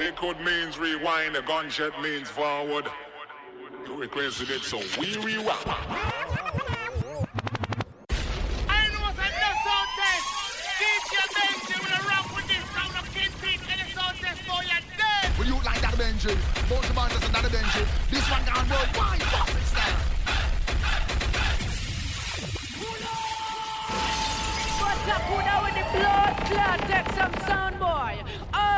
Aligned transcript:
Liquid 0.00 0.40
means 0.40 0.78
rewind, 0.78 1.34
the 1.34 1.42
gunshot 1.42 2.00
means 2.02 2.26
forward. 2.26 2.86
You 3.86 3.96
requested 3.96 4.48
it, 4.48 4.62
so 4.62 4.78
we 4.98 5.14
rewind. 5.18 5.58
Benji. 16.00 16.34
Both 16.70 16.88
the 16.88 16.94
band 16.94 17.12
doesn't 17.12 17.32
that 17.32 17.44
Benji. 17.44 17.84
This 18.10 18.30
one 18.30 18.44
gone 18.46 18.68
worldwide. 18.70 19.22
Fuck 19.22 19.50
it, 19.50 19.64
style. 19.68 20.00
What's 24.80 25.08
up, 25.10 25.22
who 25.28 25.36
now 25.44 25.60
with 25.62 25.74
the 25.74 25.84
blood 25.98 26.34
clot? 26.46 26.80
Take 26.88 27.08
some 27.12 27.34
sound, 27.46 27.78
boy. 27.78 28.14
Oh 28.54 28.60
no! 28.60 28.60
Well, 28.60 28.69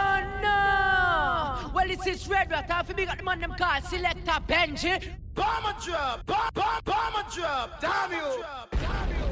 this 1.96 2.06
is 2.22 2.28
Red 2.28 2.50
Rat. 2.50 2.70
Half 2.70 2.90
of 2.90 2.96
me 2.96 3.04
got 3.04 3.18
the 3.18 3.24
man 3.24 3.40
them 3.40 3.54
called 3.58 3.84
Selector 3.84 4.38
Benji. 4.48 5.14
Bomber 5.34 5.74
drop, 5.84 6.26
bomb, 6.26 6.50
bomb, 6.54 6.80
bomber 6.84 7.30
drop. 7.30 7.80
Damn 7.80 8.12
you. 8.12 8.44
Damn 8.70 9.08
you. 9.10 9.31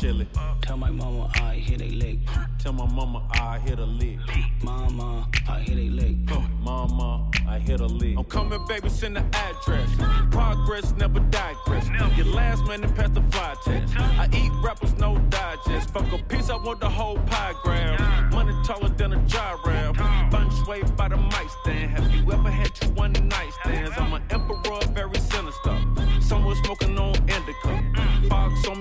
Count. 0.00 0.26
Tell 0.62 0.78
my 0.78 0.90
mama 0.90 1.30
I 1.34 1.56
hit 1.56 1.82
a 1.82 1.90
leg. 1.94 2.20
Tell 2.58 2.72
my 2.72 2.86
mama 2.86 3.22
I 3.34 3.58
hit 3.58 3.78
a 3.78 3.84
lick. 3.84 4.18
Mama, 4.62 5.28
I 5.46 5.58
hit 5.60 5.76
a 5.76 5.90
leg. 5.90 6.30
Mama, 6.60 7.30
I 7.46 7.58
hit 7.58 7.80
a 7.80 7.86
lick. 7.86 8.16
I'm 8.16 8.24
coming, 8.24 8.64
baby, 8.66 8.88
send 8.88 9.16
the 9.16 9.24
address. 9.36 9.90
Progress 10.30 10.94
never 10.96 11.20
digress. 11.20 11.86
Your 12.16 12.26
last 12.26 12.64
man 12.64 12.82
and 12.82 12.96
pass 12.96 13.10
the 13.10 13.20
fly 13.20 13.54
test. 13.62 13.94
I 13.98 14.26
eat 14.32 14.50
rappers, 14.64 14.96
no 14.96 15.18
digest. 15.28 15.90
Fuck 15.90 16.10
a 16.12 16.18
piece, 16.24 16.48
I 16.48 16.56
want 16.56 16.80
the 16.80 16.88
whole 16.88 17.18
pie 17.26 17.52
grab. 17.62 18.32
Money 18.32 18.54
taller 18.64 18.88
than 18.88 19.12
a 19.12 19.18
gyraf. 19.20 20.30
Bunch 20.30 20.66
way 20.66 20.82
by 20.96 21.08
the 21.08 21.18
mic 21.18 21.50
stand. 21.60 21.90
Have 21.90 22.10
you 22.14 22.32
ever 22.32 22.50
had 22.50 22.74
two 22.74 22.88
one 22.92 23.12
night 23.12 23.52
stands? 23.62 23.98
I'm 23.98 24.14
an 24.14 24.22
emperor, 24.30 24.80
very 24.94 25.18
sinister. 25.18 25.76
Someone 26.20 26.56
smoking 26.64 26.98
on 26.98 27.14
indica. 27.16 27.68
Mm. 27.68 28.28
Box 28.28 28.66
on 28.68 28.79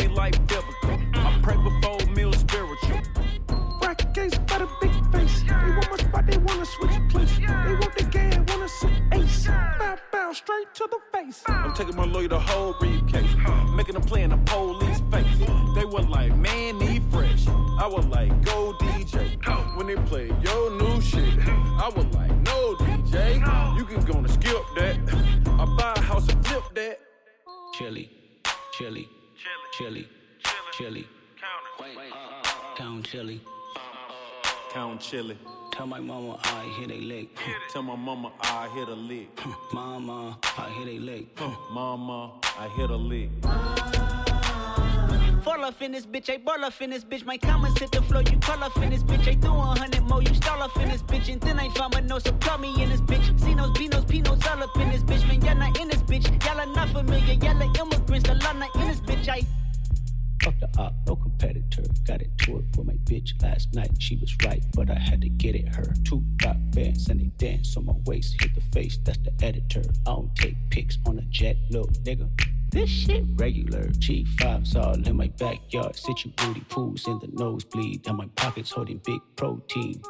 switch 6.70 7.10
place. 7.10 7.38
They 7.38 7.74
want 7.82 7.96
the 7.98 8.04
game, 8.04 8.46
wanna 8.48 8.70
sit 8.70 8.92
ace. 9.14 9.48
Bow, 9.48 9.98
bow, 10.12 10.34
straight 10.34 10.74
to 10.76 10.88
the 10.90 11.00
face. 11.12 11.44
I'm 11.48 11.74
taking 11.74 11.96
my 11.96 12.06
lawyer 12.06 12.28
the 12.28 12.40
whole 12.40 12.74
briefcase. 12.80 13.36
Making 13.76 13.96
them 13.96 14.04
play 14.04 14.24
in 14.24 14.30
the 14.30 14.38
police 14.38 15.02
face. 15.12 15.38
They 15.76 15.86
were 15.86 16.04
like, 16.04 16.36
man, 16.36 16.78
need 16.80 17.04
fresh. 17.12 17.48
I 17.48 17.88
was 17.88 18.06
like, 18.08 18.30
go 18.46 18.74
DJ. 18.80 19.38
When 19.76 19.88
they 19.88 19.96
play 20.10 20.28
your 20.44 20.72
new 20.72 21.02
shit, 21.02 21.40
I 21.48 21.90
was 21.96 22.06
like, 22.14 22.32
no 22.42 22.76
DJ. 22.76 23.40
You 23.78 23.86
can 23.86 24.04
go 24.06 24.14
and 24.20 24.30
skip 24.30 24.64
that. 24.78 24.98
I 25.60 25.66
buy 25.78 25.94
a 25.96 26.02
house 26.02 26.28
and 26.30 26.46
flip 26.46 26.64
that. 26.76 27.00
Chili, 27.74 28.10
chili, 28.74 29.08
chili, 29.78 30.08
chili. 30.74 31.08
Uh, 31.42 31.84
uh, 31.84 32.04
uh, 32.14 32.76
Count 32.76 33.06
chili. 33.06 33.42
Count 34.74 35.00
chili. 35.00 35.38
Tell 35.80 35.88
my 35.88 36.02
mama 36.02 36.38
I 36.44 36.66
hit 36.78 36.92
a 36.92 36.96
lick. 36.96 37.30
Tell 37.70 37.84
my 37.84 37.96
mama 37.96 38.34
I 38.42 38.68
hit 38.76 38.90
a 38.90 38.94
lick. 38.94 39.30
Mama, 39.74 40.38
I 40.58 40.70
hit 40.72 40.90
a 40.90 41.00
lick. 41.00 41.40
Mama, 41.72 42.34
I 42.60 42.68
hit 42.76 42.90
a 42.90 42.98
lick. 42.98 43.30
Fall 45.42 45.64
off 45.64 45.82
in 45.82 45.94
this 45.94 46.06
bitch, 46.06 46.30
I 46.30 46.36
ball 46.36 46.66
off 46.66 46.82
in 46.82 46.90
this 46.90 47.06
bitch. 47.06 47.24
My 47.24 47.38
comments 47.38 47.80
hit 47.80 47.94
the 47.94 48.02
floor, 48.02 48.24
you 48.24 48.38
call 48.40 48.62
off 48.62 48.76
in 48.84 48.90
this 48.90 49.04
bitch. 49.04 49.26
I 49.26 49.36
do 49.36 49.48
a 49.48 49.80
hundred 49.80 50.04
more, 50.04 50.22
you 50.22 50.34
stall 50.36 50.62
off 50.62 50.76
in 50.76 50.90
this 50.90 51.02
bitch. 51.02 51.32
And 51.32 51.40
then 51.40 51.58
I 51.58 51.70
found 51.70 51.94
my 51.94 52.02
nose, 52.02 52.26
so 52.26 52.34
call 52.34 52.58
me 52.58 52.74
in 52.84 52.90
this 52.90 53.00
bitch. 53.00 53.40
Cinos, 53.40 53.74
Beanos, 53.74 54.06
Pinos, 54.06 54.46
all 54.48 54.62
up 54.62 54.76
in 54.76 54.90
this 54.90 55.04
bitch. 55.04 55.26
Man, 55.30 55.42
y'all 55.42 55.56
not 55.56 55.80
in 55.80 55.88
this 55.88 56.02
bitch. 56.02 56.28
Y'all 56.46 56.60
are 56.60 56.76
not 56.76 56.90
familiar, 56.90 57.36
y'all 57.36 57.56
are 57.56 57.80
immigrants. 57.80 58.28
The 58.28 58.36
law 58.36 58.52
not 58.52 58.76
in 58.76 58.88
this 58.90 59.00
bitch, 59.00 59.30
I. 59.30 59.59
No 61.06 61.16
competitor. 61.16 61.84
Got 62.06 62.22
into 62.22 62.58
it 62.58 62.78
with 62.78 62.86
my 62.86 62.94
bitch 63.06 63.42
last 63.42 63.74
night. 63.74 63.92
She 64.00 64.16
was 64.18 64.36
right, 64.46 64.64
but 64.76 64.90
I 64.90 65.00
had 65.00 65.22
to 65.22 65.30
get 65.30 65.56
it 65.56 65.74
her. 65.76 65.94
Two 66.04 66.24
rock 66.46 66.58
bands 66.72 67.10
and 67.10 67.20
they 67.20 67.32
dance 67.38 67.76
on 67.78 67.86
my 67.86 67.94
waist. 68.06 68.36
Hit 68.40 68.54
the 68.56 68.62
face, 68.62 68.98
that's 69.04 69.20
the 69.20 69.34
editor. 69.44 69.84
I 70.06 70.12
don't 70.12 70.36
take 70.36 70.56
pics 70.70 70.98
on 71.06 71.18
a 71.18 71.24
jet, 71.24 71.58
little 71.70 71.88
nigga. 71.88 72.30
This 72.72 72.90
shit 72.90 73.24
regular. 73.36 73.88
G5s 73.88 74.76
all 74.76 74.94
in 74.94 75.18
my 75.18 75.28
backyard. 75.40 75.96
Sit 75.96 76.24
you 76.26 76.32
booty 76.38 76.62
pools 76.70 77.08
in 77.08 77.18
the 77.20 77.28
nosebleed. 77.34 78.08
And 78.08 78.18
my 78.18 78.28
pockets 78.36 78.72
holding 78.72 79.02
big 79.06 79.22
protein. 79.36 80.02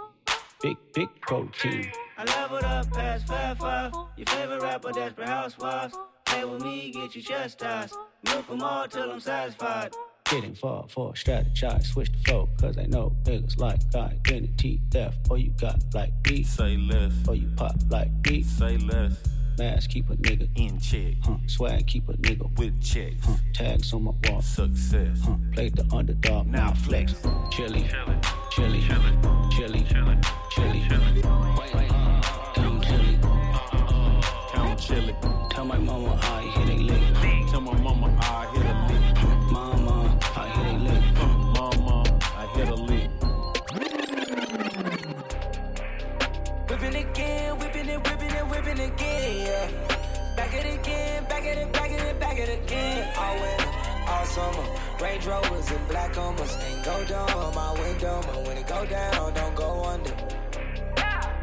Big, 0.62 0.76
big 0.94 1.08
protein. 1.22 1.90
I 2.18 2.26
leveled 2.26 2.64
up 2.64 2.92
past 2.92 3.28
5-5. 3.28 4.08
Your 4.18 4.26
favorite 4.28 4.62
rapper, 4.62 4.92
Desperate 4.92 5.30
Housewives. 5.30 5.96
Play 6.26 6.44
with 6.44 6.62
me, 6.62 6.92
get 6.92 7.16
you 7.16 7.22
chastised. 7.22 7.96
Milk 8.26 8.46
them 8.48 8.62
all 8.62 8.86
till 8.90 9.10
I'm 9.10 9.22
satisfied. 9.22 9.94
Getting 10.30 10.54
far 10.54 10.86
for 10.88 11.14
strategize, 11.14 11.88
switch 11.88 12.12
the 12.12 12.20
flow, 12.20 12.50
cause 12.62 12.78
I 12.78 12.86
know 12.86 13.16
niggas 13.24 13.58
like 13.58 13.80
identity 13.96 14.80
theft. 14.92 15.18
Or 15.28 15.40
you 15.40 15.50
got 15.60 15.82
like 15.96 16.12
me, 16.30 16.44
say 16.44 16.78
less. 16.78 17.12
Or 17.28 17.34
you 17.34 17.50
pop 17.56 17.76
like 17.90 18.12
me, 18.28 18.44
say 18.44 18.78
less. 18.78 19.18
Mask 19.58 19.90
keep 19.90 20.08
a 20.12 20.16
nigga 20.18 20.48
in 20.56 20.80
check. 20.80 21.16
Huh. 21.24 21.38
Swag 21.48 21.88
keep 21.88 22.08
a 22.10 22.14
nigga 22.14 22.48
with 22.60 22.80
checks. 22.80 23.26
Huh. 23.26 23.38
Tags 23.56 23.92
on 23.92 24.04
my 24.04 24.12
wall. 24.26 24.42
Success. 24.44 25.20
Huh. 25.26 25.36
Played 25.52 25.76
the 25.76 25.96
underdog. 25.96 26.46
Now 26.46 26.74
flex. 26.74 27.16
Chili. 27.50 27.90
Chili. 28.52 28.82
Chili. 28.82 28.82
Chili. 29.50 29.86
Chili. 29.90 30.22
Chili. 30.52 30.86
Count 32.54 32.84
chili. 32.86 33.18
Count 34.54 34.80
chili. 34.80 35.16
Tell 35.50 35.66
my 35.66 35.80
mama 35.80 36.20
I 36.22 36.42
hit 36.44 36.70
a 36.70 36.78
lick. 36.78 37.50
Tell 37.50 37.62
my 37.62 37.74
mama 37.82 38.16
I 38.22 38.46
hit 38.56 38.66
a 38.66 38.69
whipping 48.70 48.94
again, 48.94 49.46
yeah. 49.48 50.36
Back 50.36 50.54
it 50.54 50.80
again, 50.80 51.24
back 51.26 51.46
it, 51.46 51.58
and 51.58 51.72
back 51.72 51.92
it, 51.92 52.02
and 52.02 52.20
back 52.20 52.38
it 52.38 52.64
again. 52.64 53.14
All 53.18 53.36
winter, 53.36 53.70
all 54.08 54.26
summer. 54.26 54.68
Range 55.02 55.26
Rovers 55.26 55.72
and 55.72 55.88
black 55.88 56.18
on 56.18 56.36
Mustang. 56.36 56.84
Go 56.84 57.06
down 57.06 57.56
my 57.56 57.74
window, 57.74 58.22
but 58.26 58.48
when 58.48 58.58
it 58.58 58.68
go 58.68 58.86
down, 58.86 59.34
don't 59.34 59.56
go 59.56 59.84
under. 59.86 60.12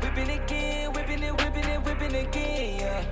Whipping 0.03 0.31
again, 0.31 0.93
whipping 0.93 1.23
it, 1.23 1.33
whipping 1.33 1.65
it, 1.65 1.85
whipping 1.85 2.15
again, 2.15 2.81
yeah. 2.81 3.05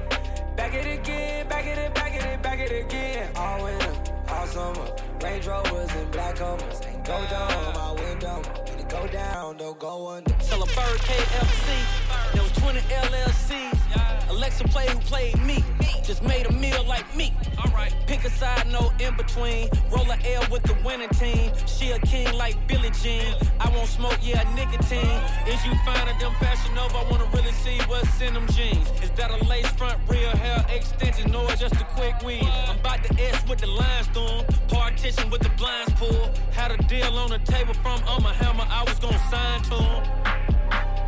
Back 0.57 0.75
it 0.75 0.99
again, 0.99 1.49
back 1.49 1.67
it, 1.67 1.79
and 1.79 1.95
back 1.95 2.15
it, 2.15 2.25
and 2.25 2.43
back 2.43 2.59
it 2.61 2.85
again. 2.85 3.31
All 3.37 3.65
winter, 3.65 3.95
all 4.29 4.47
summer. 4.47 4.89
Range 5.23 5.47
Rovers 5.47 5.91
and 5.95 6.11
black 6.13 6.41
on 6.41 6.59
Mustang. 6.59 6.94
Go 7.05 7.23
down 7.29 7.75
my 7.75 7.93
window, 7.93 8.43
when 8.67 8.79
it 8.79 8.89
go 8.89 9.07
down, 9.09 9.59
don't 9.59 9.79
go 9.79 10.09
under. 10.09 10.35
Sell 10.41 10.63
a 10.63 10.67
bird 10.67 10.99
KFC. 11.01 12.33
There 12.33 12.43
was 12.43 12.53
20 12.53 12.81
LLCs. 12.81 14.31
Alexa 14.31 14.65
play 14.65 14.89
who 14.89 14.99
played 15.01 15.39
me. 15.45 15.63
Just 16.03 16.23
made 16.23 16.47
a 16.47 16.53
meal 16.53 16.83
like 16.85 17.05
me. 17.15 17.35
Alright. 17.59 17.95
Pick 18.07 18.25
a 18.25 18.31
side, 18.31 18.67
no 18.73 18.93
in 19.01 19.17
between. 19.17 19.69
Roll 19.91 20.11
a 20.11 20.19
L 20.35 20.47
with 20.51 20.63
the 20.63 20.77
winning 20.85 21.11
team. 21.11 21.53
She 21.67 21.91
a 21.91 21.99
king 22.01 22.33
like 22.35 22.57
Billie 22.67 22.91
Jean. 23.03 23.35
I 23.61 23.69
won't 23.71 23.89
smoke, 23.89 24.19
yeah, 24.23 24.43
nicotine. 24.55 25.21
Is 25.47 25.65
you 25.65 25.73
finding 25.85 26.19
them 26.19 26.33
fashion 26.41 26.77
over? 26.79 26.97
I 26.97 27.05
wanna 27.11 27.29
really 27.35 27.53
see 27.53 27.79
what's 27.87 28.21
in 28.21 28.35
them 28.35 28.47
jeans. 28.49 28.91
Is 29.03 29.11
that 29.17 29.31
a 29.31 29.45
lace 29.45 29.71
front, 29.73 29.99
real 30.09 30.31
hair 30.31 30.65
extension, 30.69 31.35
or 31.35 31.49
just 31.57 31.75
a 31.77 31.85
quick 31.97 32.23
weave? 32.23 32.45
I'm 32.45 32.79
about 32.79 33.05
to 33.05 33.23
S 33.23 33.47
with 33.47 33.61
the 33.61 33.67
lines 33.67 34.07
storm. 34.07 34.45
Partition 34.69 35.31
with 35.31 35.43
the 35.43 35.51
blinds 35.51 35.93
pulled. 35.95 36.39
How 36.53 36.69
to 36.69 36.75
a 36.75 36.83
deal 37.01 37.19
on 37.19 37.31
the 37.31 37.39
table 37.39 37.75
from 37.75 38.01
hammer. 38.41 38.67
I 38.79 38.83
was 38.87 38.99
gonna 38.99 39.19
sign 39.31 39.61
to 39.69 39.77
him. 39.87 40.03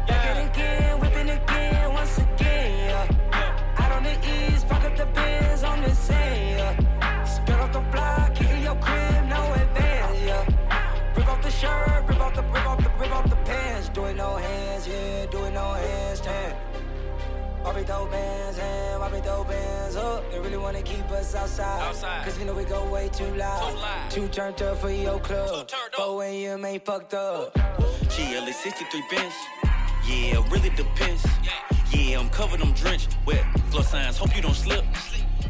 Back 0.06 0.24
it 0.30 0.38
again, 0.50 1.00
whipping 1.00 1.30
again, 1.30 1.92
once 1.92 2.18
again, 2.18 2.70
yeah. 2.90 3.80
Out 3.80 3.92
on 3.96 4.02
the 4.08 4.16
east, 4.36 4.70
up 4.70 4.96
the 4.96 5.06
Benz 5.06 5.62
on 5.62 5.82
the 5.82 5.94
sand, 5.94 6.42
yeah. 6.58 7.24
Skirt 7.24 7.60
off 7.64 7.72
the 7.72 7.84
block, 7.92 8.34
kicking 8.34 8.62
your 8.62 8.78
crib, 8.84 9.22
no 9.34 9.42
advance, 9.62 10.18
yeah. 10.30 11.14
Rip 11.16 11.28
off 11.28 11.42
the 11.42 11.50
shirt, 11.50 12.04
rip 12.08 12.20
off 12.20 12.34
the, 12.34 12.42
rip 12.42 12.66
off 12.66 12.78
the, 12.84 12.90
rip 13.00 13.12
off 13.18 13.30
the 13.30 13.36
pants. 13.48 13.88
Doing 13.90 14.16
no 14.16 14.30
hands, 14.36 14.65
Why 17.66 17.74
we 17.74 17.82
throw 17.82 18.06
bands 18.06 18.58
and 18.58 19.00
why 19.00 19.10
we 19.12 19.18
throw 19.18 19.42
bands 19.42 19.96
up? 19.96 20.30
They 20.30 20.38
really 20.38 20.56
wanna 20.56 20.82
keep 20.82 21.10
us 21.10 21.34
outside. 21.34 21.82
Outside. 21.82 22.24
Cause 22.24 22.38
you 22.38 22.44
know 22.44 22.54
we 22.54 22.62
go 22.62 22.88
way 22.88 23.08
too 23.08 23.26
loud. 23.34 23.72
Too 23.72 23.78
loud. 23.80 24.10
Too 24.12 24.28
turned 24.28 24.62
up 24.62 24.78
for 24.78 24.88
your 24.88 25.18
club. 25.18 25.66
Too 25.66 25.76
turned 25.76 25.94
up. 25.94 25.98
But 25.98 26.14
when 26.14 26.34
you 26.34 26.64
ain't 26.64 26.84
fucked 26.84 27.14
up. 27.14 27.52
GLA 27.54 28.52
63 28.52 29.02
Benz. 29.10 29.34
Yeah, 30.06 30.48
really 30.48 30.70
depends. 30.70 31.26
Yeah, 31.90 32.20
I'm 32.20 32.30
covered, 32.30 32.60
I'm 32.60 32.72
drenched. 32.72 33.16
Wet 33.26 33.44
floor 33.70 33.82
signs, 33.82 34.16
hope 34.16 34.36
you 34.36 34.42
don't 34.42 34.54
slip. 34.54 34.84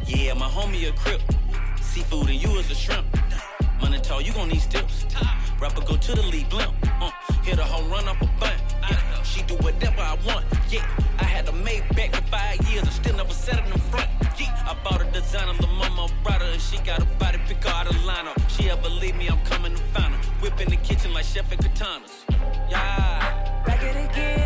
Yeah, 0.07 0.33
my 0.33 0.47
homie 0.47 0.89
a 0.89 0.93
crip. 0.93 1.21
Seafood 1.79 2.29
and 2.29 2.41
you 2.41 2.49
is 2.57 2.71
a 2.71 2.75
shrimp. 2.75 3.05
Money 3.79 3.99
tall, 3.99 4.21
you 4.21 4.33
gon' 4.33 4.49
need 4.49 4.61
steps. 4.61 5.05
Rapper 5.61 5.81
go 5.81 5.95
to 5.95 6.15
the 6.15 6.23
league 6.23 6.49
blimp. 6.49 6.73
Uh, 6.99 7.11
hit 7.43 7.59
a 7.59 7.63
home 7.63 7.91
run 7.91 8.07
off 8.07 8.19
a 8.23 8.29
bunt. 8.39 8.66
Yeah, 8.89 9.23
she 9.23 9.43
do 9.43 9.55
whatever 9.55 10.01
I 10.01 10.17
want. 10.25 10.45
Yeah, 10.69 10.85
I 11.19 11.23
had 11.23 11.47
a 11.47 11.51
made 11.51 11.83
back 11.95 12.15
for 12.15 12.21
five 12.23 12.59
years 12.69 12.83
and 12.83 12.91
still 12.91 13.15
never 13.15 13.33
sat 13.33 13.63
in 13.65 13.71
the 13.71 13.79
front. 13.79 14.09
Yeah, 14.39 14.71
I 14.71 14.75
bought 14.83 15.01
a 15.01 15.05
designer, 15.11 15.53
the 15.59 15.67
mama 15.67 16.07
brought 16.23 16.41
her 16.41 16.51
and 16.51 16.61
she 16.61 16.77
got 16.79 17.01
a 17.01 17.05
body 17.17 17.39
pick 17.47 17.65
out 17.65 17.87
of 17.87 17.95
lineup. 17.97 18.37
She 18.49 18.69
ever 18.69 18.89
leave 18.89 19.15
me, 19.15 19.27
I'm 19.27 19.41
coming 19.45 19.75
to 19.75 19.83
find 19.93 20.13
her. 20.13 20.21
Whip 20.41 20.59
in 20.61 20.69
the 20.69 20.77
kitchen 20.77 21.13
like 21.13 21.25
chef 21.25 21.51
and 21.51 21.61
katanas. 21.61 22.25
Yeah. 22.69 23.63
Back 23.65 23.83
it 23.83 24.09
again, 24.09 24.36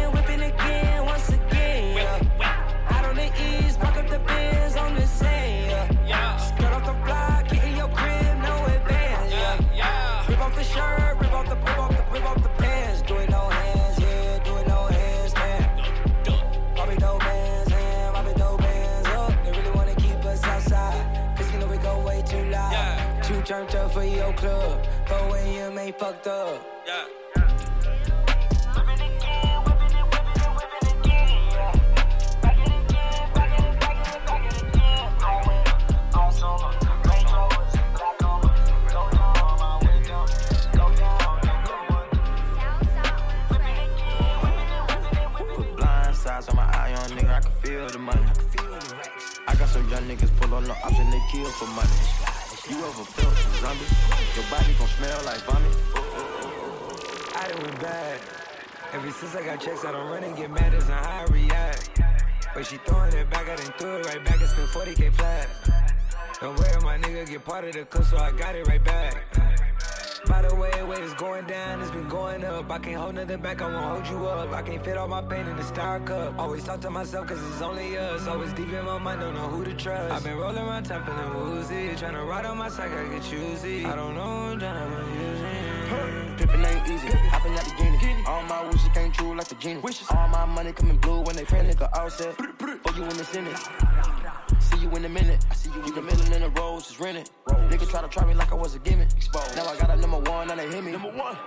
club, 24.42 24.88
4 25.06 25.38
a.m. 25.38 25.78
ain't 25.78 26.00
fucked 26.00 26.26
up. 26.26 26.66
Yeah. 26.88 27.11
Since 59.22 59.36
I 59.36 59.46
got 59.46 59.62
checks, 59.62 59.86
I 59.86 59.92
don't 59.92 60.10
run 60.10 60.24
and 60.24 60.36
get 60.36 60.50
mad 60.50 60.74
as 60.74 60.88
how 60.88 61.20
I 61.20 61.26
react. 61.32 62.02
But 62.56 62.66
she 62.66 62.78
throwing 62.78 63.14
it 63.14 63.30
back, 63.30 63.48
I 63.48 63.56
done 63.56 63.74
threw 63.78 63.98
it 63.98 64.06
right 64.08 64.26
back 64.26 64.40
and 64.42 64.50
spent 64.50 64.70
40k 64.70 65.14
flat. 65.14 65.48
Don't 66.42 66.58
worry, 66.58 66.82
my 66.82 66.98
nigga 66.98 67.30
get 67.30 67.46
part 67.46 67.64
of 67.66 67.74
the 67.74 67.86
cook, 67.86 68.04
so 68.04 68.18
I 68.18 68.32
got 68.32 68.56
it 68.56 68.68
right 68.68 68.84
back. 68.84 69.14
By 70.26 70.42
the 70.42 70.56
way, 70.56 70.72
way 70.84 70.98
it's 70.98 71.14
going 71.14 71.46
down, 71.46 71.82
it's 71.82 71.92
been 71.92 72.10
going 72.10 72.44
up. 72.44 72.72
I 72.72 72.80
can't 72.80 72.96
hold 72.96 73.14
nothing 73.14 73.42
back, 73.42 73.62
I 73.62 73.72
won't 73.72 73.86
hold 73.86 74.08
you 74.08 74.26
up. 74.28 74.52
I 74.54 74.64
can't 74.64 74.84
fit 74.84 74.98
all 74.98 75.08
my 75.08 75.22
pain 75.22 75.46
in 75.46 75.56
the 75.56 75.64
star 75.64 76.00
cup. 76.00 76.40
Always 76.40 76.64
talk 76.64 76.82
to 76.82 76.90
myself, 76.90 77.28
cause 77.28 77.44
it's 77.44 77.62
only 77.62 77.98
us. 78.00 78.28
Always 78.28 78.52
deep 78.54 78.74
in 78.74 78.86
my 78.86 78.98
mind, 78.98 79.22
don't 79.22 79.36
know 79.36 79.50
who 79.50 79.64
to 79.66 79.74
trust. 79.76 80.12
I've 80.12 80.24
been 80.24 80.38
rolling 80.38 80.58
around 80.58 80.86
town 80.86 81.06
feeling 81.06 81.34
woozy. 81.36 81.96
Trying 81.96 82.14
to 82.14 82.24
ride 82.24 82.46
on 82.46 82.58
my 82.58 82.70
side, 82.70 82.92
I 82.92 83.08
get 83.08 83.22
choosy. 83.22 83.86
I 83.86 83.96
don't 83.96 84.16
know, 84.16 84.22
I'm 84.24 84.60
tryna 84.60 85.16
use 85.16 85.21
it. 86.53 86.65
Ain't 86.65 86.89
easy, 86.89 87.07
hopping 87.07 87.53
out 87.53 87.65
the 87.65 87.75
guinea. 87.75 88.24
All 88.25 88.44
my 88.44 88.65
wishes 88.68 88.89
came 88.94 89.12
true 89.12 89.36
like 89.36 89.48
the 89.48 89.56
genie. 89.56 89.80
Wishes. 89.81 90.07
All 90.12 90.27
my 90.27 90.45
money 90.45 90.71
coming 90.71 90.98
blue 90.98 91.21
when 91.21 91.36
they 91.36 91.44
pray 91.44 91.59
nigga 91.59 91.89
all 91.98 92.09
set. 92.09 92.36
For 92.36 92.95
you 92.95 93.03
in 93.03 93.18
the 93.18 93.25
Senate. 93.25 93.57
See 94.59 94.80
you 94.80 94.89
in 94.92 95.06
a 95.06 95.09
minute. 95.09 95.45
I 95.50 95.53
see 95.56 95.69
you 95.69 95.81
in 95.83 95.95
the 95.95 96.01
middle 96.01 96.33
in 96.33 96.42
the 96.42 96.50
roads, 96.50 96.88
just 96.88 97.00
rented. 97.00 97.30
Nigga 97.48 97.89
try 97.89 98.01
to 98.01 98.07
try 98.07 98.25
me 98.25 98.33
like 98.33 98.51
I 98.51 98.56
was 98.56 98.75
a 98.75 98.80
gimmick. 98.80 99.12
Exposed. 99.15 99.56
Now 99.56 99.65
I 99.65 99.77
got 99.77 99.89
a 99.89 99.95
number 99.95 100.19
one, 100.19 100.48
now 100.48 100.56
they 100.56 100.69
hit 100.69 100.83
me. 100.83 100.92
Number 100.92 101.12
one. 101.12 101.38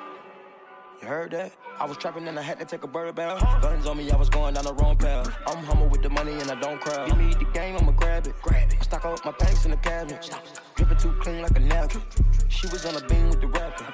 You 1.03 1.09
heard 1.09 1.33
that? 1.33 1.53
I 1.79 1.85
was 1.87 1.97
trapping 1.99 2.27
and 2.29 2.39
I 2.39 2.43
had 2.43 2.59
to 2.61 2.65
take 2.65 2.83
a 2.85 2.87
bird 2.87 3.15
bath. 3.15 3.43
Uh-huh. 3.43 3.61
Guns 3.61 3.87
on 3.87 3.99
me, 3.99 4.11
I 4.11 4.17
was 4.17 4.31
going 4.31 4.55
down 4.55 4.65
the 4.65 4.75
wrong 4.75 4.97
path. 4.97 5.31
I'm 5.47 5.63
humble 5.65 5.89
with 5.89 6.03
the 6.03 6.09
money 6.09 6.33
and 6.33 6.51
I 6.51 6.55
don't 6.61 6.81
cry. 6.81 7.07
Give 7.07 7.19
me 7.19 7.35
the 7.35 7.45
game, 7.53 7.77
I'ma 7.77 7.93
grab 7.93 8.27
it. 8.27 8.35
Grab 8.41 8.73
it. 8.73 8.83
Stock 8.83 9.05
up 9.05 9.25
my 9.25 9.33
pants 9.33 9.65
in 9.65 9.73
the 9.73 9.77
cabinet. 9.77 10.31
Dripping 10.77 10.97
too 10.97 11.13
clean 11.21 11.43
like 11.43 11.57
a 11.57 11.61
napkin. 11.61 12.01
She 12.49 12.69
was 12.69 12.87
on 12.87 12.97
a 12.97 13.07
beam 13.07 13.29
with 13.29 13.41
the 13.41 13.49
rapper. 13.49 13.85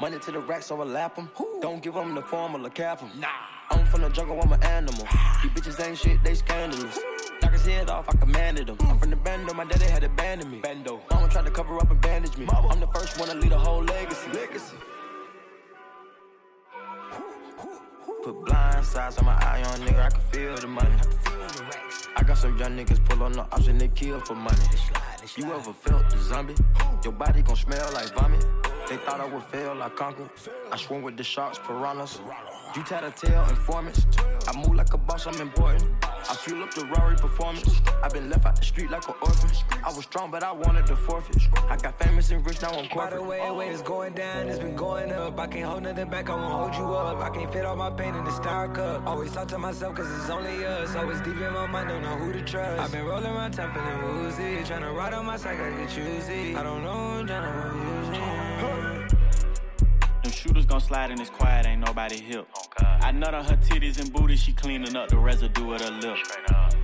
Money 0.00 0.18
to 0.18 0.32
the 0.32 0.38
racks, 0.38 0.66
so 0.66 0.80
I 0.80 0.84
lap 0.84 1.18
lap 1.18 1.18
'em. 1.18 1.30
Don't 1.60 1.82
give 1.82 1.94
'em 1.94 2.14
the 2.14 2.22
formula, 2.22 2.70
cap 2.70 3.02
'em. 3.02 3.10
Nah. 3.20 3.28
I'm 3.70 3.84
from 3.86 4.00
the 4.00 4.08
jungle, 4.08 4.40
I'm 4.42 4.50
an 4.50 4.62
animal. 4.62 5.06
These 5.42 5.52
bitches 5.52 5.86
ain't 5.86 5.98
shit, 5.98 6.24
they 6.24 6.34
scandalous. 6.34 6.98
Knock 7.42 7.52
his 7.52 7.66
head 7.66 7.90
off, 7.90 8.08
I 8.08 8.16
commanded 8.16 8.70
him. 8.70 8.78
I'm 8.80 8.98
from 8.98 9.10
the 9.10 9.16
bando, 9.16 9.52
my 9.52 9.64
daddy 9.64 9.84
had 9.84 10.02
abandoned 10.02 10.50
me. 10.50 10.60
Bando. 10.60 11.02
Mama 11.10 11.28
tried 11.28 11.44
to 11.44 11.50
cover 11.50 11.76
up 11.76 11.90
and 11.90 12.00
bandage 12.00 12.36
me. 12.38 12.46
I'm 12.50 12.80
the 12.80 12.86
first 12.86 13.20
one 13.20 13.28
to 13.28 13.34
lead 13.34 13.52
a 13.52 13.58
whole 13.58 13.82
legacy. 13.82 14.30
Legacy. 14.32 14.76
Put 18.24 18.44
blind 18.46 18.84
sides 18.86 19.18
on 19.18 19.26
my 19.26 19.34
eye 19.34 19.62
on 19.66 19.80
nigga, 19.80 20.06
I 20.06 20.08
can 20.08 20.22
feel 20.32 20.56
the 20.56 20.66
money. 20.66 20.96
I 22.16 22.22
got 22.22 22.38
some 22.38 22.56
young 22.58 22.76
niggas 22.76 23.04
pull 23.06 23.22
on 23.22 23.32
the 23.32 23.46
and 23.68 23.78
they 23.80 23.88
kill 23.88 24.18
for 24.20 24.34
money. 24.34 24.56
You 25.36 25.44
ever 25.52 25.72
felt 25.72 26.10
the 26.10 26.18
zombie? 26.18 26.54
Your 27.04 27.12
body 27.12 27.42
gon' 27.42 27.54
smell 27.54 27.92
like 27.92 28.12
vomit. 28.14 28.44
They 28.88 28.96
thought 28.96 29.20
I 29.20 29.26
would 29.26 29.44
fail, 29.44 29.80
I 29.80 29.88
conquered. 29.90 30.28
I 30.72 30.76
swim 30.76 31.02
with 31.02 31.16
the 31.16 31.22
sharks, 31.22 31.58
piranhas. 31.58 32.18
You 32.76 32.84
tattletale 32.84 33.48
informants. 33.48 34.06
I 34.46 34.56
move 34.56 34.76
like 34.76 34.94
a 34.94 34.96
boss, 34.96 35.26
I'm 35.26 35.40
important. 35.40 35.84
I 36.02 36.34
fuel 36.34 36.62
up 36.62 36.72
the 36.72 36.84
Rari 36.86 37.16
performance. 37.16 37.80
I've 38.02 38.12
been 38.12 38.30
left 38.30 38.46
out 38.46 38.54
the 38.54 38.64
street 38.64 38.90
like 38.90 39.08
an 39.08 39.14
orphan. 39.22 39.50
I 39.82 39.88
was 39.88 40.04
strong, 40.04 40.30
but 40.30 40.44
I 40.44 40.52
wanted 40.52 40.86
to 40.86 40.94
forfeit. 40.94 41.48
I 41.68 41.76
got 41.76 41.98
famous 41.98 42.30
and 42.30 42.46
rich, 42.46 42.62
now 42.62 42.68
I'm 42.68 42.76
By 42.76 43.10
the 43.10 43.16
corporate. 43.16 43.26
way, 43.26 43.50
way 43.50 43.68
it's 43.70 43.82
going 43.82 44.12
down, 44.14 44.48
it's 44.48 44.60
been 44.60 44.76
going 44.76 45.10
up. 45.10 45.38
I 45.38 45.48
can't 45.48 45.64
hold 45.64 45.82
nothing 45.82 46.08
back, 46.08 46.30
I 46.30 46.34
won't 46.34 46.52
hold 46.52 46.74
you 46.76 46.94
up. 46.94 47.18
I 47.18 47.30
can't 47.30 47.52
fit 47.52 47.64
all 47.64 47.74
my 47.76 47.90
pain 47.90 48.14
in 48.14 48.24
the 48.24 48.30
star 48.30 48.68
cup. 48.68 49.04
Always 49.04 49.32
talk 49.32 49.48
to 49.48 49.58
myself, 49.58 49.96
cause 49.96 50.08
it's 50.20 50.30
only 50.30 50.64
us. 50.64 50.94
Always 50.94 51.20
deep 51.22 51.40
in 51.40 51.52
my 51.52 51.66
mind, 51.66 51.88
don't 51.88 52.02
know 52.02 52.16
who 52.16 52.32
to 52.32 52.42
trust. 52.42 52.80
I've 52.80 52.92
been 52.92 53.04
rolling 53.04 53.26
around 53.26 53.50
town 53.52 53.72
feeling 53.74 54.22
woozy. 54.22 54.62
Tryna 54.62 54.94
ride 54.94 55.14
on 55.14 55.26
my 55.26 55.36
side, 55.36 55.58
I 55.58 55.70
get 55.76 55.90
choosy. 55.90 56.54
I 56.54 56.62
don't 56.62 56.84
know, 56.84 56.90
I'm 56.92 57.26
tryna 57.26 58.10
use 58.10 58.16
it. 58.86 58.89
Shooters 60.60 60.72
gon' 60.72 60.80
slide 60.82 61.10
in 61.10 61.16
this 61.16 61.30
quiet, 61.30 61.64
ain't 61.64 61.80
nobody 61.80 62.20
hip. 62.20 62.46
I 62.78 63.12
nut 63.12 63.32
on 63.32 63.46
her 63.46 63.56
titties 63.56 63.98
and 63.98 64.12
booty, 64.12 64.36
she 64.36 64.52
cleaning 64.52 64.94
up 64.94 65.08
the 65.08 65.16
residue 65.16 65.72
of 65.72 65.80
her 65.80 65.90
lip. 65.90 66.18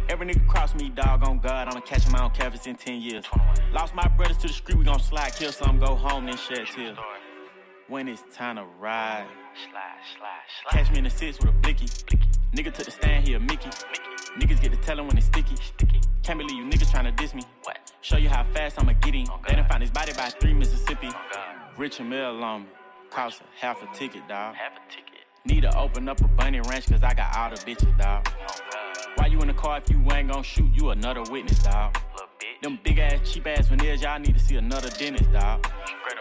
Every 0.09 0.27
nigga 0.27 0.49
cross 0.49 0.75
me, 0.75 0.89
dog 0.89 1.29
on 1.29 1.41
God, 1.41 1.69
I'ma 1.69 1.81
catch 1.81 2.05
him 2.05 2.15
out 2.15 2.23
on 2.23 2.31
canvas 2.31 2.67
in 2.67 2.77
10 2.77 3.03
years. 3.03 3.27
Lost 3.75 3.95
my 3.95 4.09
brothers 4.09 4.39
to 4.39 4.47
the 4.47 4.53
street, 4.55 4.79
we 4.79 4.85
gon' 4.85 4.99
slide, 4.99 5.35
kill 5.35 5.53
some, 5.53 5.79
go 5.79 5.95
home, 5.95 6.25
then 6.25 6.39
shed 6.39 6.67
tears. 6.75 6.97
When 7.89 8.09
it's 8.09 8.23
time 8.35 8.57
to 8.57 8.65
ride, 8.81 9.27
catch 10.71 10.91
me 10.91 10.99
in 10.99 11.05
the 11.05 11.11
six 11.11 11.39
with 11.39 11.51
a 11.51 11.53
blicky. 11.53 11.85
Nigga 12.55 12.73
took 12.73 12.87
the 12.87 12.91
stand, 12.91 13.29
he 13.29 13.35
a 13.35 13.41
Mickey. 13.41 13.69
Niggas 14.39 14.63
get 14.63 14.73
to 14.73 14.79
tellin' 14.79 15.07
when 15.07 15.19
it's 15.19 15.27
sticky. 15.27 15.55
sticky. 15.57 16.01
Can't 16.23 16.39
believe 16.39 16.57
you 16.57 16.65
niggas 16.65 16.91
tryna 16.91 17.15
diss 17.15 17.35
me. 17.35 17.43
What? 17.65 17.93
Show 18.01 18.17
you 18.17 18.31
how 18.31 18.43
fast 18.55 18.81
I'ma 18.81 18.95
get 18.95 19.15
him. 19.15 19.27
They 19.47 19.55
done 19.55 19.69
found 19.69 19.83
his 19.83 19.91
body 19.91 20.15
by 20.15 20.31
three 20.31 20.55
Mississippi. 20.55 21.11
Rich 21.77 22.01
and 22.01 22.09
Mill 22.09 22.43
on 22.43 22.63
me. 22.63 22.69
Cost 23.17 23.41
half 23.59 23.83
a 23.83 23.87
ticket, 23.97 24.29
dawg. 24.29 24.55
Half 24.57 24.73
a 24.77 24.93
ticket. 24.93 25.25
Need 25.47 25.63
to 25.63 25.75
open 25.79 26.07
up 26.07 26.21
a 26.21 26.29
bunny 26.29 26.61
ranch, 26.61 26.87
cause 26.87 27.03
I 27.03 27.15
got 27.15 27.35
all 27.35 27.49
the 27.49 27.57
bitches, 27.57 27.97
dawg. 27.97 28.29
Oh, 28.29 29.13
Why 29.15 29.29
you 29.29 29.41
in 29.41 29.49
the 29.49 29.55
car 29.55 29.79
if 29.79 29.89
you 29.89 30.07
ain't 30.13 30.31
gon' 30.31 30.43
shoot? 30.43 30.71
You 30.75 30.91
another 30.91 31.23
witness, 31.31 31.61
dawg. 31.61 31.97
Them 32.63 32.79
big 32.85 32.99
ass, 32.99 33.33
cheap 33.33 33.47
ass 33.47 33.69
veneers, 33.69 34.03
y'all 34.03 34.19
need 34.19 34.35
to 34.35 34.39
see 34.39 34.57
another 34.57 34.91
dentist, 34.91 35.33
dawg. 35.33 35.67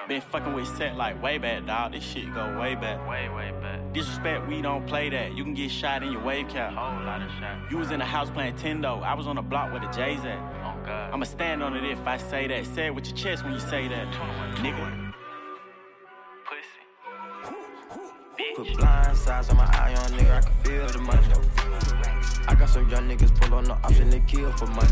Been 0.08 0.22
fucking 0.22 0.54
with 0.54 0.70
set 0.78 0.96
like 0.96 1.22
way 1.22 1.38
back, 1.38 1.66
dawg. 1.66 1.92
This 1.92 2.02
shit 2.02 2.34
go 2.34 2.58
way 2.58 2.76
back. 2.76 3.06
Way, 3.10 3.28
way 3.28 3.52
back. 3.60 3.92
Disrespect, 3.92 4.48
we 4.48 4.62
don't 4.62 4.88
play 4.88 5.10
that. 5.10 5.36
You 5.36 5.44
can 5.44 5.54
get 5.54 5.72
shot 5.72 6.02
in 6.02 6.14
your 6.14 6.24
wave 6.24 6.48
cap. 6.48 6.76
Whole 6.76 7.04
lot 7.04 7.22
of 7.22 7.30
shot. 7.32 7.70
You 7.70 7.78
was 7.78 7.92
in 7.92 8.00
the 8.00 8.06
house 8.06 8.30
playing 8.30 8.56
Tendo. 8.56 9.04
I 9.04 9.16
was 9.16 9.28
on 9.28 9.36
the 9.36 9.42
block 9.42 9.70
where 9.74 9.82
the 9.82 9.88
J's 9.88 10.24
at. 10.24 10.40
Oh, 10.64 11.14
I'ma 11.14 11.26
stand 11.26 11.62
on 11.62 11.76
it 11.76 11.84
if 11.84 12.08
I 12.08 12.16
say 12.16 12.48
that. 12.48 12.66
Say 12.68 12.86
it 12.86 12.96
with 12.96 13.06
your 13.08 13.18
chest 13.18 13.44
when 13.44 13.52
you 13.52 13.60
say 13.60 13.90
that. 13.90 14.08
Nigga. 14.60 15.05
Put 18.36 18.78
blind 18.78 19.16
sides 19.16 19.50
on 19.50 19.56
my 19.56 19.64
eye 19.64 19.96
on 19.96 20.12
nigga, 20.12 20.38
I 20.38 20.42
can 20.42 20.54
feel 20.64 20.88
the 20.88 21.00
money. 21.00 21.22
I 22.48 22.56
got 22.56 22.68
some 22.68 22.90
young 22.90 23.08
niggas 23.08 23.34
pull 23.40 23.54
on 23.54 23.64
the 23.64 23.76
and 24.02 24.12
they 24.12 24.20
kill 24.22 24.52
for 24.52 24.68
money. 24.68 24.90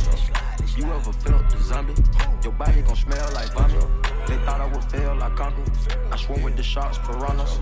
You 0.77 0.85
ever 0.85 1.11
felt 1.11 1.49
the 1.49 1.57
zombie? 1.57 1.93
Your 2.41 2.53
body 2.53 2.81
gon' 2.83 2.95
smell 2.95 3.29
like 3.33 3.51
vomit. 3.51 3.85
They 4.27 4.37
thought 4.45 4.61
I 4.61 4.67
would 4.67 4.83
fail, 4.85 5.21
I 5.21 5.29
conquered. 5.31 5.69
I 6.09 6.17
swim 6.17 6.41
with 6.41 6.55
the 6.55 6.63
sharks, 6.63 6.97
piranhas. 6.99 7.59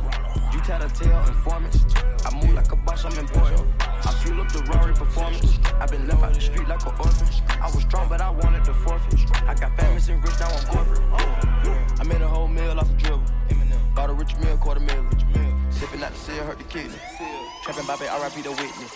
You 0.54 0.60
tell 0.62 0.84
a 0.84 0.90
tale, 0.90 1.24
informants. 1.28 1.80
I 2.26 2.36
move 2.36 2.54
like 2.54 2.72
a 2.72 2.76
boss, 2.76 3.04
I'm 3.04 3.18
important. 3.18 3.68
I 3.82 4.14
fuel 4.22 4.42
up 4.42 4.52
the 4.52 4.62
Rari 4.72 4.94
performance. 4.94 5.58
I've 5.80 5.90
been 5.90 6.08
left 6.08 6.22
out 6.22 6.34
the 6.36 6.42
street 6.42 6.68
like 6.68 6.86
an 6.86 6.94
orphan. 7.00 7.28
I 7.60 7.66
was 7.66 7.82
strong, 7.82 8.08
but 8.08 8.22
I 8.22 8.30
wanted 8.30 8.64
to 8.66 8.74
forfeit. 8.76 9.20
I 9.48 9.56
got 9.56 9.76
famous 9.80 10.10
and 10.10 10.24
rich, 10.24 10.40
now 10.40 10.48
I'm 10.48 10.66
corporate. 10.66 11.02
I 12.00 12.04
made 12.04 12.22
a 12.22 12.28
whole 12.28 12.48
meal 12.48 12.80
off 12.80 12.88
the 12.88 12.98
dribble. 12.98 13.24
Bought 13.96 14.10
a 14.12 14.14
rich 14.14 14.38
meal, 14.38 14.58
quarter 14.58 14.80
meal. 14.80 15.06
Sipping 15.82 16.04
out 16.04 16.14
the 16.14 16.20
seal, 16.20 16.44
hurt 16.44 16.60
the 16.60 16.64
kids. 16.66 16.94
Trapping 17.64 17.88
Bobby, 17.88 18.06
RIP 18.06 18.44
the 18.46 18.52
witness. 18.52 18.94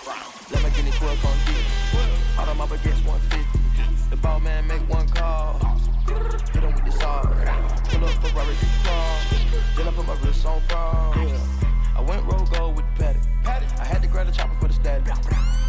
Lamborghini 0.54 0.94
12, 0.94 1.20
come 1.20 1.34
get 1.48 1.58
it. 1.58 2.38
All 2.38 2.46
them 2.46 2.62
up 2.62 2.70
against 2.70 3.04
150. 3.08 4.12
The 4.12 4.18
ball 4.18 4.39
man 4.39 4.68
make 4.68 4.88
one 4.88 5.10
call. 5.10 5.58
Hit 6.54 6.62
him 6.62 6.75
with 6.75 6.86
the 6.86 6.92
saw. 6.92 7.24
Pull 7.24 8.06
up 8.06 8.13
for 8.22 8.38
Robert 8.38 8.56
Crawl. 8.84 9.18
Then 9.75 9.88
I 9.88 9.92
put 9.98 10.06
my 10.06 10.13
wrist 10.22 10.46
on 10.46 10.62
fraud. 10.70 11.18
I 11.98 12.01
went 12.01 12.24
road 12.25 12.51
gold 12.54 12.75
with 12.75 12.86
the 12.94 13.18
paddock. 13.42 13.80
I 13.82 13.84
had 13.84 14.04
to 14.04 14.08
grab 14.08 14.27
the 14.27 14.32
chopper 14.32 14.54
for 14.60 14.68
the 14.68 14.75
static. 14.75 15.12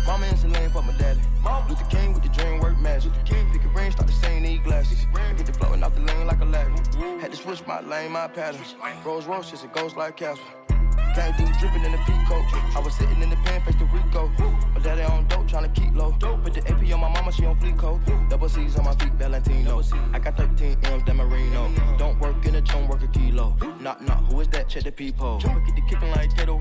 Mama 0.07 0.27
in 0.27 0.53
lane 0.53 0.69
for 0.69 0.83
my 0.83 0.93
daddy. 0.99 1.21
Luther 1.67 1.87
King 1.87 2.13
with 2.13 2.25
the 2.25 2.29
dream 2.29 2.61
work 2.61 2.79
magic. 2.79 3.11
Pick 3.25 3.65
a 3.65 3.69
ring, 3.69 3.91
start 3.91 4.07
the 4.07 4.13
same, 4.13 4.43
need 4.43 4.65
glasses. 4.65 5.07
Get 5.39 5.47
the 5.47 5.55
floating 5.55 5.83
off 5.83 5.95
the 5.95 6.03
lane 6.03 6.27
like 6.27 6.43
a 6.43 6.45
ladder. 6.45 6.75
Had 7.23 7.31
to 7.31 7.39
switch 7.39 7.67
my 7.67 7.81
lane, 7.81 8.13
my 8.13 8.29
pattern. 8.29 8.61
Rolls 9.03 9.25
Royce, 9.25 9.65
a 9.65 9.67
ghost 9.69 9.97
like 9.97 10.19
Casper. 10.19 10.76
Came 11.15 11.33
through 11.35 11.53
dripping 11.59 11.85
in 11.85 11.93
the 11.93 11.99
peacoat. 11.99 12.77
I 12.77 12.81
was 12.81 12.95
sitting 12.95 13.23
in 13.23 13.31
the 13.31 13.37
pen, 13.37 13.61
face 13.63 13.75
to 13.77 13.85
Rico. 13.87 14.31
My 14.75 14.81
daddy 14.81 15.03
on 15.03 15.27
dope, 15.29 15.49
trying 15.49 15.71
to 15.73 15.81
keep 15.81 15.95
low. 15.95 16.13
Put 16.13 16.55
the 16.55 16.61
AP 16.69 16.83
on 16.93 17.01
my 17.01 17.09
mama, 17.09 17.33
she 17.33 17.47
on 17.47 17.57
fleek 17.57 17.79
coat. 17.79 18.01
Double 18.29 18.49
C's 18.49 18.77
on 18.77 18.85
my 18.85 18.95
feet, 18.97 19.13
Valentino. 19.15 19.83
I 20.13 20.19
got 20.19 20.37
13 20.37 20.77
M's, 20.83 21.05
that 21.05 21.17
Marino. 21.17 21.73
Don't 21.99 22.19
work 22.21 22.45
in 22.45 22.57
a 22.57 22.63
chum, 22.63 22.89
work 22.89 23.03
a 23.03 23.09
kilo. 23.09 23.57
Knock, 23.81 24.03
knock, 24.03 24.25
who 24.31 24.41
is 24.41 24.49
that? 24.49 24.69
Check 24.69 24.85
the 24.85 24.93
peephole. 24.93 25.39
Jump 25.39 25.65
get 25.65 25.75
the 25.75 25.83
kicking 25.83 26.11
like 26.11 26.35
Tato. 26.37 26.61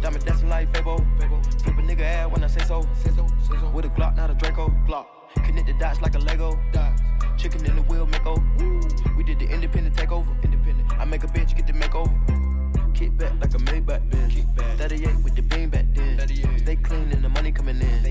Diamond 0.00 0.24
dancing 0.24 0.48
like 0.48 0.72
Fabo. 0.72 0.96
Flip 1.18 1.78
a 1.78 1.82
nigga 1.82 2.02
ass 2.02 2.30
when 2.30 2.42
I 2.42 2.46
say 2.46 2.64
so. 2.64 2.80
With 3.74 3.84
a 3.84 3.88
Glock, 3.90 4.16
not 4.16 4.30
a 4.30 4.34
Draco. 4.34 4.68
Glock. 4.86 5.06
Connect 5.44 5.66
the 5.66 5.74
dots 5.74 6.00
like 6.00 6.14
a 6.14 6.18
Lego. 6.18 6.58
Chicken 7.36 7.64
in 7.66 7.76
the 7.76 7.82
wheel, 7.82 8.06
make 8.06 8.24
We 9.16 9.22
did 9.22 9.38
the 9.38 9.48
independent 9.48 9.94
takeover. 9.94 10.42
Independent. 10.42 10.92
I 10.98 11.04
make 11.04 11.22
a 11.22 11.28
bitch 11.28 11.56
get 11.56 11.66
the 11.66 11.72
makeover. 11.72 12.37
Kick 12.98 13.16
back 13.16 13.32
like 13.40 13.54
a 13.54 13.58
Maybach 13.58 14.10
bin. 14.10 14.28
38 14.76 15.22
with 15.22 15.36
the 15.36 15.42
beam 15.42 15.70
back 15.70 15.86
then. 15.94 16.18
Stay 16.58 16.74
clean 16.74 17.12
and 17.12 17.22
the 17.22 17.28
money 17.28 17.52
coming 17.52 17.80
in. 17.80 18.02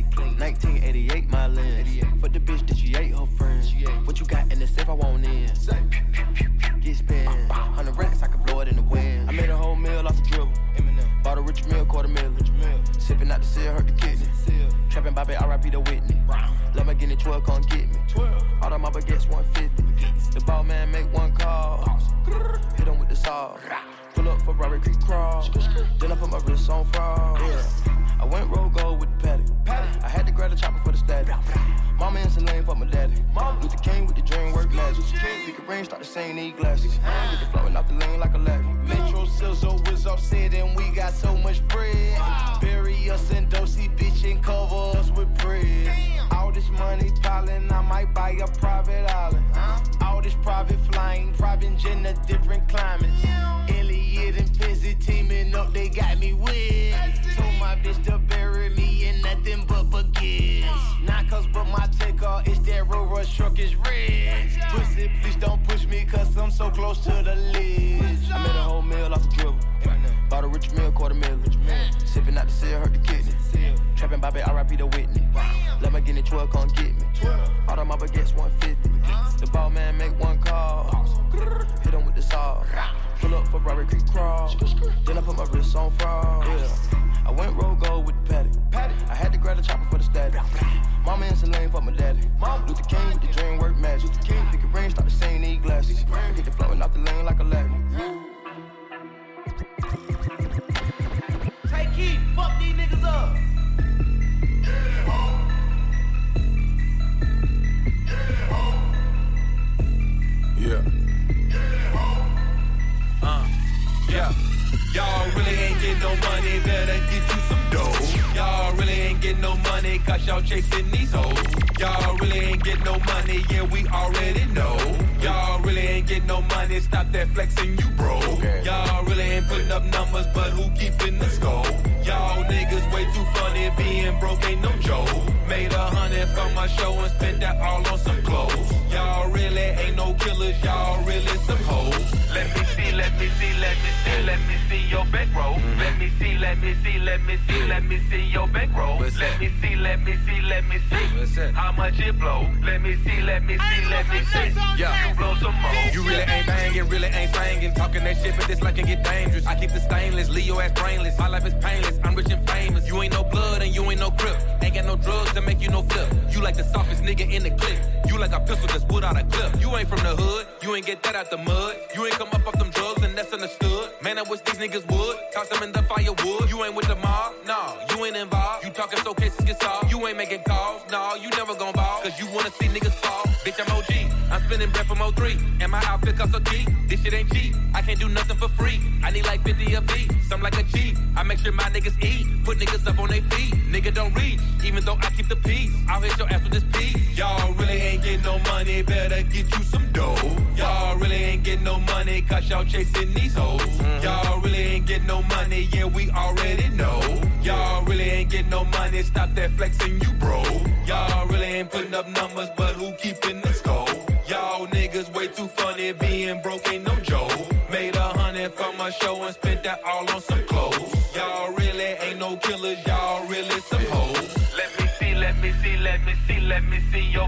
Make 165.48 165.62
you 165.62 165.70
no 165.70 165.82
flip. 165.82 166.10
You 166.30 166.42
like 166.42 166.58
the 166.58 166.66
softest 166.66 167.02
nigga 167.04 167.26
in 167.32 167.42
the 167.44 167.52
clip. 167.52 167.80
You 168.10 168.20
like 168.20 168.34
a 168.34 168.42
pistol 168.42 168.68
that's 168.68 168.84
put 168.84 169.04
out 169.04 169.16
a 169.18 169.24
clip. 169.24 169.50
You 169.62 169.70
ain't 169.78 169.88
from 169.88 170.00
the 170.00 170.14
hood, 170.22 170.46
you 170.62 170.76
ain't 170.76 170.86
get 170.86 171.02
that 171.04 171.16
out 171.16 171.32
the 171.32 171.38
mud. 171.38 171.74
You 171.96 172.06
ain't 172.06 172.16
come 172.16 172.30
up 172.34 172.46
off 172.46 172.58
them 172.60 172.70
drugs 172.70 173.02
and 173.04 173.18
that's 173.18 173.32
understood. 173.32 173.86
Man, 174.04 174.20
I 174.20 174.24
wish 174.24 174.42
these 174.42 174.60
niggas 174.64 174.86
would. 174.92 175.16
Toss 175.34 175.48
them 175.48 175.64
in 175.64 175.72
the 175.72 175.84
firewood. 175.84 176.50
You 176.52 176.58
ain't 176.66 176.76
with 176.76 176.88
the 176.88 176.98
mob, 176.98 177.34
nah, 177.46 177.76
you 177.90 178.06
ain't 178.06 178.18
involved. 178.18 178.66
You 178.66 178.72
talking 178.72 179.00
so 179.00 179.14
cases 179.14 179.44
get 179.46 179.62
solved. 179.62 179.90
You 179.90 180.06
ain't 180.08 180.18
making 180.18 180.44
calls, 180.44 180.82
nah, 180.92 181.16
you 181.16 181.30
never 181.30 181.56
gon' 181.56 181.74
ball. 181.74 182.02
Cause 182.04 182.20
you 182.20 182.28
wanna 182.36 182.52
see 182.52 182.68
niggas 182.68 182.98
fall. 183.04 183.24
Bitch, 183.46 183.60
I'm 183.64 183.72
OG. 183.78 183.92
I'm 184.30 184.42
spending 184.44 184.70
bread 184.72 184.86
from 184.86 185.00
03. 185.14 185.38
And 185.62 185.72
my 185.72 185.82
outfit 185.86 186.18
costs 186.18 186.34
so 186.34 186.40
cheap. 186.52 186.68
This 186.90 187.02
shit 187.02 187.14
ain't 187.14 187.32
cheap. 187.34 187.56
I 187.74 187.82
can't 187.82 188.00
do 188.00 188.10
nothing 188.10 188.36
for 188.36 188.50
free. 188.50 188.80
I 189.04 189.12
need 189.12 189.26
like 189.26 189.42
50 189.44 189.74
a 189.74 189.82
beat. 189.82 190.12
Some 190.28 190.42
like 190.42 190.58
a 190.60 190.64
G. 190.64 190.96
I 191.16 191.24
make 191.24 191.40
sure 191.40 191.54
my 191.54 191.70
niggas 191.76 191.98
eat. 192.04 192.44
Put 192.44 192.58
niggas 192.60 192.86
up 192.86 193.00
on 193.00 193.10
their 193.10 193.22
feet. 193.22 193.54
Nigga 193.72 193.94
don't 193.94 194.14
reach. 194.16 194.40
Even 194.66 194.84
though 194.84 194.98
I 195.02 195.10
keep 195.12 195.30
the 195.30 195.38
I'll 195.48 196.02
hit 196.02 196.18
your 196.18 196.30
ass 196.30 196.44
with 196.44 196.52
this 196.52 196.64
piece. 196.74 197.18
Y'all 197.18 197.54
really 197.54 197.74
ain't 197.74 198.04
getting 198.04 198.22
no 198.22 198.38
money. 198.40 198.82
Better 198.82 199.22
get 199.24 199.58
you 199.58 199.64
some 199.64 199.90
dough. 199.94 200.16
Y'all 200.56 200.98
really 200.98 201.16
ain't 201.16 201.44
getting 201.44 201.64
no 201.64 201.80
money. 201.80 202.22
Cause 202.22 202.50
y'all 202.50 202.66
chasing 202.66 203.14
these 203.14 203.34
hoes. 203.34 203.62
Mm-hmm. 203.62 204.04
Y'all 204.04 204.42
really 204.42 204.58
ain't 204.58 204.86
getting 204.86 205.08
no 205.08 205.22
money. 205.24 205.70
Yeah, 205.72 205.86
we 205.86 206.12
already 206.12 206.68
know. 206.70 207.00
Y'all 207.42 207.84
really 207.86 208.10
ain't 208.10 208.30
getting 208.30 208.50
no 208.50 208.66
money. 208.66 209.02
Stop 209.04 209.34
that 209.36 209.52
flexing, 209.52 210.02
you 210.02 210.12
bro. 210.14 210.44
Y'all 210.86 211.28
really 211.28 211.46
ain't 211.46 211.72
putting 211.72 211.94
up 211.94 212.08
numbers, 212.10 212.50
but 212.58 212.74
who 212.76 212.92
keeping 212.94 213.40
the 213.42 213.54
score? 213.54 213.88
Y'all 214.28 214.68
niggas 214.68 215.14
way 215.16 215.28
too 215.28 215.48
funny. 215.48 215.94
Being 215.94 216.42
broke 216.42 216.68
ain't 216.74 216.86
no 216.86 216.96
joke. 216.98 217.32
Made 217.72 217.96
a 217.96 218.10
hundred 218.20 218.52
from 218.54 218.78
my 218.78 218.90
show 218.90 219.24
and 219.24 219.34
spent 219.34 219.64
that 219.64 219.82
all 219.86 220.10
on 220.12 220.22
some 220.22 220.47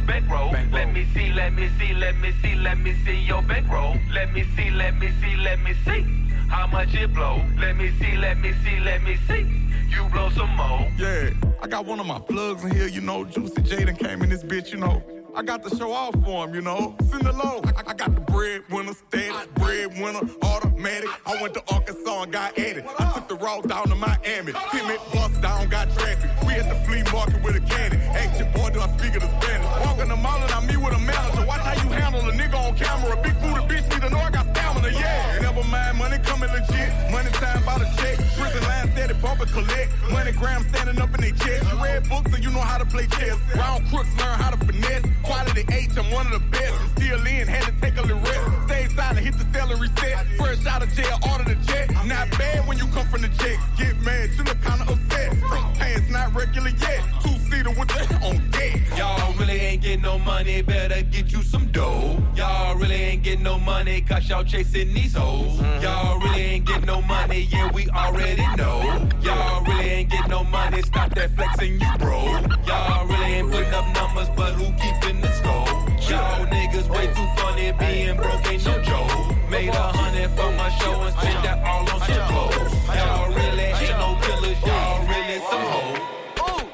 bankroll. 0.09 0.51
Let 0.71 0.93
me 0.93 1.05
see, 1.13 1.31
let 1.33 1.53
me 1.53 1.69
see, 1.77 1.93
let 1.93 2.15
me 2.17 2.33
see, 2.41 2.55
let 2.55 2.77
me 2.79 2.95
see 3.05 3.19
your 3.21 3.41
bankroll. 3.43 3.95
Let 4.11 4.33
me 4.33 4.43
see, 4.55 4.69
let 4.71 4.97
me 4.97 5.11
see, 5.21 5.35
let 5.37 5.59
me 5.59 5.73
see 5.85 6.01
how 6.49 6.65
much 6.67 6.93
it 6.95 7.13
blow. 7.13 7.41
Let 7.57 7.75
me 7.75 7.91
see, 7.99 8.17
let 8.17 8.39
me 8.39 8.53
see, 8.63 8.79
let 8.79 9.03
me 9.03 9.17
see. 9.27 9.45
You 9.89 10.09
blow 10.09 10.29
some 10.31 10.55
more. 10.55 10.87
Yeah, 10.97 11.29
I 11.61 11.67
got 11.67 11.85
one 11.85 11.99
of 11.99 12.07
my 12.07 12.19
plugs 12.19 12.63
in 12.63 12.71
here, 12.71 12.87
you 12.87 13.01
know. 13.01 13.23
Juicy 13.23 13.61
Jaden 13.61 13.97
came 13.97 14.21
in 14.23 14.29
this 14.29 14.43
bitch, 14.43 14.71
you 14.71 14.79
know. 14.79 15.03
I 15.35 15.43
got 15.43 15.63
to 15.63 15.75
show 15.75 15.91
off 15.91 16.15
for 16.23 16.47
him, 16.47 16.55
you 16.55 16.61
know. 16.61 16.95
Send 17.09 17.25
it 17.25 17.35
low. 17.35 17.61
I, 17.65 17.91
I 17.91 17.93
got 17.93 18.13
the 18.13 18.21
breadwinner, 18.21 18.93
steady, 18.93 19.33
breadwinner, 19.55 20.21
automatic. 20.41 21.09
I 21.25 21.41
went 21.41 21.53
to 21.53 21.63
Arkansas 21.73 22.23
and 22.23 22.31
got 22.31 22.57
at 22.57 22.77
it. 22.77 22.85
I 22.99 23.13
took 23.13 23.27
the 23.27 23.35
route 23.35 23.67
down 23.67 23.87
to 23.89 23.95
Miami. 23.95 24.53
Timid 24.71 24.99
bust 25.13 25.41
down, 25.41 25.69
got 25.69 25.89
traffic. 25.91 26.29
We 26.45 26.53
at 26.53 26.67
the 26.67 26.75
flea 26.85 27.03
market 27.13 27.43
with 27.43 27.55
a 27.55 27.61
cannon. 27.61 28.01
Ask 28.01 28.39
your 28.39 28.49
boy, 28.49 28.69
do 28.71 28.81
I 28.81 28.87
speak 28.97 29.15
of 29.15 29.21
the 29.21 29.41
Spanish? 29.41 29.85
Walking 29.85 30.09
the 30.09 30.15
mall 30.15 30.41
and 30.41 30.51
I 30.51 30.65
meet 30.65 30.77
with 30.77 30.93
a 30.93 30.99
manager. 30.99 31.45
Watch 31.45 31.61
how 31.61 31.73
you 31.83 31.89
handle 31.89 32.21
a 32.21 32.33
nigga 32.33 32.55
on 32.55 32.75
camera. 32.75 33.15
Big 33.21 33.35
booty 33.39 33.61
bitch 33.69 33.89
need 33.89 34.01
to 34.01 34.09
know 34.09 34.19
I 34.19 34.31
got 34.31 34.45
stamina, 34.55 34.91
yeah. 34.91 35.39
Never 35.41 35.63
mind, 35.63 35.97
money 35.97 36.17
coming 36.19 36.49
legit. 36.51 36.89
Money 37.11 37.29
time 37.31 37.63
by 37.65 37.77
the 37.77 37.85
check. 37.97 38.17
Prison 38.37 38.63
line 38.63 38.91
steady 38.91 39.13
bump 39.21 39.41
and 39.41 39.51
collect. 39.51 39.91
Money 40.11 40.31
gram 40.31 40.67
standing 40.69 40.99
up 40.99 41.13
in 41.15 41.21
their 41.21 41.31
chest. 41.31 41.71
You 41.71 41.83
read 41.83 42.09
books 42.09 42.33
and 42.33 42.43
you 42.43 42.51
know 42.51 42.65
how 42.65 42.77
to 42.77 42.85
play 42.85 43.07
chess. 43.07 43.37
Round 43.55 43.87
crooks 43.89 44.09
learn 44.17 44.39
how 44.39 44.49
to 44.51 44.57
finesse. 44.65 45.18
Quality 45.23 45.65
H, 45.71 45.97
I'm 45.97 46.11
one 46.11 46.25
of 46.27 46.33
the 46.33 46.39
best. 46.49 46.73
I'm 46.73 46.89
still 46.97 47.25
in, 47.25 47.47
had 47.47 47.63
to 47.63 47.81
take 47.81 47.97
a 47.97 48.01
little 48.01 48.19
rest. 48.19 48.67
Stay 48.67 48.87
silent, 48.95 49.25
hit 49.25 49.37
the 49.37 49.45
celery 49.53 49.89
set. 49.99 50.25
Fresh 50.37 50.65
out 50.65 50.83
of 50.83 50.93
jail, 50.93 51.17
order 51.31 51.43
the 51.43 51.55
jet. 51.65 51.91
Not 52.05 52.31
bad 52.31 52.67
when 52.67 52.77
you 52.77 52.87
come 52.87 53.07
from 53.07 53.21
the 53.21 53.29
checks. 53.29 53.63
Get 53.77 53.97
mad, 54.01 54.29
you 54.35 54.43
look 54.43 54.61
kinda 54.61 54.85
upset. 54.91 55.37
Front 55.37 55.77
pants 55.79 56.09
not 56.09 56.33
regular 56.35 56.69
yet. 56.69 57.01
Two 57.23 57.37
seater 57.49 57.71
with 57.71 57.89
the 57.89 58.19
on 58.23 58.49
deck. 58.51 58.97
Y'all 58.97 59.33
really 59.33 59.59
ain't 59.59 59.81
getting 59.81 60.01
no 60.01 60.17
money, 60.19 60.61
better 60.61 61.01
get 61.03 61.31
you 61.31 61.41
some 61.43 61.67
dough. 61.71 62.21
Y'all 62.35 62.75
really 62.75 62.95
ain't 62.95 63.23
getting 63.23 63.43
no 63.43 63.59
money, 63.59 64.01
cause 64.01 64.27
y'all 64.29 64.43
chasing 64.43 64.93
these 64.93 65.13
hoes. 65.13 65.59
Mm-hmm. 65.59 65.83
Y'all 65.83 66.19
really 66.19 66.41
ain't 66.41 66.65
getting 66.65 66.85
no 66.85 67.01
money, 67.01 67.47
yeah, 67.51 67.71
we 67.71 67.89
already 67.89 68.45
know. 68.55 69.07
Y'all 69.21 69.63
really 69.63 69.89
ain't 69.89 70.09
getting 70.09 70.29
no 70.29 70.43
money, 70.43 70.81
stop 70.81 71.13
that 71.15 71.31
flexing, 71.35 71.79
you 71.79 71.97
bro. 71.97 72.25
Y'all 72.67 73.05
really 73.07 73.33
ain't 73.33 73.51
putting 73.51 73.73
up 73.73 73.85
numbers, 73.93 74.29
but 74.35 74.53
who 74.53 74.65
keeping 74.73 74.89
the 74.89 74.99
score? 75.03 75.08
Y'all 76.09 76.43
niggas 76.47 76.89
way 76.89 77.05
too 77.13 77.27
funny, 77.37 77.71
being 77.73 78.17
broke 78.17 78.45
ain't 78.51 78.65
no 78.65 78.81
joke. 78.81 79.11
Made 79.47 79.69
a 79.69 79.93
hundred 79.93 80.29
for 80.31 80.49
my 80.57 80.69
show 80.81 81.01
and 81.01 81.13
spent 81.13 81.43
that 81.43 81.61
all 81.63 81.85
on 81.85 82.01
some 82.01 82.25
clothes. 82.33 82.73
Y'all 82.97 83.29
really 83.29 83.69
ain't 83.77 83.93
no 83.93 84.17
killers, 84.25 84.57
y'all 84.65 85.05
really 85.05 85.37
some 85.37 85.61
hoes. 85.69 86.01
Ooh, 86.49 86.65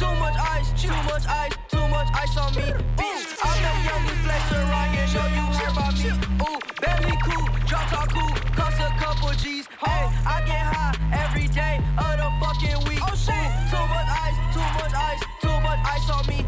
too 0.00 0.14
much 0.16 0.36
ice, 0.40 0.72
too 0.80 0.88
much 1.04 1.26
ice, 1.28 1.52
too 1.68 1.86
much 1.92 2.08
ice 2.16 2.36
on 2.40 2.48
me. 2.56 2.64
Bitch, 2.96 3.28
I'm 3.44 3.60
the 3.60 3.72
youngest 3.84 4.20
flexer 4.24 4.64
here, 4.96 5.08
know 5.12 5.28
you 5.36 5.44
heard 5.52 5.72
about 5.76 5.92
me. 6.00 6.08
Ooh, 6.48 6.58
belly 6.80 7.16
cool, 7.28 7.44
drop 7.68 7.84
top 7.92 8.08
cool, 8.08 8.32
cost 8.56 8.80
a 8.80 8.88
couple 8.96 9.36
G's. 9.36 9.68
Hey, 9.84 10.08
I 10.24 10.40
get 10.48 10.64
high 10.64 10.96
every 11.12 11.48
day 11.52 11.76
of 12.00 12.16
the 12.16 12.28
fucking 12.40 12.88
week. 12.88 13.04
Oh 13.04 13.12
shit, 13.12 13.48
too 13.68 13.84
much 13.84 14.08
ice, 14.08 14.38
too 14.56 14.64
much 14.80 14.94
ice, 14.96 15.20
too 15.44 15.56
much 15.60 15.80
ice 15.84 16.08
on 16.08 16.24
me. 16.24 16.47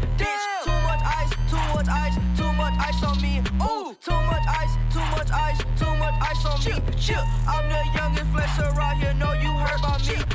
Me. 6.65 6.73
Chill, 6.99 7.23
I'm 7.47 7.67
the 7.69 7.81
youngest 7.95 8.25
flexer 8.31 8.75
around 8.75 8.97
here, 8.97 9.13
know 9.15 9.33
you 9.33 9.49
heard 9.57 9.79
about 9.79 10.07
me. 10.07 10.30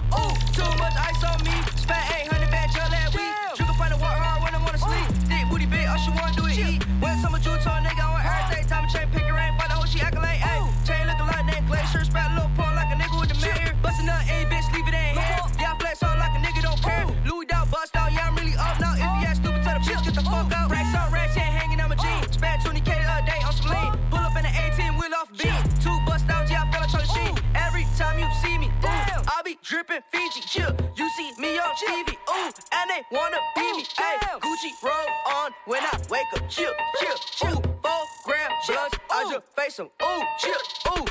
Wake 36.33 36.43
up. 36.43 36.49
Chill, 36.49 36.73
chill, 37.01 37.17
chill. 37.17 37.63
Four 37.83 38.03
gram 38.25 38.51
blunts, 38.67 38.99
I 39.11 39.33
just 39.33 39.47
face 39.57 39.77
them. 39.77 39.89
Ooh, 40.03 40.23
chill, 40.39 40.53
ooh. 40.93 41.05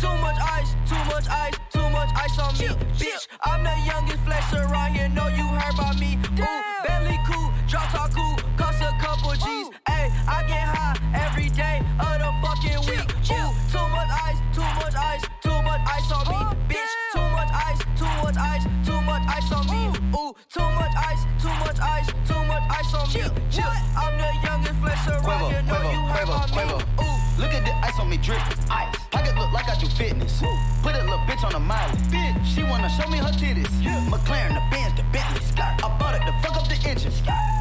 Too 0.00 0.22
much 0.22 0.36
ice, 0.40 0.74
too 0.86 1.04
much 1.10 1.28
ice, 1.28 1.54
too 1.70 1.88
much 1.90 2.10
ice 2.14 2.38
on 2.38 2.52
me. 2.58 2.68
Bitch, 2.98 3.26
I'm 3.42 3.64
the 3.64 3.74
youngest 3.86 4.18
flexer 4.24 4.70
around 4.70 4.94
here, 4.94 5.08
know 5.08 5.28
you 5.28 5.44
heard 5.44 5.74
about 5.74 5.98
me. 5.98 6.18
Ooh, 6.38 6.86
Bentley 6.86 7.18
cool, 7.26 7.50
drop 7.66 7.90
top 7.90 8.10
cool, 8.12 8.36
cost 8.56 8.80
a 8.80 8.92
couple 9.00 9.32
G's. 9.32 9.70
Ayy, 9.88 10.10
I 10.28 10.44
get 10.46 10.62
high 10.62 10.96
every 11.26 11.48
day 11.50 11.82
of 11.98 12.18
the 12.18 12.30
fucking 12.42 12.80
week. 12.86 13.08
Ooh, 13.32 13.50
too 13.72 13.86
much 13.90 14.10
ice, 14.10 14.38
too 14.54 14.60
much 14.78 14.94
ice, 14.94 15.22
too 15.42 15.62
much 15.62 15.82
ice 15.86 16.12
on 16.12 16.24
me. 16.28 16.74
Bitch, 16.74 16.92
too 17.12 17.28
much 17.34 17.50
ice, 17.52 17.78
too 17.98 18.12
much 18.22 18.36
ice, 18.36 18.64
too 18.86 19.00
much 19.02 19.22
ice 19.26 19.52
on 19.52 19.66
me. 19.66 19.97
Ooh, 20.16 20.34
too 20.48 20.60
much 20.60 20.94
ice, 20.96 21.22
too 21.40 21.48
much 21.60 21.78
ice, 21.80 22.06
too 22.26 22.42
much 22.44 22.62
ice 22.70 22.94
on 22.94 23.08
me. 23.08 23.28
Chill, 23.50 23.64
I'm 23.96 24.16
the 24.16 24.30
youngest 24.42 24.80
flexer 24.80 25.24
around 25.24 25.52
here, 25.52 25.62
know 25.62 25.82
you 25.90 26.00
heard 26.08 26.28
about 26.28 26.50
me. 26.56 26.62
Ooh, 27.04 27.18
Look 27.38 27.54
at 27.54 27.64
the 27.64 27.72
ice 27.86 27.98
on 28.00 28.10
me 28.10 28.16
drip. 28.16 28.40
Ice. 28.68 28.96
Pocket 29.12 29.36
look 29.36 29.52
like 29.52 29.68
I 29.68 29.78
do 29.78 29.86
fitness. 29.86 30.42
Put 30.82 30.96
a 30.96 31.04
little 31.04 31.18
bitch 31.28 31.44
on 31.44 31.54
a 31.54 31.60
miley. 31.60 31.94
Bitch. 32.10 32.44
She 32.44 32.64
wanna 32.64 32.90
show 32.90 33.08
me 33.08 33.18
her 33.18 33.30
titties. 33.30 33.70
Yeah. 33.80 34.04
McLaren, 34.10 34.54
the 34.58 34.64
Benz, 34.74 34.96
the 34.96 35.04
Bentley. 35.12 35.40
I 35.56 35.96
bought 36.00 36.16
it 36.16 36.26
to 36.26 36.32
fuck 36.42 36.56
up 36.56 36.66
the 36.66 36.74
engine. 36.88 37.12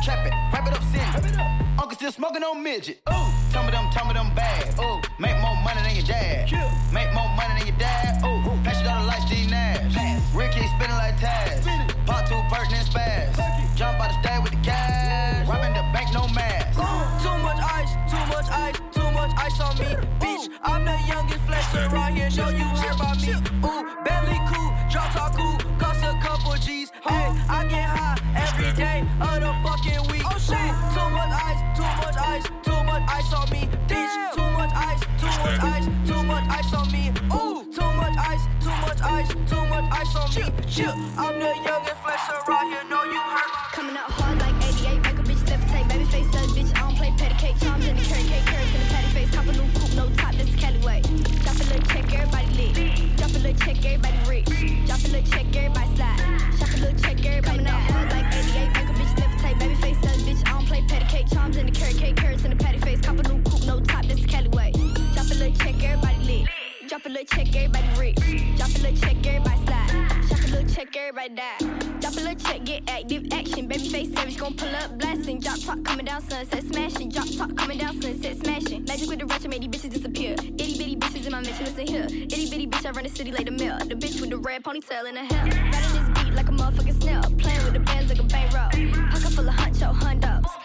Trap 0.04 0.26
it, 0.26 0.34
wrap 0.52 0.66
it 0.68 0.74
up, 0.74 0.84
send 0.90 1.26
it. 1.26 1.38
Up. 1.38 1.80
Uncle 1.80 1.96
still 1.96 2.12
smoking 2.12 2.42
on 2.42 2.64
midget. 2.64 2.98
Ooh. 3.08 3.30
Tell 3.52 3.64
me 3.64 3.72
them, 3.72 3.88
tell 3.92 4.08
me 4.08 4.14
them 4.14 4.34
bad. 4.34 4.74
Ooh. 4.80 5.00
Make 5.20 5.38
more 5.42 5.56
money 5.62 5.82
than 5.86 5.96
your 5.96 6.06
dad. 6.06 6.50
Make 6.92 7.14
more 7.14 7.30
money 7.38 7.60
than 7.60 7.68
your 7.68 7.78
dad. 7.78 8.18
Ooh. 8.26 8.42
Flash 8.64 8.82
it 8.82 8.88
all 8.88 9.02
the 9.02 9.08
lights, 9.08 9.28
Steve 9.28 9.50
Nash. 9.52 9.94
Ricky 10.34 10.66
spinning 10.74 10.98
like 10.98 11.18
Taz. 11.22 11.67
Part 12.08 12.26
two, 12.26 12.42
pertinent 12.50 12.88
spaz. 12.88 13.36
Jump 13.76 14.00
out 14.00 14.10
the 14.10 14.16
stay 14.24 14.40
with 14.40 14.52
the 14.52 14.58
cash. 14.64 15.46
Robbing 15.46 15.74
the 15.74 15.84
bank, 15.92 16.08
no 16.14 16.26
mask. 16.30 16.80
Too 17.22 17.38
much 17.44 17.60
ice, 17.60 17.92
too 18.10 18.24
much 18.32 18.50
ice, 18.50 18.80
too 18.96 19.12
much 19.12 19.32
ice 19.36 19.60
on 19.60 19.76
me. 19.78 19.92
Bitch, 20.18 20.48
I'm 20.64 20.86
the 20.86 20.98
youngest 21.06 21.42
flexer 21.46 21.92
around 21.92 22.16
here, 22.16 22.30
know 22.38 22.50
you 22.50 22.64
heard 22.64 22.96
about 22.96 23.20
me. 23.22 23.34
Ooh, 23.68 23.84
Bentley 24.06 24.40
cool, 24.48 24.72
drop 24.90 25.12
top 25.12 25.36
cool, 25.36 25.58
cost 25.78 26.02
a 26.02 26.18
couple 26.24 26.56
G's. 26.56 26.92
Hey, 27.04 27.28
I 27.50 27.68
get 27.70 27.84
high 27.84 28.18
every 28.40 28.72
day 28.72 29.04
of 29.20 29.42
the 29.44 29.52
fucking 29.62 30.08
week. 30.10 30.24
Oh 30.26 30.40
shit, 30.40 30.72
too 30.96 31.10
much 31.12 31.34
ice, 31.36 31.60
too 31.76 31.92
much 32.00 32.16
ice, 32.16 32.46
too 32.64 32.84
much 32.88 33.04
ice 33.12 33.34
on 33.34 33.50
me. 33.52 33.68
Bitch, 33.92 34.14
too 34.34 34.50
much 34.56 34.72
ice, 34.74 35.02
too 35.20 35.28
much 35.44 35.60
ice, 35.60 35.86
too 36.08 36.24
much 36.24 36.46
ice 36.50 36.74
on 36.74 36.90
me. 36.90 37.12
Ooh, 37.36 37.57
ice, 39.08 39.30
too 39.48 39.64
much 39.72 39.88
ice 39.92 40.16
on 40.16 40.28
me. 40.36 40.44
Chill, 40.68 40.94
I'm 41.18 41.40
the 41.40 41.52
youngest 41.64 42.00
flexer 42.04 42.48
around 42.48 42.68
here, 42.68 42.84
know 42.90 43.04
you. 43.04 43.20
Me 43.20 43.42
coming 43.72 43.98
out 43.98 44.12
hard 44.12 44.38
like 44.40 44.56
88, 44.64 45.02
make 45.02 45.20
a 45.20 45.24
bitch 45.24 45.44
levitate. 45.48 45.88
Baby 45.90 46.06
face 46.06 46.32
does, 46.32 46.52
bitch, 46.52 46.72
I 46.76 46.80
don't 46.82 46.96
play 46.96 47.14
patty 47.18 47.36
cake. 47.36 47.58
Charms 47.60 47.88
in 47.88 47.96
the 47.96 48.04
carrot 48.04 48.28
cake, 48.28 48.46
carrots 48.46 48.74
in 48.76 48.82
the 48.84 48.90
patty 48.94 49.10
face. 49.16 49.32
Cop 49.32 49.48
a 49.48 49.52
new 49.54 49.68
coupe, 49.80 49.96
no 49.96 50.06
top, 50.18 50.34
this 50.36 50.50
is 50.50 50.56
Cali. 50.56 50.80
Drop 50.80 51.56
a 51.56 51.64
little 51.72 51.88
check, 51.88 52.06
everybody 52.14 52.50
lit. 52.60 53.18
Drop 53.18 53.32
a 53.32 53.40
little 53.40 53.60
check, 53.64 53.78
everybody 53.86 54.20
rich. 54.28 54.52
Drop 54.88 55.00
a 55.00 55.08
little 55.08 55.32
check, 55.32 55.48
everybody 55.56 55.96
slide. 55.96 56.20
Shop 56.60 56.72
a 56.74 56.78
little 56.84 57.00
check, 57.00 57.18
everybody 57.26 57.58
Coming 57.58 57.68
out 57.68 57.82
hard 57.92 58.12
like 58.12 58.28
88, 58.34 58.68
make 58.76 58.90
a 58.90 58.96
bitch 59.00 59.14
levitate. 59.20 59.60
Baby 59.60 59.76
face 59.76 60.02
does, 60.02 60.22
bitch, 60.28 60.42
I 60.48 60.52
don't 60.52 60.68
play 60.68 60.82
patty 60.88 61.08
cake. 61.08 61.28
Charms 61.32 61.58
in 61.58 61.66
the 61.66 61.72
carrot 61.72 61.98
cake, 61.98 62.16
carrots 62.18 62.44
in 62.44 62.52
the 62.52 62.58
patty 62.58 62.80
face. 62.80 62.87
Drop 66.98 67.06
a 67.06 67.10
little 67.10 67.26
check, 67.28 67.56
everybody 67.56 68.00
rich. 68.00 68.58
Drop 68.58 68.70
a 68.70 68.80
little 68.80 68.98
check, 68.98 69.28
everybody 69.28 69.66
slide. 69.68 70.26
Shop 70.28 70.40
a 70.40 70.48
little 70.48 70.68
check, 70.68 70.98
everybody 70.98 71.30
die. 71.30 71.58
Drop 72.00 72.14
a 72.14 72.22
little 72.22 72.34
check, 72.34 72.66
get 72.66 72.90
active 72.90 73.28
action. 73.32 73.68
Baby 73.68 73.90
face 73.90 74.12
savage, 74.16 74.36
gon' 74.40 74.56
pull 74.56 74.70
up 74.70 74.98
blasting. 74.98 75.40
Drop 75.40 75.60
top 75.60 75.84
coming 75.84 76.06
down, 76.06 76.28
sunset 76.28 76.64
smashing. 76.64 77.10
Drop 77.10 77.28
top 77.38 77.56
coming 77.56 77.78
down, 77.78 78.02
sunset 78.02 78.38
smashing. 78.38 78.84
Magic 78.86 79.10
with 79.10 79.20
the 79.20 79.32
I 79.32 79.48
made 79.48 79.62
these 79.62 79.70
bitches 79.70 79.94
disappear. 79.94 80.34
Itty 80.34 80.76
bitty 80.80 80.96
bitches 80.96 81.28
in 81.28 81.32
my 81.34 81.42
mansion, 81.42 81.66
listen 81.66 81.86
here. 81.86 82.06
Itty 82.06 82.50
bitty 82.50 82.66
bitch, 82.66 82.84
I 82.84 82.90
run 82.90 83.04
the 83.04 83.12
city 83.12 83.32
like 83.32 83.46
the 83.46 83.52
mill. 83.52 83.78
The 83.78 83.94
bitch 83.94 84.20
with 84.20 84.32
the 84.32 84.40
red 84.40 84.64
ponytail 84.64 85.08
in 85.08 85.14
the 85.14 85.26
hair. 85.26 85.46
Riding 85.46 85.94
this 85.94 86.24
beat 86.24 86.34
like 86.34 86.50
a 86.50 86.52
motherfucking 86.52 87.00
snail. 87.00 87.22
Playing 87.38 87.64
with 87.64 87.74
the 87.74 87.80
bands 87.82 88.10
like 88.10 88.20
a 88.20 88.24
bankroll. 88.24 88.70
Pocket 89.12 89.34
full 89.34 89.48
of 89.48 89.54
huncho 89.54 89.94
hundos. 89.94 90.57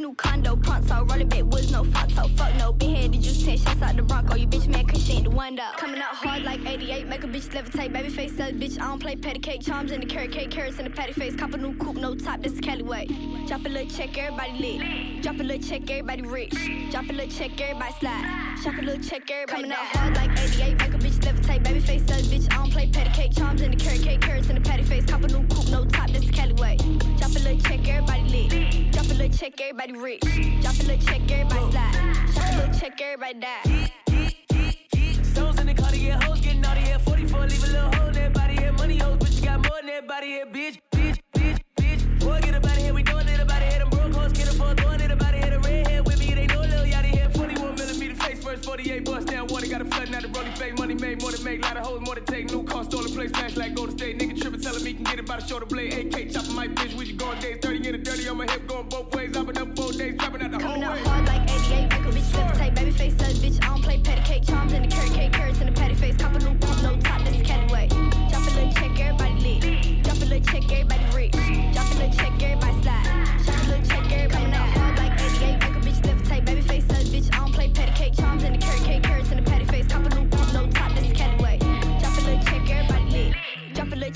New 0.00 0.14
condo, 0.14 0.56
pronto. 0.56 1.04
Rolling 1.04 1.28
back 1.28 1.44
woods, 1.44 1.70
no 1.70 1.84
pronto. 1.84 2.28
Fuck 2.36 2.54
no, 2.56 2.72
been 2.72 2.94
headed, 2.94 3.22
just 3.22 3.44
10 3.44 3.58
shots 3.58 3.82
out 3.82 3.96
the 3.96 4.02
Bronco. 4.02 4.34
You 4.34 4.46
bitch 4.46 4.66
man, 4.66 4.86
cause 4.86 5.04
she 5.04 5.14
ain't 5.14 5.24
the 5.24 5.30
one 5.30 5.56
though. 5.56 5.70
Coming 5.76 6.00
out 6.00 6.14
hard 6.14 6.42
like 6.42 6.64
88, 6.66 7.06
make 7.06 7.22
a 7.22 7.26
bitch 7.26 7.48
levitate. 7.50 7.92
Baby 7.92 8.08
face 8.08 8.36
says, 8.36 8.54
bitch, 8.54 8.80
I 8.80 8.86
don't 8.86 8.98
play 8.98 9.16
patty 9.16 9.38
cake. 9.38 9.62
Charms 9.62 9.92
in 9.92 10.00
the 10.00 10.06
carrot 10.06 10.32
cake, 10.32 10.50
carrots 10.50 10.78
in 10.78 10.84
the 10.84 10.90
patty 10.90 11.12
face. 11.12 11.36
Cop 11.36 11.52
a 11.52 11.58
new 11.58 11.74
coupe, 11.76 11.96
no 11.96 12.14
top, 12.14 12.40
this 12.42 12.52
is 12.54 12.60
Cali 12.60 12.82
way. 12.82 13.06
Drop 13.46 13.64
a 13.64 13.68
little 13.68 13.90
check, 13.90 14.16
everybody 14.16 14.52
lit. 14.58 15.22
Drop 15.22 15.38
a 15.38 15.42
little 15.42 15.62
check, 15.62 15.90
everybody 15.90 16.22
rich. 16.22 16.54
Drop 16.90 17.08
a 17.08 17.12
little 17.12 17.30
check, 17.30 17.60
everybody 17.60 17.94
slide. 18.00 18.56
Shop 18.62 18.74
a 18.78 18.82
little 18.82 19.02
check, 19.02 19.30
everybody 19.30 19.62
Coming 19.62 19.72
out 19.72 19.78
hard 19.78 20.16
like 20.16 20.30
88, 20.38 20.78
make 20.78 20.94
a 20.94 20.98
bitch 20.98 21.18
levitate. 21.20 21.62
Baby 21.62 21.80
face 21.80 22.06
says, 22.06 22.28
bitch, 22.32 22.52
I 22.52 22.56
don't 22.56 22.70
play 22.70 22.88
patty 22.88 23.10
cake. 23.10 23.32
Charms 23.36 23.60
in 23.62 23.70
the 23.70 23.76
carrot 23.76 24.02
cake, 24.02 24.20
carrots 24.20 24.48
in 24.48 24.54
the 24.54 24.60
patty 24.60 24.82
face. 24.82 25.04
Cop 25.04 25.22
a 25.22 25.28
new 25.28 25.46
coupe, 25.48 25.68
no 25.68 25.84
top, 25.84 26.10
this 26.10 26.24
is 26.24 26.30
Cali 26.30 26.54
way. 26.54 26.76
Drop 27.18 27.30
a 27.30 27.40
little 27.40 27.58
check, 27.58 27.86
everybody 27.88 28.22
lit. 28.22 28.92
Drop 28.92 29.06
a 29.06 29.14
little 29.14 29.36
check, 29.36 29.60
everybody 29.60 29.89
rich. 29.96 30.20
Drop 30.20 30.74
a 30.74 30.82
little 30.82 31.06
check, 31.06 31.30
everybody 31.30 31.72
slide. 31.72 32.28
Shop 32.34 32.44
a 32.44 32.56
little 32.56 32.80
check, 32.80 33.00
everybody 33.00 33.40
die. 33.40 33.92
Souls 35.22 35.58
in 35.60 35.66
the 35.66 35.74
car 35.74 35.90
to 35.90 35.98
get 35.98 36.22
hoes, 36.22 36.40
getting 36.40 36.64
out 36.64 36.76
of 36.76 36.82
here. 36.82 36.98
44, 36.98 37.46
leave 37.46 37.64
a 37.64 37.66
little 37.66 37.94
hole 37.94 38.08
in 38.08 38.12
that 38.14 38.32
body 38.32 38.56
here. 38.56 38.72
Money 38.72 38.98
hoes, 38.98 39.16
but 39.18 39.30
you 39.32 39.42
got 39.42 39.62
more 39.68 39.78
than 39.78 39.86
that 39.86 40.08
body 40.08 40.26
here, 40.26 40.46
bitch. 40.46 40.78
Bitch, 40.92 41.18
bitch, 41.34 41.58
bitch. 41.76 42.20
Boy, 42.20 42.40
get 42.40 42.54
up 42.54 42.64
out 42.64 42.76
here, 42.76 42.92
we 42.94 43.02
throwing 43.02 43.28
it 43.28 43.40
about 43.40 43.62
it. 43.62 43.78
Them 43.78 43.90
broke 43.90 44.12
hoes, 44.12 44.32
get 44.32 44.48
up 44.48 44.54
for 44.54 44.74
throwing 44.74 45.00
it 45.00 45.10
about 45.10 45.34
it. 45.34 45.50
The 45.50 45.58
red 45.60 45.86
hair 45.86 46.02
with 46.02 46.18
me, 46.18 46.34
they 46.34 46.46
know 46.46 46.60
Lil 46.60 46.84
Yachty 46.84 47.06
here. 47.06 47.30
41 47.30 47.74
millimeter 47.74 48.14
face 48.14 48.42
first, 48.42 48.64
48 48.64 49.04
bust 49.04 49.26
down 49.28 49.46
water. 49.48 49.66
Got 49.68 49.82
a 49.82 49.84
flood, 49.84 50.10
now 50.10 50.20
the 50.20 50.28
rolling 50.28 50.52
fake. 50.54 50.78
Money 50.78 50.94
made, 50.94 51.20
more 51.22 51.32
than 51.32 51.44
make. 51.44 51.62
Lot 51.62 51.76
of 51.76 51.86
hoes, 51.86 52.00
more 52.02 52.14
to 52.14 52.20
take. 52.20 52.50
New 52.50 52.64
car, 52.64 52.84
stolen 52.84 53.12
place, 53.12 53.30
smash 53.30 53.56
like 53.56 53.74
go 53.74 53.86
to 53.86 53.92
state. 53.92 54.18
Nigga 54.18 54.29
telling 54.60 54.84
me 54.84 54.94
can 54.94 55.04
get 55.04 55.18
it 55.18 55.26
by 55.26 55.36
the 55.36 55.46
shoulder 55.46 55.66
blade. 55.66 55.92
AK 55.92 56.30
chopping 56.30 56.54
my 56.54 56.68
bitch, 56.68 56.94
we 56.94 57.06
should 57.06 57.18
go 57.18 57.26
on 57.26 57.38
days. 57.40 57.58
30 57.62 57.88
in 57.88 57.92
the 57.92 57.98
dirty 57.98 58.28
on 58.28 58.36
my 58.36 58.50
hip, 58.50 58.66
going 58.66 58.88
both 58.88 59.14
ways. 59.14 59.36
I've 59.36 59.46
been 59.46 59.58
up 59.58 59.76
four 59.76 59.92
days, 59.92 60.16
trapping 60.18 60.42
out 60.42 60.50
the 60.50 60.58
Coming 60.58 60.84
out 60.84 60.96
way. 60.96 61.02
hard 61.02 61.26
like 61.26 61.50
88, 61.50 61.82
make 61.82 61.92
a 61.92 62.10
bitch 62.16 62.30
levitate. 62.32 62.74
Baby 62.74 62.90
face 62.90 63.16
says, 63.16 63.38
bitch, 63.38 63.62
I 63.62 63.68
don't 63.68 63.82
play 63.82 63.98
patty 64.00 64.22
cake. 64.22 64.46
Charms 64.46 64.72
in 64.72 64.82
the 64.82 64.88
carrot 64.88 65.12
cake, 65.12 65.32
carrots 65.32 65.60
in 65.60 65.66
the 65.66 65.72
patty 65.72 65.94
face. 65.94 66.16
Cop 66.16 66.34
a 66.34 66.38
new 66.38 66.58
coupe, 66.58 66.82
no 66.82 66.96
top, 67.00 67.26
is 67.26 67.46
Cali 67.46 67.72
way. 67.72 67.88
Drop 67.88 68.42
a 68.42 68.50
little 68.50 68.72
check, 68.72 69.00
everybody 69.00 69.34
lit. 69.40 70.02
Drop 70.04 70.16
a 70.16 70.24
little 70.24 70.40
check, 70.40 70.72
everybody 70.72 71.16
rich. 71.16 71.32
Drop 71.72 71.90
a 71.90 71.94
little 71.94 72.12
check, 72.12 72.42
everybody 72.42 72.69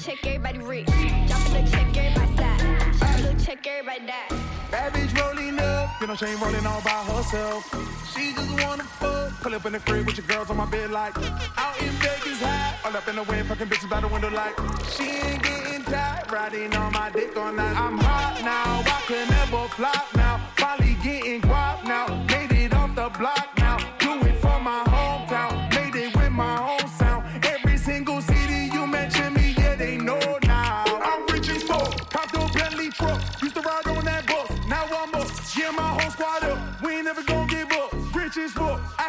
check, 0.04 0.26
everybody 0.26 0.58
rich. 0.58 0.86
Drop 0.86 1.48
a 1.48 1.62
check, 1.70 1.96
everybody 1.96 2.36
slide. 2.36 2.94
Shop 2.98 3.32
a 3.32 3.34
check, 3.42 3.66
everybody 3.66 4.06
die. 4.06 4.36
Bad 4.70 4.92
bitch 4.92 5.18
rolling 5.18 5.58
up, 5.58 6.00
you 6.00 6.06
know 6.06 6.14
she 6.14 6.26
ain't 6.26 6.40
rolling 6.42 6.66
all 6.66 6.82
by 6.82 6.90
herself. 7.04 7.64
She 8.12 8.34
just 8.34 8.62
wanna 8.62 8.84
fuck. 8.84 9.32
Pull 9.40 9.54
up 9.54 9.64
in 9.64 9.72
the 9.72 9.78
crib 9.80 10.04
with 10.06 10.18
your 10.18 10.26
girls 10.26 10.50
on 10.50 10.58
my 10.58 10.66
bed 10.66 10.90
like 10.90 11.16
out 11.56 11.80
in 11.80 11.88
Vegas 12.04 12.40
high. 12.40 12.74
All 12.84 12.94
up 12.94 13.08
in 13.08 13.16
the 13.16 13.22
wind, 13.22 13.48
fucking 13.48 13.66
bitches 13.66 13.88
by 13.88 14.00
the 14.00 14.08
window 14.08 14.28
like 14.28 14.54
she 14.94 15.04
ain't 15.04 15.42
getting 15.42 15.82
tired. 15.84 16.30
Riding 16.30 16.74
on 16.74 16.92
my 16.92 17.10
dick 17.10 17.34
all 17.36 17.52
night. 17.52 17.74
I'm 17.74 17.96
hot 17.96 18.42
now, 18.44 18.82
I 18.84 19.00
could 19.06 19.30
never 19.30 19.68
flop 19.68 20.06
now. 20.14 20.38
Finally 20.56 20.96
getting 21.02 21.40
guap 21.40 21.84
now. 21.84 22.23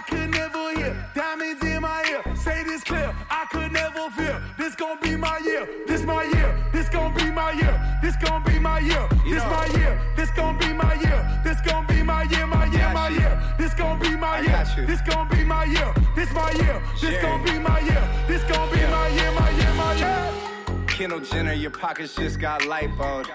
Could 0.08 0.30
never 0.32 0.72
hear. 0.76 0.96
Diamonds 1.14 1.64
in 1.64 1.82
my 1.82 2.04
ear. 2.10 2.36
Say 2.36 2.64
this 2.64 2.84
clear. 2.84 3.14
I 3.30 3.46
could 3.52 3.72
never 3.72 4.10
fear. 4.12 4.42
This 4.58 4.76
gon' 4.76 5.00
be 5.02 5.16
my 5.16 5.38
year. 5.40 5.68
This 5.88 6.04
my 6.04 6.24
year. 6.24 6.52
This 6.72 6.90
gon' 6.90 7.14
be 7.14 7.32
my 7.32 7.52
year. 7.52 8.00
This 8.02 8.16
gon' 8.18 8.44
be 8.44 8.60
my 8.60 8.80
year. 8.80 9.08
This 9.26 9.44
my 9.44 9.66
year. 9.78 10.00
This 10.16 10.32
gon' 10.32 10.58
be 10.58 10.74
my 10.74 10.94
year. 11.02 11.42
This 11.44 11.60
gon' 11.62 11.86
be 11.88 12.04
my 12.04 12.24
year. 12.24 12.46
My 12.48 12.66
year. 12.66 12.94
My 12.94 13.10
year. 13.10 13.56
This 13.58 13.74
gon' 13.74 14.00
be 14.00 14.16
my 14.16 14.40
year. 14.40 14.66
This 14.86 15.02
gon' 15.02 15.28
be 15.30 15.44
my 15.44 15.66
year. 15.66 15.94
This 16.16 16.32
my 16.34 16.52
year. 16.52 16.82
This 17.02 17.22
gon' 17.22 17.44
be 17.44 17.60
my 17.60 17.80
year. 17.80 18.04
This 18.28 18.44
gon' 18.44 18.70
be 18.72 18.82
my 18.88 19.08
year. 19.10 19.32
My 19.32 19.50
year. 19.52 19.74
My 19.74 19.94
year. 19.96 20.86
Kendall 20.88 21.20
Jenner, 21.20 21.54
your 21.54 21.72
pockets 21.72 22.16
just 22.16 22.40
got 22.40 22.62
lipoed. 22.62 23.28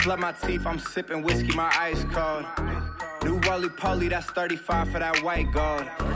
Flood 0.00 0.20
my 0.20 0.32
teeth, 0.32 0.66
I'm 0.66 0.78
sipping 0.78 1.22
whiskey, 1.22 1.54
my 1.54 1.70
ice 1.78 2.04
cold. 2.12 2.46
New 3.24 3.40
Wally 3.46 3.70
Poly, 3.70 4.08
that's 4.08 4.26
35 4.26 4.90
for 4.90 4.98
that 4.98 5.22
white 5.22 5.50
gold. 5.50 6.13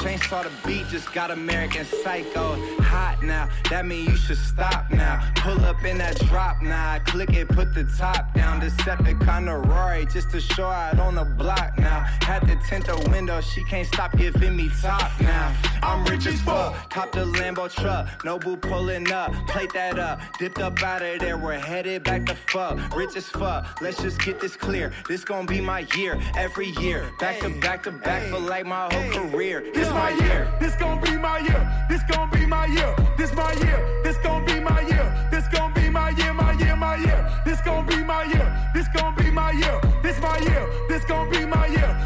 Chainsaw 0.00 0.44
the 0.44 0.50
beat, 0.66 0.88
just 0.88 1.12
got 1.12 1.30
American 1.30 1.84
Psycho. 1.84 2.56
Hot 2.80 3.22
now, 3.22 3.50
that 3.68 3.84
mean 3.84 4.06
you 4.08 4.16
should 4.16 4.38
stop 4.38 4.90
now. 4.90 5.30
Pull 5.36 5.60
up 5.66 5.84
in 5.84 5.98
that 5.98 6.18
drop 6.20 6.62
now, 6.62 6.98
click 7.04 7.34
it, 7.34 7.48
put 7.48 7.74
the 7.74 7.84
top 7.98 8.32
down. 8.32 8.62
Decepticon 8.62 9.44
to 9.44 9.58
Rory, 9.68 10.06
just 10.06 10.30
to 10.30 10.40
show 10.40 10.68
out 10.68 10.98
on 10.98 11.16
the 11.16 11.24
block 11.24 11.78
now. 11.78 12.00
Had 12.22 12.40
to 12.48 12.58
tint 12.66 12.86
the 12.86 12.96
window, 13.10 13.42
she 13.42 13.62
can't 13.64 13.86
stop 13.86 14.16
giving 14.16 14.56
me 14.56 14.70
top 14.80 15.10
now. 15.20 15.54
I'm 15.82 16.02
rich 16.06 16.26
as 16.26 16.40
fuck, 16.40 16.88
cop 16.88 17.12
the 17.12 17.26
Lambo 17.26 17.70
truck. 17.70 18.08
Nobu 18.24 18.58
pulling 18.58 19.12
up, 19.12 19.34
plate 19.48 19.72
that 19.74 19.98
up. 19.98 20.20
Dipped 20.38 20.60
up 20.60 20.82
out 20.82 21.02
of 21.02 21.20
there, 21.20 21.36
we're 21.36 21.58
headed 21.58 22.04
back 22.04 22.24
to 22.24 22.34
fuck. 22.34 22.96
Rich 22.96 23.16
as 23.16 23.28
fuck, 23.28 23.80
let's 23.82 24.00
just 24.00 24.18
get 24.22 24.40
this 24.40 24.56
clear. 24.56 24.92
This 25.08 25.24
gon' 25.24 25.44
be 25.44 25.60
my 25.60 25.80
year, 25.94 26.18
every 26.38 26.68
year. 26.80 27.10
Back 27.20 27.40
to 27.40 27.50
back 27.60 27.82
to 27.82 27.92
back 27.92 28.30
for 28.30 28.38
like 28.38 28.64
my 28.64 28.88
whole 28.92 29.28
career. 29.28 29.62
This 29.74 29.89
my 29.90 30.10
year. 30.10 30.52
This 30.60 30.74
gon' 30.76 31.00
be 31.00 31.16
my 31.16 31.38
year. 31.38 31.86
This 31.88 32.02
gon' 32.04 32.30
be 32.30 32.46
my 32.46 32.66
year. 32.66 32.94
This 33.16 33.34
my 33.34 33.52
year. 33.54 34.02
This 34.02 34.16
gon' 34.18 34.44
be 34.44 34.60
my 34.60 34.80
year. 34.82 35.28
This 35.30 35.46
gon' 35.48 35.72
be 35.72 35.88
my 35.88 36.10
year. 36.10 36.32
My 36.32 36.52
year. 36.52 36.76
My 36.76 36.96
year. 36.96 37.20
This 37.44 37.60
gon' 37.60 37.86
be 37.86 38.02
my 38.04 38.24
year. 38.24 38.70
This 38.74 38.88
gon' 38.88 39.14
be 39.14 39.30
my 39.30 39.50
year. 39.52 39.80
This 40.02 40.20
my 40.20 40.38
year. 40.38 40.68
This 40.88 41.04
gon' 41.04 41.30
be 41.30 41.44
my 41.44 41.66
year. 41.66 41.99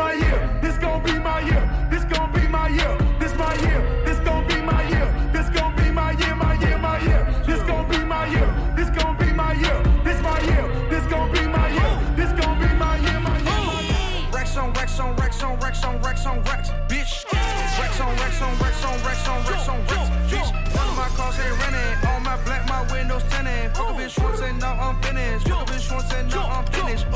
My 0.00 0.14
year. 0.14 0.40
This 0.62 0.76
gon' 0.78 1.02
be 1.02 1.18
my 1.18 1.40
year. 1.40 1.64
This 1.90 2.04
gon' 2.04 2.32
be 2.32 2.48
my 2.48 2.68
year. 2.68 2.92
This 3.20 3.34
my 3.36 3.54
year. 3.64 3.80
This 4.06 4.18
gon' 4.20 4.46
be 4.48 4.56
my 4.70 4.82
year. 4.92 5.08
This 5.34 5.48
gon' 5.56 5.74
be 5.76 5.90
my 5.90 6.12
year. 6.20 6.34
My 6.34 6.54
year. 6.62 6.78
My 6.78 6.96
year. 7.06 7.22
This 7.48 7.62
gon' 7.68 7.86
be 7.90 7.98
my 8.12 8.24
year. 8.34 8.48
This 8.78 8.90
gon' 8.96 9.16
be 9.20 9.28
my 9.40 9.52
year. 9.64 9.78
This 10.06 10.20
my 10.28 10.38
year. 10.50 10.64
This 10.92 11.04
gon' 11.12 11.30
be 11.34 11.42
my 11.56 11.68
year. 11.78 11.92
This 12.18 12.32
gon' 12.40 12.56
be 12.62 12.68
my 12.82 12.96
year. 13.04 13.20
My 13.28 13.36
year. 13.48 14.32
Rex 14.32 14.56
on 14.56 14.72
Rex 14.72 14.98
on 15.00 15.16
Rex 15.16 15.42
on 15.42 15.58
Rex 15.60 15.84
on 15.84 16.00
Rex 16.00 16.26
on 16.26 16.38
Rex, 16.48 16.70
bitch. 16.90 17.12
Rex 17.80 18.00
on 18.00 18.12
Rex 18.22 18.40
on 18.46 18.52
Rex 18.62 18.84
on 18.88 18.96
Rex 19.06 19.28
on 19.28 19.38
Rex 19.50 19.68
on 19.68 19.80
Rex, 19.90 20.04
bitch. 20.30 20.50
Of 20.80 20.96
my 20.96 21.08
cars 21.16 21.38
ain't 21.44 21.56
renting. 21.60 22.08
All 22.08 22.20
my 22.20 22.36
black, 22.46 22.62
my 22.74 22.82
windows 22.92 23.24
tinted. 23.30 23.76
Fuck 23.76 23.90
a 23.90 23.92
bitch 24.00 24.16
once 24.22 24.40
and 24.40 24.58
now 24.60 24.74
I'm 24.86 24.96
finished. 25.02 25.46
Fuck 25.48 25.68
a 25.68 25.72
bitch 25.72 25.92
once 25.92 26.12
and 26.14 26.30
now 26.30 26.46
I'm 26.56 26.66
finished. 26.72 27.06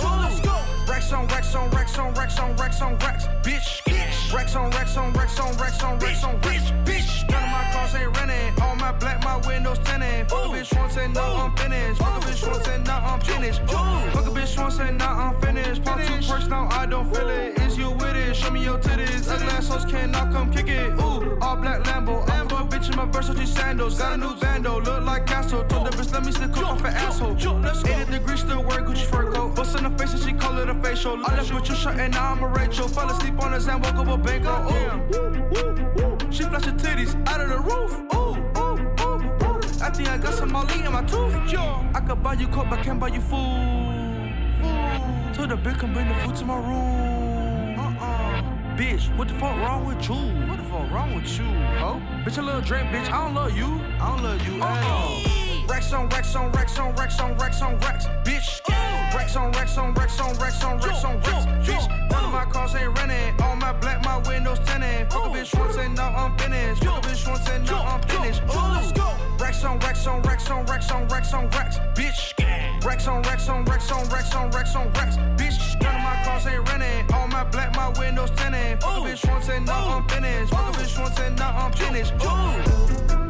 On 1.14 1.28
Rex 1.28 1.54
on 1.54 1.70
Rex 1.70 1.96
on 1.96 2.12
Rex 2.14 2.40
on 2.40 2.56
Rex 2.56 2.82
on 2.82 2.98
Rex, 2.98 3.26
bitch. 3.42 4.34
Rex 4.34 4.56
on 4.56 4.70
Rex 4.70 4.96
on 4.96 5.12
Rex 5.12 5.38
on 5.38 5.56
Rex 5.56 5.82
on 5.84 5.96
Rex 6.00 6.24
on 6.24 6.40
Rex, 6.40 6.72
bitch. 6.82 7.30
None 7.30 7.44
of 7.44 7.50
my 7.50 7.70
cars 7.72 7.94
ain't 7.94 8.16
renting. 8.16 8.60
All 8.60 8.74
my 8.74 8.90
black, 8.90 9.22
my 9.22 9.36
windows 9.46 9.78
tinted. 9.84 10.28
Fuck 10.28 10.46
a 10.46 10.48
bitch 10.48 10.76
once 10.76 10.96
and 10.96 11.14
now 11.14 11.36
I'm 11.36 11.56
finished. 11.56 12.00
Fuck 12.00 12.20
a 12.20 12.26
bitch 12.26 12.48
once 12.48 12.66
and 12.66 12.84
now 12.84 12.98
I'm 12.98 13.20
finished. 13.20 13.60
Fuck 13.60 14.26
a 14.26 14.30
bitch 14.30 14.58
once 14.58 14.78
and 14.80 14.98
now 14.98 15.12
I'm 15.12 15.40
finished. 15.40 15.84
Pop 15.84 16.00
two 16.02 16.14
perks 16.26 16.48
now 16.48 16.68
I 16.72 16.84
don't 16.86 17.14
feel 17.14 17.28
it. 17.28 17.60
Is 17.60 17.78
you 17.78 17.90
with 17.92 18.16
it? 18.16 18.34
Show 18.34 18.50
me 18.50 18.64
your 18.64 18.78
titties. 18.78 19.30
Ugly 19.30 19.46
ass 19.46 19.68
hoes 19.68 19.84
cannot 19.84 20.32
come 20.32 20.52
kick 20.52 20.66
it. 20.66 20.92
Ooh, 20.94 21.38
all 21.40 21.56
black 21.56 21.84
Lambo. 21.84 22.28
I'm 22.28 22.46
a 22.46 22.66
bitch 22.66 22.90
in 22.90 22.96
my 22.96 23.06
Versace 23.06 23.46
sandals. 23.46 23.98
Got 23.98 24.14
a 24.14 24.16
new 24.16 24.34
bando, 24.40 24.80
look 24.80 25.04
like 25.04 25.26
Castro. 25.26 25.62
Told 25.68 25.86
the 25.86 25.90
bitch 25.96 26.12
let 26.12 26.24
me 26.24 26.32
stick 26.32 26.52
cook 26.52 26.66
off 26.66 26.80
an 26.80 26.86
asshole. 26.86 27.36
80 27.36 28.10
degrees 28.10 28.40
still 28.40 28.64
wearing 28.64 28.84
Gucci 28.86 29.04
fur 29.04 29.30
coat. 29.32 29.54
Bust 29.54 29.76
in 29.78 29.84
the 29.84 29.90
face 29.90 30.12
and 30.12 30.22
she 30.22 30.32
call 30.32 30.58
it 30.58 30.68
a 30.68 30.74
facial. 31.04 31.26
I 31.26 31.36
left 31.36 31.54
with 31.54 31.68
your 31.68 31.76
shirt 31.76 31.98
and 31.98 32.14
now 32.14 32.32
I'm 32.32 32.42
a 32.42 32.48
Rachel. 32.48 32.88
Fell 32.88 33.10
asleep 33.10 33.40
on 33.42 33.52
the 33.52 33.60
Zan, 33.60 33.80
woke 33.80 33.94
up 33.94 34.08
a 34.08 34.16
bankroll. 34.16 34.72
Ooh, 34.72 36.32
she 36.32 36.42
flash 36.44 36.64
her 36.64 36.72
titties 36.72 37.14
out 37.28 37.40
of 37.40 37.48
the 37.48 37.58
roof. 37.58 37.92
Ooh, 38.14 38.34
ooh, 38.60 38.76
ooh, 39.04 39.46
ooh. 39.46 39.82
At 39.82 39.96
think 39.96 40.08
I 40.08 40.18
got 40.18 40.34
some 40.34 40.52
Molly 40.52 40.84
in 40.84 40.92
my 40.92 41.02
tooth. 41.02 41.34
Yo, 41.50 41.60
I 41.94 42.00
could 42.00 42.22
buy 42.22 42.34
you 42.34 42.48
coke, 42.48 42.66
but 42.70 42.82
can't 42.82 42.98
buy 42.98 43.08
you 43.08 43.20
food. 43.20 44.32
Food. 44.60 45.34
Told 45.34 45.50
the 45.50 45.56
bitch 45.56 45.78
come 45.78 45.92
bring 45.92 46.08
the 46.08 46.14
food 46.14 46.36
to 46.36 46.44
my 46.44 46.56
room. 46.56 47.78
Uh-uh. 47.78 48.76
Bitch, 48.76 49.14
what 49.16 49.28
the 49.28 49.34
fuck 49.34 49.56
wrong 49.58 49.84
with 49.84 50.08
you? 50.08 50.14
What 50.48 50.56
the 50.56 50.64
fuck 50.64 50.90
wrong 50.90 51.14
with 51.14 51.38
you, 51.38 51.44
ho? 51.78 52.00
Bitch, 52.24 52.38
a 52.38 52.42
little 52.42 52.60
drink, 52.60 52.88
bitch. 52.88 53.10
I 53.10 53.24
don't 53.24 53.34
love 53.34 53.56
you. 53.56 53.80
I 54.00 54.08
don't 54.08 54.22
love 54.22 54.48
you 54.48 54.62
at 54.62 54.84
uh-uh. 54.84 54.90
all. 54.90 55.66
Rex 55.66 55.92
on 55.92 56.08
Rex 56.08 56.34
on 56.34 56.52
Rex 56.52 56.78
on 56.78 56.94
Rex 56.94 57.20
on 57.20 57.36
Rex 57.36 57.62
on 57.62 57.78
Rex, 57.78 58.06
bitch. 58.24 58.73
Rex 59.14 59.36
on 59.36 59.52
Rex 59.52 59.78
on 59.78 59.94
Rex 59.94 60.20
on 60.20 60.36
Rex 60.38 60.64
on 60.64 60.78
Rex 60.78 61.04
on 61.04 61.16
Rex, 61.20 61.46
bitch. 61.66 62.10
None 62.10 62.24
of 62.24 62.32
my 62.32 62.44
cars 62.46 62.74
ain't 62.74 62.96
renting. 62.98 63.40
All 63.42 63.56
my 63.56 63.72
black, 63.72 64.04
my 64.04 64.18
windows 64.28 64.58
tinted. 64.66 65.10
Fuck 65.12 65.26
a 65.26 65.28
bitch 65.28 65.58
once 65.58 65.76
and 65.76 65.94
now 65.94 66.10
I'm 66.14 66.36
finished. 66.36 66.84
Fuck 66.84 67.04
a 67.04 67.08
bitch 67.08 67.28
once 67.28 67.48
and 67.48 67.64
now 67.66 67.82
I'm 67.82 68.02
finished. 68.02 68.42
Let's 68.48 68.92
go. 68.92 69.14
Rex 69.38 69.64
on 69.64 69.78
Rex 69.78 70.06
on 70.06 70.22
Rex 70.22 70.50
on 70.50 70.66
Rex 70.66 70.90
on 70.90 71.08
Rex 71.08 71.32
on 71.32 71.48
Rex, 71.50 71.78
bitch. 71.94 72.84
Rex 72.84 73.06
on 73.06 73.22
Rex 73.22 73.48
on 73.48 73.64
Rex 73.64 73.90
on 73.92 74.08
Rex 74.08 74.34
on 74.34 74.50
Rex 74.50 74.74
on 74.74 74.92
Rex, 74.92 75.16
bitch. 75.38 75.82
None 75.82 75.94
of 75.94 76.02
my 76.02 76.22
cars 76.24 76.46
ain't 76.46 76.68
renting. 76.68 77.14
All 77.14 77.28
my 77.28 77.44
black, 77.44 77.74
my 77.76 77.88
windows 77.98 78.30
tinted. 78.32 78.82
Fuck 78.82 78.98
a 78.98 79.00
bitch 79.00 79.30
once 79.30 79.48
and 79.48 79.64
now 79.64 79.96
I'm 79.96 80.08
finished. 80.08 80.50
Fuck 80.50 80.74
a 80.74 80.78
bitch 80.78 81.00
once 81.00 81.18
and 81.20 81.36
now 81.36 81.50
I'm 81.56 81.72
finished. 81.72 82.12
Ooh. 82.24 83.23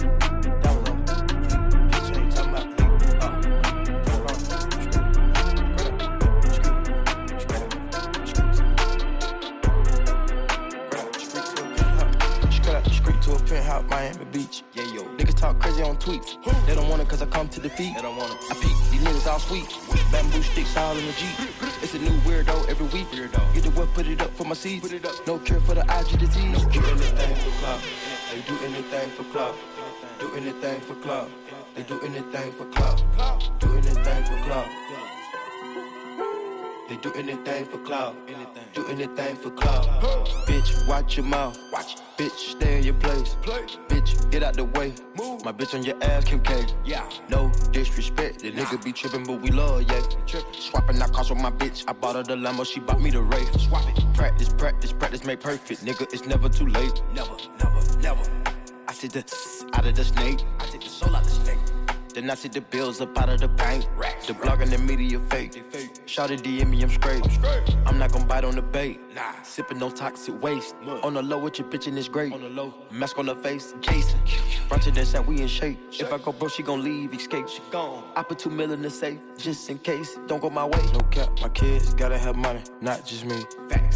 To 13.55 13.77
a 13.77 13.83
Miami 13.85 14.25
Beach. 14.33 14.63
Yeah, 14.73 14.85
yo. 14.93 15.03
Niggas 15.17 15.37
talk 15.37 15.61
crazy 15.61 15.83
on 15.83 15.97
tweets. 15.97 16.37
They 16.67 16.75
don't 16.75 16.89
want 16.89 17.03
it 17.03 17.09
cause 17.09 17.23
I 17.23 17.27
come 17.27 17.49
to 17.49 17.61
defeat. 17.61 17.95
They 17.95 18.03
don't 18.03 18.17
want 18.17 18.33
it. 18.33 18.39
I 18.51 18.55
peek, 18.55 18.77
these 18.91 19.03
niggas 19.03 19.27
all 19.27 19.39
sweet. 19.39 19.69
Bamboo 20.11 20.43
sticks 20.43 20.77
all 20.77 20.97
in 20.97 21.07
the 21.07 21.13
Jeep. 21.13 21.37
It's 21.83 21.95
a 21.95 21.99
new 21.99 22.17
weirdo 22.27 22.69
every 22.69 22.87
week. 22.87 23.07
Weirdo. 23.11 23.55
Get 23.55 23.63
the 23.63 23.71
what, 23.71 23.93
put 23.95 24.07
it 24.07 24.21
up 24.21 24.31
for 24.31 24.45
my 24.45 24.55
seeds. 24.55 24.83
Put 24.83 24.93
it 24.93 25.07
up. 25.07 25.27
No 25.27 25.39
cure 25.39 25.61
for 25.61 25.75
the 25.75 25.83
IG 25.83 26.19
disease. 26.19 26.45
No 26.45 26.69
cure. 26.69 26.83
Do 26.83 26.91
anything 26.91 27.37
for 27.37 27.51
club. 27.61 27.81
They 28.33 28.41
do 28.41 28.59
anything 28.65 29.11
for 29.11 29.25
club. 29.25 29.55
Do 30.19 30.35
anything 30.35 30.81
for 30.81 30.95
club. 30.97 31.31
They 31.75 31.83
do 31.83 32.01
anything 32.01 32.53
for 32.53 32.65
club. 32.67 33.01
Do 33.61 33.73
anything 33.73 34.25
for 34.25 34.37
club. 34.45 34.67
They 36.89 36.97
do 36.97 37.13
anything 37.15 37.65
for 37.65 37.79
clout. 37.79 38.15
Do 38.75 38.87
anything 38.89 39.37
for 39.37 39.51
clout. 39.51 39.87
Bitch, 40.47 40.87
watch 40.87 41.17
your 41.17 41.25
mouth. 41.25 41.59
Watch. 41.73 41.97
Bitch, 42.19 42.57
stay 42.57 42.79
in 42.79 42.85
your 42.85 42.95
place. 42.95 43.37
Bitch, 43.89 44.31
get 44.31 44.43
out 44.43 44.55
the 44.55 44.65
way. 44.65 44.93
Move. 45.17 45.45
My 45.45 45.53
bitch 45.53 45.75
on 45.75 45.83
your 45.83 45.97
ass, 46.05 46.25
Kim 46.25 46.41
K. 46.41 46.67
Yeah. 46.85 47.09
No 47.31 47.51
disrespect. 47.73 48.41
The 48.41 48.53
nigga 48.53 48.85
be 48.85 48.93
tripping, 48.93 49.25
but 49.25 49.41
we 49.41 49.51
love, 49.51 49.83
yeah. 49.83 50.03
Swapping 50.53 51.01
out 51.01 51.13
cars 51.13 51.31
with 51.31 51.41
my 51.41 51.51
bitch. 51.51 51.85
I 51.89 51.93
bought 51.95 52.17
her 52.17 52.23
the 52.23 52.37
Lambo, 52.37 52.67
she 52.67 52.81
bought 52.81 53.01
me 53.01 53.11
the 53.11 53.23
Wraith. 53.23 53.61
Swap 53.61 53.89
it. 53.89 54.05
Practice, 54.15 54.51
practice, 54.51 54.93
practice, 54.93 55.25
make 55.25 55.41
perfect. 55.41 55.85
Nigga, 55.85 56.03
it's 56.13 56.27
never 56.27 56.49
too 56.51 56.67
late. 56.67 57.03
Never, 57.15 57.37
never, 57.59 57.99
never. 58.01 58.23
I 58.87 58.93
take 58.93 59.13
the 59.13 59.69
out 59.73 59.87
of 59.87 59.97
the 59.97 60.05
snake. 60.05 60.45
I 60.61 60.67
take 60.67 60.83
the 60.83 60.89
soul 60.91 61.17
out 61.17 61.25
the 61.25 61.31
snake. 61.31 61.59
Then 62.15 62.31
I 62.31 62.35
see 62.37 62.49
the 62.49 62.61
bills 62.61 63.01
up 63.01 63.19
out 63.19 63.29
of 63.29 63.41
the 63.41 63.49
bank. 63.49 63.85
The 64.29 64.35
blog 64.35 64.61
and 64.61 64.71
the 64.71 64.79
media 64.79 65.19
fake. 65.29 65.61
Shout 66.07 66.31
it 66.31 66.45
DM 66.45 66.71
me, 66.71 66.81
I'm 66.81 66.89
straight. 66.89 67.27
I'm 67.87 67.99
not 67.99 68.13
gonna 68.13 68.25
bite 68.25 68.45
on 68.45 68.55
the 68.55 68.63
bait. 68.63 69.01
Nah. 69.13 69.43
Sipping 69.43 69.79
no 69.81 69.91
toxic 69.91 70.41
waste. 70.41 70.77
On 71.03 71.15
the 71.15 71.23
low 71.23 71.39
with 71.39 71.59
your 71.59 71.67
bitch 71.69 71.89
and 71.89 71.99
it's 71.99 72.09
great. 72.09 72.33
On 72.33 72.41
the 72.41 72.49
low. 72.49 72.73
Mask 72.93 73.19
on 73.19 73.27
the 73.27 73.35
face, 73.35 73.75
Jason. 73.81 74.21
Bunch 74.69 74.87
of 74.87 74.95
that 74.95 75.27
we 75.27 75.43
in 75.43 75.49
shape. 75.49 75.79
If 75.91 76.13
I 76.13 76.19
go 76.19 76.31
bro, 76.31 76.49
she 76.49 76.63
gon' 76.63 76.85
leave, 76.85 77.13
escape. 77.13 77.49
She 77.49 77.61
gone. 77.73 78.05
I 78.15 78.23
put 78.23 78.39
two 78.39 78.51
mil 78.51 78.73
in 78.73 78.83
the 78.83 78.91
safe, 78.91 79.19
just 79.37 79.69
in 79.69 79.79
case. 79.79 80.17
Don't 80.29 80.41
go 80.41 80.51
my 80.51 80.65
way. 80.65 80.83
No 80.93 81.01
cap, 81.11 81.31
my 81.43 81.49
kids 81.49 81.95
gotta 81.95 82.17
have 82.17 82.37
money, 82.37 82.63
not 82.81 83.05
just 83.05 83.25
me. 83.25 83.45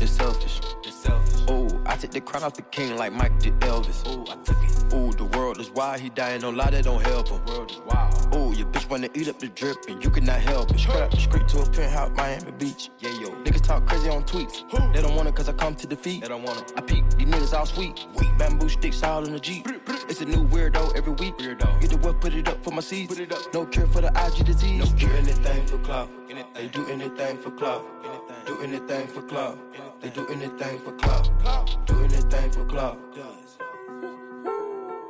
It's 0.01 0.13
selfish. 0.13 0.61
It's 0.85 0.97
selfish. 0.97 1.51
Ooh, 1.51 1.78
I 1.89 1.97
took 1.97 2.11
the 2.11 2.21
crown 2.21 2.45
off 2.45 2.55
the 2.55 2.63
king 2.63 2.97
like 2.97 3.13
Mike 3.13 3.39
did 3.41 3.59
Elvis. 3.61 4.07
Ooh, 4.07 4.23
I 4.31 4.37
took 4.45 4.63
it. 4.63 4.95
Ooh, 4.95 5.11
the 5.13 5.25
world 5.25 5.59
is 5.59 5.71
wild, 5.71 6.01
he 6.01 6.11
dying, 6.11 6.43
no 6.43 6.51
lie, 6.51 6.71
that 6.71 6.85
don't 6.85 7.05
help 7.05 7.29
him. 7.29 7.45
World 7.47 7.71
is 7.71 7.79
wild. 7.79 8.35
Ooh, 8.35 8.55
your 8.55 8.67
bitch 8.67 8.89
wanna 8.89 9.09
eat 9.15 9.29
up 9.29 9.39
the 9.39 9.49
drip 9.49 9.77
and 9.89 10.03
you 10.05 10.11
cannot 10.11 10.41
help 10.41 10.71
it. 10.71 10.79
Straight 10.79 11.01
up 11.01 11.11
the 11.11 11.17
street 11.17 11.49
to 11.49 11.61
a 11.61 11.71
penthouse, 11.71 12.11
Miami 12.15 12.51
Beach. 12.53 12.91
Yeah, 12.99 13.11
yo. 13.21 13.29
Niggas 13.43 13.63
talk 13.63 13.87
crazy 13.87 14.09
on 14.11 14.23
tweets. 14.25 14.71
They 14.93 15.01
don't 15.01 15.15
want 15.15 15.29
it 15.29 15.35
cause 15.35 15.49
I 15.49 15.53
come 15.53 15.75
to 15.77 15.87
defeat. 15.87 16.23
They 16.23 16.29
don't 16.29 16.43
want 16.43 16.61
it. 16.61 16.73
I 16.77 16.83
peek, 16.83 17.05
these 17.17 17.27
niggas 17.27 17.53
all 17.59 17.67
sweet. 17.67 18.07
Bamboo 18.39 18.69
sticks 18.69 19.03
all 19.03 19.25
in 19.25 19.33
the 19.33 19.41
Jeep. 19.41 19.67
It's 20.09 20.21
a 20.21 20.25
new 20.25 20.47
weirdo 20.47 20.97
every 20.97 21.13
week. 21.13 21.37
Weirdo. 21.39 21.81
Get 21.81 21.91
the 21.91 21.97
what, 21.99 22.21
put 22.21 22.35
it 22.35 22.49
up 22.49 22.63
for 22.63 22.71
my 22.71 22.81
seeds. 22.81 23.09
Put 23.09 23.21
it 23.21 23.33
up. 23.33 23.53
No 23.53 23.67
cure 23.67 23.87
for 23.87 24.01
the 24.01 24.13
IG 24.27 24.47
disease. 24.47 24.79
No 24.79 24.99
cure. 24.99 25.13
anything 25.17 25.67
for 25.67 25.79
clout. 25.79 26.11
They 26.55 26.69
do 26.69 26.87
anything 26.89 27.39
for 27.39 27.51
clout. 27.51 27.85
Do 28.49 28.63
anything 28.63 29.07
for 29.09 29.21
clout. 29.21 29.59
They 30.01 30.09
do 30.09 30.27
anything 30.29 30.79
for 30.79 30.93
clout. 30.93 31.29
Do 31.85 32.03
anything 32.03 32.51
for 32.51 32.65
clout. 32.65 32.99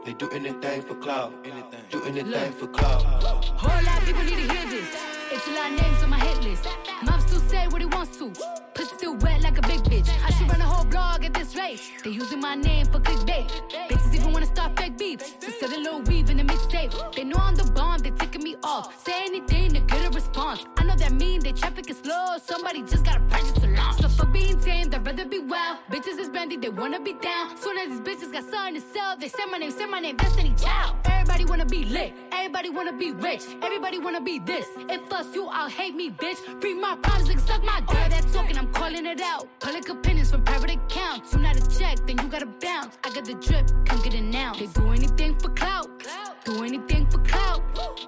They 0.04 0.12
do 0.14 0.28
anything 0.30 0.82
for 0.82 0.96
clout. 0.96 1.44
Do 1.88 2.02
anything 2.02 2.52
for 2.54 2.66
clout. 2.66 3.02
Whole 3.04 3.84
lot 3.84 3.98
of 3.98 4.04
people 4.04 4.24
need 4.24 4.44
to 4.44 4.52
hear 4.52 4.68
this. 4.68 4.88
It's 5.30 5.46
a 5.46 5.52
lot 5.52 5.70
of 5.70 5.80
names 5.80 6.02
on 6.02 6.10
my 6.10 6.18
hit 6.18 6.42
list. 6.42 6.66
Mom 7.04 7.20
still 7.20 7.38
say 7.42 7.68
what 7.68 7.80
he 7.80 7.86
wants 7.86 8.16
to. 8.18 8.32
Pussy 8.74 8.96
still 8.96 9.14
wet 9.18 9.40
like 9.42 9.56
a 9.56 9.62
big 9.62 9.82
bitch. 9.84 10.08
I 10.26 10.30
should 10.32 10.50
run 10.50 10.60
a 10.60 10.64
whole 10.64 10.86
blog 10.86 11.24
at 11.24 11.32
rate. 11.68 11.92
They 12.04 12.10
using 12.10 12.40
my 12.40 12.54
name 12.54 12.86
for 12.86 13.00
clickbait. 13.00 13.46
Bitches 13.88 14.14
even 14.14 14.32
wanna 14.32 14.46
start 14.46 14.78
fake 14.78 14.96
beef. 14.98 15.18
To 15.40 15.50
sell 15.50 15.70
a 15.70 15.80
little 15.84 16.02
weave 16.02 16.30
in 16.30 16.36
the 16.38 16.44
mixtape. 16.44 16.92
They 17.14 17.24
know 17.24 17.38
I'm 17.38 17.54
the 17.54 17.70
bomb, 17.72 17.98
they 17.98 18.10
ticking 18.10 18.42
me 18.42 18.56
off. 18.62 18.84
Say 19.04 19.24
anything 19.26 19.72
to 19.74 19.80
get 19.80 20.06
a 20.06 20.10
response. 20.10 20.64
I 20.76 20.84
know 20.84 20.96
that 20.96 21.12
mean 21.12 21.40
they 21.40 21.52
traffic 21.52 21.90
is 21.90 21.98
slow. 21.98 22.36
Somebody 22.44 22.82
just 22.82 23.04
gotta 23.04 23.20
purchase 23.20 23.62
a 23.64 23.68
launch. 23.68 24.00
So 24.00 24.08
for 24.08 24.26
being 24.26 24.60
tame, 24.60 24.88
they'd 24.90 25.04
rather 25.06 25.26
be 25.26 25.40
wild. 25.40 25.78
Bitches 25.90 26.18
is 26.18 26.28
brandy, 26.28 26.56
they 26.56 26.70
wanna 26.70 27.00
be 27.00 27.14
down. 27.14 27.56
Soon 27.56 27.76
as 27.78 27.88
these 27.90 28.00
bitches 28.00 28.32
got 28.32 28.44
something 28.44 28.74
to 28.74 28.80
sell, 28.80 29.16
they 29.16 29.28
say 29.28 29.44
my 29.50 29.58
name, 29.58 29.70
say 29.70 29.86
my 29.86 30.00
name, 30.00 30.16
Destiny 30.16 30.54
Child. 30.56 30.96
Everybody 31.04 31.44
wanna 31.44 31.66
be 31.66 31.84
lit. 31.84 32.12
Everybody 32.32 32.70
wanna 32.70 32.96
be 32.96 33.12
rich. 33.12 33.42
Everybody 33.62 33.98
wanna 33.98 34.20
be 34.20 34.38
this. 34.38 34.66
If 34.88 35.12
us 35.12 35.34
you, 35.34 35.46
I'll 35.48 35.68
hate 35.68 35.94
me, 35.94 36.10
bitch. 36.10 36.38
Free 36.60 36.74
my 36.74 36.96
problems, 37.02 37.28
like 37.28 37.40
suck 37.40 37.62
my 37.62 37.80
dick. 37.80 37.90
All 37.90 38.08
that 38.08 38.24
talking, 38.32 38.56
I'm 38.56 38.72
calling 38.72 39.06
it 39.06 39.20
out. 39.20 39.46
Public 39.60 39.88
opinions 39.88 40.30
from 40.30 40.42
private 40.44 40.70
accounts. 40.70 41.34
You 41.34 41.40
not 41.40 41.57
a 41.58 41.78
check, 41.78 41.98
then 42.06 42.18
you 42.18 42.28
gotta 42.28 42.46
bounce. 42.46 42.98
I 43.04 43.10
got 43.10 43.24
the 43.24 43.34
drip, 43.34 43.70
come 43.86 44.02
get 44.02 44.14
it 44.14 44.22
now. 44.22 44.52
They 44.54 44.66
do 44.66 44.92
anything 44.92 45.38
for 45.38 45.50
clout. 45.50 45.88
Do 46.44 46.64
anything 46.64 47.06
for 47.10 47.18
clout. 47.18 47.62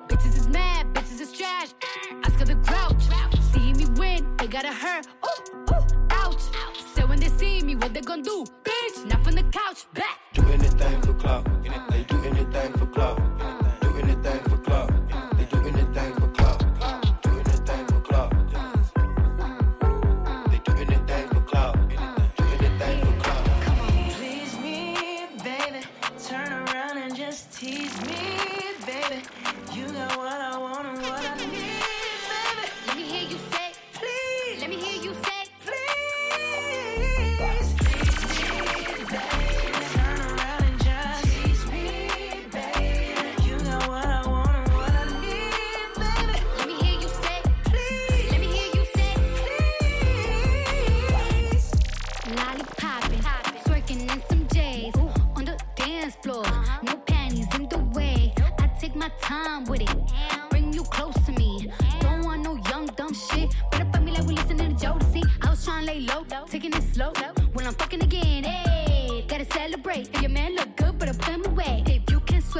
Bitches 0.08 0.36
is 0.36 0.48
mad, 0.48 0.92
bitches 0.94 1.20
is 1.20 1.32
trash. 1.32 1.68
Oscar 2.24 2.44
the 2.44 2.54
grouch. 2.54 3.02
See 3.52 3.72
me 3.72 3.86
win, 3.96 4.36
they 4.36 4.46
gotta 4.46 4.72
hurt. 4.72 5.06
Ooh, 5.26 5.74
ooh, 5.74 5.86
ouch. 6.10 6.42
So 6.94 7.06
when 7.06 7.20
they 7.20 7.28
see 7.28 7.62
me, 7.62 7.74
what 7.74 7.94
they 7.94 8.00
gonna 8.00 8.22
do? 8.22 8.44
Bitch, 8.64 9.06
not 9.06 9.22
from 9.24 9.34
the 9.34 9.44
couch, 9.44 9.86
back. 9.94 10.18
Do 10.34 10.42
anything 10.48 11.02
for 11.02 11.14
clout. 11.14 11.46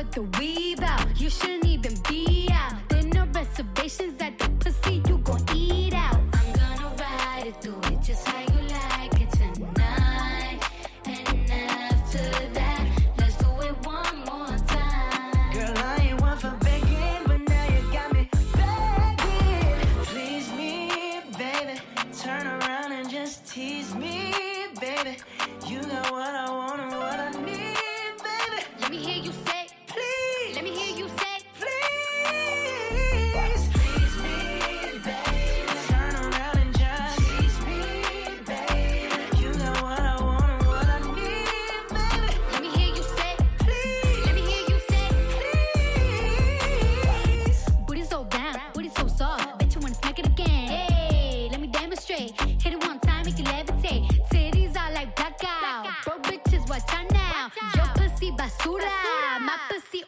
Sweat 0.00 0.12
the 0.12 0.22
weave 0.38 0.80
out, 0.80 1.20
you 1.20 1.28
shouldn't 1.28 1.66
even 1.66 1.79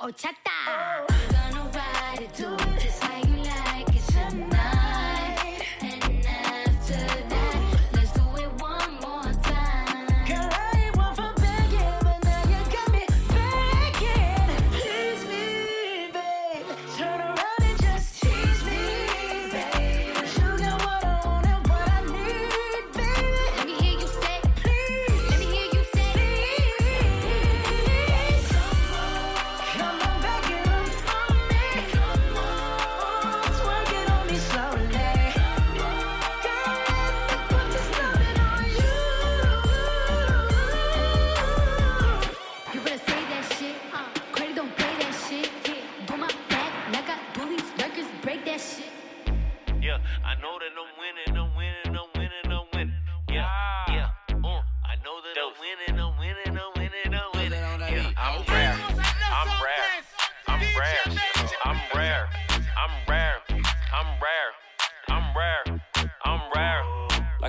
어, 0.03 0.07
오찼다. 0.09 1.12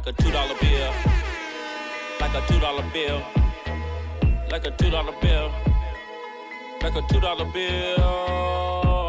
Like 0.06 0.20
a 0.20 0.22
two 0.22 0.32
dollar 0.32 0.56
bill. 0.60 0.94
Like 2.20 2.34
a 2.36 2.46
two 2.46 2.60
dollar 2.60 2.84
bill. 2.92 3.24
Like 4.52 4.66
a 4.66 4.72
two 4.72 4.90
dollar 4.90 5.14
bill. 5.22 5.50
Like 6.82 6.96
a 6.96 7.02
two 7.08 7.22
dollar 7.22 7.46
bill. 7.46 8.04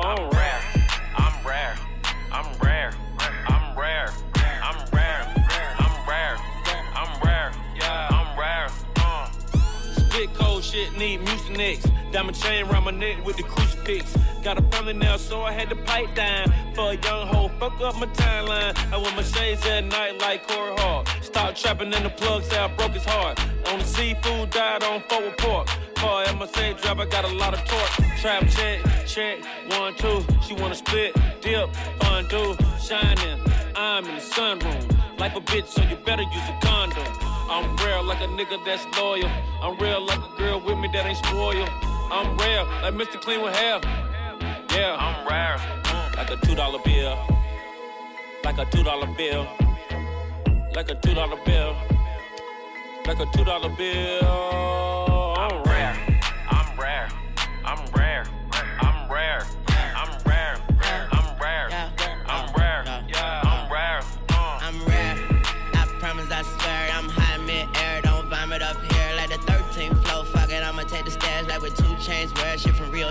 I'm 0.05 0.31
rare. 0.31 0.61
I'm 1.17 1.45
rare. 1.45 1.75
I'm 2.31 2.59
rare. 2.63 2.93
I'm 3.49 3.77
rare. 3.77 4.11
I'm 4.63 4.93
rare. 4.93 5.35
I'm 5.79 6.09
rare. 6.09 6.39
I'm 6.95 7.23
rare. 7.23 7.53
Yeah, 7.75 8.09
I'm 8.13 8.39
rare. 8.39 8.69
Uh. 8.99 9.31
Spit 9.97 10.33
cold 10.35 10.63
shit, 10.63 10.97
need 10.97 11.23
mucinex. 11.23 11.94
Diamond 12.15 12.37
chain 12.37 12.65
around 12.67 12.85
my 12.85 12.93
neck 12.93 13.27
with 13.27 13.37
the 13.37 13.43
crucifix. 13.43 14.17
Got 14.45 14.57
a 14.57 14.63
family 14.71 14.93
now, 14.93 15.17
so 15.17 15.43
I 15.43 15.51
had 15.51 15.69
to 15.71 15.75
pipe 15.75 16.15
down. 16.15 16.47
For 16.73 16.93
a 16.93 16.95
young 16.95 17.27
hoe, 17.27 17.49
fuck 17.59 17.81
up 17.81 17.97
my 17.97 18.07
timeline. 18.07 18.73
I 18.93 18.99
wear 18.99 19.13
my 19.17 19.23
shades 19.25 19.67
at 19.67 19.85
night 19.87 20.21
like 20.21 20.47
Corey 20.47 20.77
Hart. 20.77 21.09
Stop 21.23 21.57
trapping 21.57 21.93
in 21.93 22.05
the 22.05 22.11
plugs, 22.11 22.47
say 22.47 22.57
I 22.57 22.69
broke 22.69 22.93
his 22.93 23.05
heart. 23.05 23.41
On 23.67 23.81
the 23.81 23.85
seafood 23.85 24.51
diet 24.51 24.85
on 24.85 25.03
forward 25.09 25.37
pork. 25.39 25.67
For 25.97 26.23
MSA 26.23 26.81
drive, 26.81 27.01
I 27.01 27.07
got 27.07 27.25
a 27.25 27.35
lot 27.35 27.53
of 27.53 27.65
torque. 27.65 28.09
Trap 28.21 28.49
check, 28.49 28.81
check, 29.09 29.45
one, 29.71 29.97
two. 29.97 30.25
She 30.47 30.55
wanna 30.55 30.77
split, 30.77 31.17
dip, 31.41 31.69
fondue, 31.99 32.55
shining. 32.81 33.41
I'm 33.75 34.07
in 34.07 34.15
the 34.15 34.21
sunroom. 34.21 35.19
Like 35.19 35.35
a 35.35 35.41
bitch, 35.41 35.67
so 35.67 35.83
you 35.83 35.97
better 35.97 36.23
use 36.23 36.49
a 36.49 36.59
condom. 36.63 37.09
I'm 37.51 37.77
real 37.79 38.05
like 38.05 38.21
a 38.21 38.29
nigga 38.29 38.65
that's 38.65 38.87
loyal. 38.97 39.29
I'm 39.61 39.77
real 39.79 40.01
like 40.01 40.21
a 40.21 40.39
girl 40.39 40.61
with 40.61 40.79
me 40.79 40.89
that 40.93 41.07
ain't 41.07 41.19
spoiled. 41.19 41.94
I'm 42.15 42.37
rare, 42.37 42.65
like 42.81 42.95
Mr. 42.95 43.21
Clean 43.21 43.43
with 43.43 43.57
hair. 43.57 43.81
Yeah, 44.71 44.95
I'm 44.97 45.27
rare. 45.27 45.59
Like 46.17 46.31
a 46.31 46.37
two 46.47 46.55
dollar 46.55 46.79
bill. 46.85 47.19
Like 48.45 48.57
a 48.59 48.65
two 48.67 48.85
dollar 48.85 49.09
bill. 49.17 49.49
Like 50.77 50.91
a 50.91 50.95
two 50.95 51.13
dollar 51.13 51.37
bill. 51.45 51.75
Like 53.05 53.19
a 53.19 53.27
two 53.37 53.43
dollar 53.43 53.69
bill. 53.69 55.35
I'm 55.37 55.61
rare. 55.65 56.21
I'm 56.51 56.79
rare. 56.79 57.09
I'm 57.65 57.85
rare. 57.93 58.25
I'm 58.81 59.11
rare. 59.11 59.45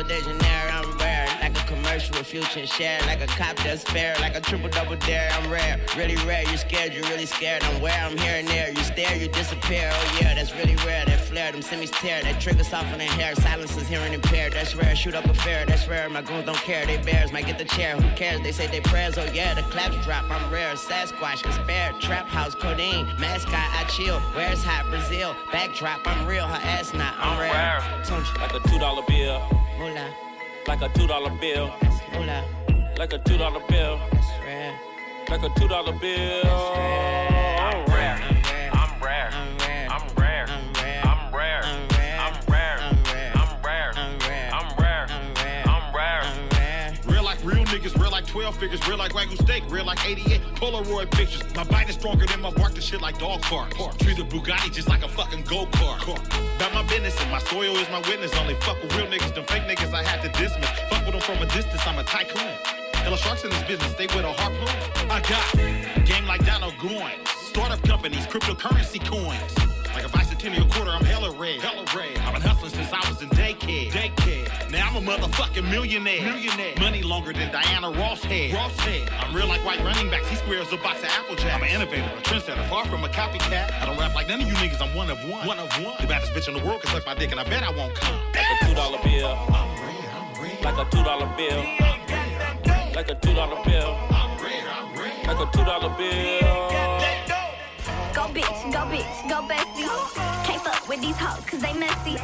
De 0.08 0.20
Janeiro. 0.22 0.72
I'm 0.72 0.98
rare, 0.98 1.28
like 1.42 1.58
a 1.58 1.66
commercial 1.66 2.18
with 2.18 2.28
future 2.28 2.60
and 2.60 2.70
share. 2.70 3.00
Like 3.06 3.22
a 3.22 3.28
cop 3.28 3.58
that's 3.58 3.84
fair, 3.84 4.16
like 4.20 4.36
a 4.36 4.42
triple 4.42 4.70
double 4.70 4.96
dare. 4.98 5.30
I'm 5.34 5.50
rare, 5.52 5.80
really 5.96 6.16
rare. 6.26 6.44
You 6.50 6.58
scared, 6.58 6.94
you 6.94 7.02
really 7.04 7.26
scared. 7.26 7.63
I'm 7.63 7.82
where 7.82 7.94
I'm 7.94 8.18
here 8.18 8.36
and 8.36 8.48
there. 8.48 8.70
You 8.70 8.84
stare, 8.84 9.16
you 9.16 9.28
disappear. 9.30 9.89
Oh 9.92 10.18
yeah, 10.22 10.34
that's 10.36 10.54
really 10.56 10.76
rare. 10.78 11.06
That 11.06 11.20
flare, 11.22 11.52
them 11.52 11.62
semis 11.62 11.92
tear. 11.92 12.24
That 12.24 12.42
trigger 12.42 12.63
softening 12.63 13.08
hair. 13.10 13.36
Silence 13.36 13.76
is 13.78 13.88
hearing 13.88 14.13
impaired. 14.13 14.54
That's 14.54 14.76
rare. 14.76 14.96
Shoot 14.96 15.16
up 15.16 15.26
a 15.26 15.34
fair. 15.34 15.66
That's 15.66 15.88
rare. 15.88 16.10
My 16.10 16.22
goons 16.22 16.46
don't 16.46 16.58
care. 16.58 16.86
They 16.86 16.98
bears 16.98 17.32
might 17.32 17.46
get 17.46 17.58
the 17.58 17.66
chair. 17.66 17.96
Who 17.96 18.16
cares? 18.16 18.42
They 18.42 18.52
say 18.52 18.68
they 18.68 18.82
prayers. 18.82 19.18
Oh 19.18 19.26
yeah, 19.34 19.54
the 19.54 19.63
claps 19.63 20.04
drop. 20.06 20.30
I'm 20.30 20.52
rare. 20.52 20.74
Sasquatch, 20.74 21.44
despair. 21.44 21.94
Trap 22.00 22.28
house, 22.28 22.56
codeine. 22.56 23.06
Mascot, 23.20 23.54
I 23.54 23.86
chill. 23.89 24.20
Where's 24.36 24.63
hot 24.63 24.89
Brazil? 24.89 25.36
Backdrop, 25.52 26.02
I'm 26.06 26.26
real. 26.26 26.48
Her 26.48 26.62
ass 26.68 26.94
not. 26.94 27.16
I'm, 27.18 27.39
rare. 27.39 27.80
Like 28.39 28.54
a 28.54 28.68
two 28.68 28.80
dollar 28.80 29.04
bill. 29.08 29.42
Moolah. 29.84 30.10
Like 30.65 30.82
a 30.82 30.88
two 30.96 31.08
dollar 31.08 31.30
bill. 31.41 31.69
Moolah. 32.13 32.46
Like 32.98 33.12
a 33.12 33.17
two 33.17 33.38
dollar 33.38 33.60
bill. 33.67 34.00
That's 34.13 34.28
rare. 34.46 34.80
Like 35.30 35.43
a 35.43 35.50
two 35.60 35.67
dollar 35.67 35.91
bill. 35.91 36.48
I'm 36.48 37.23
12 48.34 48.58
figures, 48.58 48.88
real 48.88 48.98
like 48.98 49.13
Wagyu 49.13 49.39
steak, 49.43 49.63
real 49.69 49.86
like 49.86 50.04
88 50.04 50.41
Polaroid 50.56 51.12
pictures. 51.12 51.43
My 51.54 51.63
bite 51.65 51.88
is 51.88 51.93
stronger 51.93 52.26
than 52.26 52.41
my 52.41 52.50
bark, 52.50 52.74
this 52.74 52.84
shit 52.84 53.00
like 53.00 53.19
dog 53.19 53.43
park. 53.43 53.69
Treat 54.00 54.17
a 54.17 54.24
Bugatti 54.24 54.74
just 54.74 54.89
like 54.89 55.04
a 55.04 55.08
fucking 55.08 55.43
go 55.43 55.67
kart. 55.67 56.02
About 56.56 56.74
my 56.74 56.82
business 56.88 57.15
and 57.22 57.30
my 57.30 57.38
soil 57.38 57.78
is 57.78 57.88
my 57.91 58.00
witness. 58.10 58.36
Only 58.36 58.56
fuck 58.56 58.82
with 58.82 58.98
real 58.98 59.06
niggas, 59.06 59.36
them 59.36 59.46
fake 59.46 59.69
niggas 59.69 59.93
I 59.93 60.02
had 60.02 60.24
to 60.24 60.30
dismiss. 60.30 60.67
Fuck 60.89 61.06
with 61.06 61.12
them 61.12 61.22
from 61.22 61.43
a 61.43 61.46
distance, 61.54 61.86
I'm 61.86 62.00
a 62.00 62.04
tycoon. 62.04 62.50
Hella 63.06 63.17
sharks 63.17 63.43
in 63.43 63.52
this 63.52 63.63
business, 63.65 63.91
stay 63.91 64.08
with 64.08 64.26
a 64.26 64.34
harpoon. 64.34 65.12
I 65.12 65.22
got 65.30 66.08
game 66.08 66.26
like 66.26 66.43
Donald 66.43 66.74
Goines, 66.82 67.28
startup 67.28 67.84
companies, 67.84 68.26
cryptocurrency 68.26 68.98
coins. 69.06 69.54
Like 69.93 70.06
a 70.06 70.10
bicentennial 70.10 70.67
quarter, 70.74 70.89
I'm 70.89 71.06
hella 71.06 71.30
red. 71.38 71.62
Hella 71.62 71.86
red. 71.96 72.17
I've 72.17 72.34
been 72.34 72.41
hustling 72.41 72.72
since 72.72 72.91
I 72.91 73.08
was 73.08 73.22
in 73.22 73.30
daycare. 73.30 73.91
Daycare. 73.91 74.22
Now 74.94 75.00
I'm 75.00 75.08
a 75.08 75.12
motherfucking 75.12 75.70
millionaire. 75.72 76.22
Millionaire. 76.22 76.76
Money 76.80 77.02
longer 77.02 77.34
than 77.34 77.52
Diana 77.52 77.89
Ross 77.89 78.24
had. 78.24 78.54
Ross 78.54 78.76
had. 78.82 79.10
I'm 79.10 79.36
real 79.36 79.48
like 79.48 79.66
white 79.66 79.80
running 79.80 80.10
backs. 80.12 80.30
He 80.30 80.36
squares 80.36 80.72
a 80.72 80.78
box 80.78 81.00
of 81.00 81.10
Apple 81.10 81.36
Jacks. 81.36 81.56
I'm 81.56 81.64
an 81.64 81.70
innovator, 81.70 82.06
a 82.16 82.22
trendsetter, 82.22 82.68
far 82.70 82.86
from 82.86 83.04
a 83.04 83.08
copycat. 83.08 83.74
I 83.82 83.86
don't 83.88 83.98
rap 83.98 84.14
like 84.14 84.28
none 84.28 84.41
of 84.41 84.48
you 84.48 84.54
niggas. 84.54 84.82
I'm 84.82 84.96
one 84.96 85.10
of 85.10 85.18
one. 85.28 85.48
One 85.48 85.58
of 85.58 85.72
one. 85.84 85.96
The 86.00 86.06
baddest 86.06 86.34
bitch 86.34 86.48
in 86.48 86.54
the 86.54 86.64
world 86.64 86.82
can 86.84 86.91
suck 86.91 87.06
my 87.08 87.16
dick, 87.16 87.32
and 87.32 87.39
I 87.39 87.44
bet 87.44 87.64
I 87.64 87.72
won't 87.72 87.96
come. 87.96 88.20
Like 88.34 88.62
a 88.62 88.66
two 88.68 88.76
dollar 88.76 89.00
bill. 89.04 89.30
I'm 89.30 89.82
real. 89.82 90.06
I'm 90.14 90.41
real. 90.44 90.62
Like 90.62 90.78
a 90.78 90.89
two 90.91 91.04
dollar 91.04 91.30
bill. 91.38 91.64
Like 92.94 93.10
a 93.10 93.16
two 93.16 93.34
dollar 93.34 93.64
bill. 93.66 93.98
I'm 94.12 94.38
real. 94.38 94.70
I'm 94.70 94.94
real. 94.94 95.26
Like 95.26 95.48
a 95.48 95.52
two 95.58 95.66
dollar 95.66 95.89
bill. 95.98 96.84
Go 98.14 98.22
bitch, 98.30 98.72
go 98.72 98.82
bitch, 98.94 99.28
go 99.28 99.41
bestie. 99.50 100.46
Can't 100.46 100.62
fuck 100.62 100.72
with 100.94 101.02
these 101.02 101.18
hoes 101.18 101.44
cause 101.46 101.60
they 101.60 101.74
messy. 101.74 102.16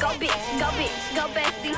Go 0.00 0.08
bitch, 0.18 0.44
go 0.58 0.66
bitch, 0.78 0.98
go 1.14 1.24
bestie. 1.36 1.74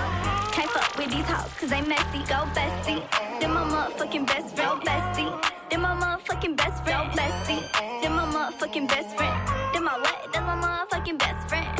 Can't 0.53 0.71
fuck 0.71 0.97
with 0.97 1.11
these 1.11 1.27
hoes 1.27 1.53
cause 1.59 1.69
they 1.69 1.83
messy. 1.83 2.19
Go 2.21 2.49
bestie. 2.57 3.03
Then 3.41 3.53
my 3.53 3.65
motherfucking 3.65 4.27
best 4.27 4.57
friend, 4.57 4.81
bestie. 4.81 5.31
Then 5.69 5.83
my 5.83 5.95
motherfucking 5.95 6.57
best 6.57 6.83
friend, 6.85 7.11
bestie. 7.13 7.63
Then 8.01 8.13
my 8.13 8.25
motherfucking 8.25 8.89
best 8.89 9.17
friend. 9.17 9.37
Then 9.75 9.85
my 9.85 9.99
what? 9.99 10.33
Then 10.33 10.45
my 10.45 10.57
motherfucking 10.57 11.19
best 11.19 11.49
friend. 11.49 11.80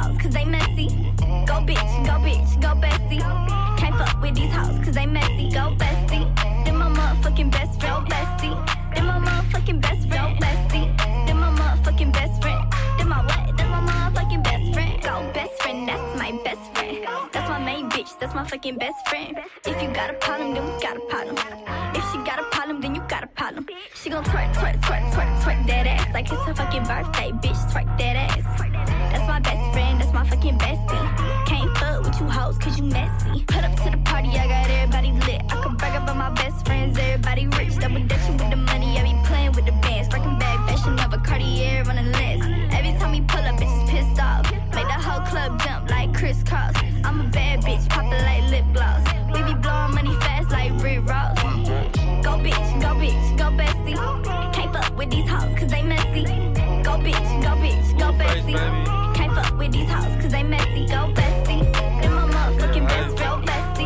hoes 0.00 0.16
cause 0.18 0.32
they 0.32 0.44
messy. 0.44 0.88
Go 1.46 1.56
bitch, 1.68 1.92
go 2.06 2.14
bitch, 2.26 2.60
go 2.60 2.70
bestie. 2.84 3.22
Can't 3.78 3.96
fuck 3.98 4.20
with 4.22 4.34
these 4.34 4.52
hoes 4.52 4.78
cause 4.84 4.94
they 4.94 5.06
messy. 5.06 5.50
Go 5.50 5.74
bestie. 5.76 6.26
Then 6.64 6.76
my 6.76 6.88
motherfucking 6.88 7.50
best 7.50 7.80
friend, 7.80 8.08
go 8.08 8.14
bestie. 8.14 8.56
Then 8.94 9.06
my 9.06 9.18
motherfucking 9.18 9.80
best 9.80 10.08
friend, 10.08 10.38
go 10.38 10.46
bestie. 10.46 10.86
Then 11.26 11.36
my 11.38 11.50
motherfucking 11.50 12.12
best 12.12 12.42
friend. 12.42 12.62
Then 12.98 13.08
my 13.08 13.22
what? 13.22 13.56
Then 13.56 13.68
my 13.70 13.80
motherfucking 13.90 14.42
best 14.44 14.74
friend. 14.74 15.02
Go 15.02 15.30
best 15.32 15.62
friend, 15.62 15.88
that's 15.88 16.18
my 16.18 16.30
best 16.44 16.64
friend. 16.74 17.06
That's 17.32 17.48
my 17.48 17.58
main 17.58 17.88
bitch, 17.90 18.18
that's 18.18 18.34
my 18.34 18.44
fucking 18.44 18.78
best 18.78 19.08
friend. 19.08 19.38
If 19.66 19.82
you 19.82 19.88
got 19.92 20.10
a 20.10 20.14
problem, 20.14 20.54
then 20.54 20.64
we 20.64 20.72
got 20.80 20.96
a 20.96 21.04
problem. 21.12 21.36
If 21.94 22.04
she 22.10 22.18
got 22.18 22.38
a 22.38 22.44
problem, 22.54 22.80
then 22.80 22.94
you 22.94 23.02
got 23.08 23.24
a 23.24 23.26
problem. 23.26 23.66
She 23.94 24.10
gon' 24.10 24.24
twerk, 24.24 24.54
twerk, 24.54 24.80
twerk, 24.80 25.04
twerk, 25.12 25.30
twerk 25.42 25.66
that 25.66 25.86
ass 25.86 26.08
like 26.14 26.30
it's 26.32 26.42
her 26.42 26.54
fucking 26.54 26.84
birthday, 26.84 27.30
bitch. 27.42 27.60
Twerk 27.72 27.88
that 27.98 28.16
ass. 28.16 28.60
That's 29.12 29.26
my 29.26 29.40
best 29.40 29.72
friend 29.72 29.89
fucking 30.40 30.58
bestie. 30.58 31.46
Can't 31.46 31.76
fuck 31.76 32.02
with 32.02 32.18
you 32.20 32.26
hoes, 32.26 32.56
cause 32.58 32.78
you 32.78 32.84
messy. 32.84 33.44
Put 33.46 33.64
up 33.64 33.74
to 33.76 33.90
the 33.90 33.98
party, 34.04 34.30
I 34.30 34.46
got 34.48 34.70
everybody 34.70 35.12
lit. 35.26 35.42
I 35.50 35.62
could 35.62 35.76
brag 35.76 36.02
about 36.02 36.16
my 36.16 36.30
best 36.30 36.64
friends, 36.66 36.98
everybody 36.98 37.46
rich. 37.58 37.78
Double 37.78 38.02
dutching 38.04 38.36
with 38.38 38.50
the 38.50 38.56
money, 38.56 38.98
I 38.98 39.02
be 39.02 39.28
playing 39.28 39.52
with 39.52 39.66
the 39.66 39.72
bands. 39.72 40.08
Breaking 40.08 40.38
bag, 40.38 40.58
fashion 40.68 40.98
of 40.98 41.12
a 41.12 41.18
Cartier 41.18 41.84
on 41.88 41.96
the 41.96 42.02
lens. 42.02 42.44
Every 42.72 42.98
time 42.98 43.12
we 43.12 43.20
pull 43.20 43.44
up, 43.44 43.56
bitches 43.56 43.88
pissed 43.90 44.20
off. 44.20 44.50
Make 44.74 44.86
the 44.86 45.00
whole 45.06 45.24
club 45.26 45.60
jump 45.62 45.90
like 45.90 46.14
crisscross. 46.14 46.74
I'm 47.04 47.20
a 47.20 47.24
bad 47.24 47.60
bitch, 47.60 47.88
poppin' 47.88 48.10
like 48.10 48.44
lip 48.50 48.64
gloss. 48.72 49.04
We 49.34 49.42
be 49.42 49.54
blowing 49.54 49.94
money 49.94 50.14
fast 50.20 50.50
like 50.50 50.72
Rick 50.82 51.06
Ross. 51.06 51.36
Go 52.24 52.32
bitch, 52.44 52.68
go 52.80 52.90
bitch, 53.00 53.36
go 53.36 53.46
bestie. 53.58 54.52
Can't 54.54 54.72
fuck 54.72 54.96
with 54.96 55.10
these 55.10 55.28
hoes 55.28 55.58
cause 55.58 55.70
they 55.70 55.82
messy. 55.82 56.24
Go 56.82 56.92
bitch, 57.04 57.30
go 57.42 57.52
bitch, 57.62 57.98
go 57.98 58.06
bestie. 58.18 58.99
These 59.70 59.90
hoes 59.90 60.16
cause 60.20 60.32
they 60.32 60.42
messy. 60.42 60.86
Go 60.86 61.12
bestie. 61.12 61.62
Then 62.00 62.12
my 62.12 62.26
motherfucking 62.34 62.86
best 62.88 63.16
friend. 63.16 63.46
Bust 63.46 63.76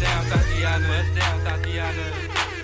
down. 0.00 0.24
Bust 0.88 1.10
down, 1.16 1.36
Thotiana. 1.44 2.04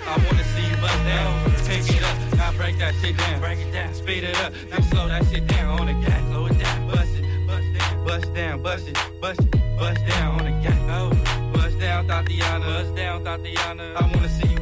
I 0.07 0.09
wanna 0.17 0.43
see 0.53 0.69
bust 0.81 1.03
down. 1.03 1.51
Take 1.65 1.89
it 1.89 2.03
up, 2.03 2.17
now 2.37 2.51
break 2.53 2.77
that 2.77 2.93
shit 3.01 3.17
down. 3.17 3.39
Break 3.39 3.59
it 3.59 3.71
down, 3.73 3.93
speed 3.93 4.23
it 4.23 4.37
up, 4.39 4.53
now 4.69 4.79
slow 4.89 5.07
that 5.07 5.25
shit 5.27 5.45
down 5.47 5.79
on 5.79 5.87
the 5.87 5.93
gas. 5.93 6.21
Slow 6.29 6.45
it 6.45 6.57
down, 6.59 6.87
bust 6.87 7.15
it, 7.15 7.25
bust 7.47 7.73
down, 7.73 8.05
bust 8.05 8.33
down, 8.33 8.61
bust 8.61 8.87
it, 8.87 8.97
bust 9.19 9.39
it, 9.41 9.51
bust 9.77 10.05
down 10.07 10.39
on 10.39 10.45
the 10.45 10.51
gas. 10.61 10.79
Oh, 10.89 11.09
bust 11.53 11.79
down, 11.79 12.07
Thotiana. 12.07 12.65
Bust 12.65 12.95
down, 12.95 13.23
Thotiana. 13.23 13.95
I 13.95 14.01
wanna 14.13 14.29
see 14.29 14.54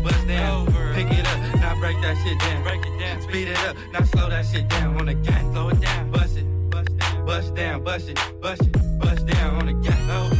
break 1.83 2.01
that 2.01 2.17
shit 2.23 2.39
down. 2.39 2.63
Break 2.63 2.85
it 2.85 2.97
down, 2.97 3.21
speed 3.21 3.47
it 3.49 3.59
up, 3.67 3.75
now 3.91 4.03
slow 4.03 4.29
that 4.29 4.45
shit 4.45 4.69
down 4.69 4.97
on 4.97 5.05
the 5.05 5.15
gas. 5.15 5.41
Slow 5.51 5.67
it 5.67 5.81
down, 5.81 6.11
bust 6.11 6.37
it, 6.37 6.45
bust 6.69 6.97
down, 6.97 7.25
bust 7.25 7.55
down, 7.55 7.83
bust 7.83 8.09
it, 8.09 8.19
bust 8.41 8.61
it, 8.61 8.99
bust 8.99 9.25
down 9.25 9.55
on 9.55 9.65
the 9.65 9.73
gas. 9.85 9.99
Oh. 10.09 10.31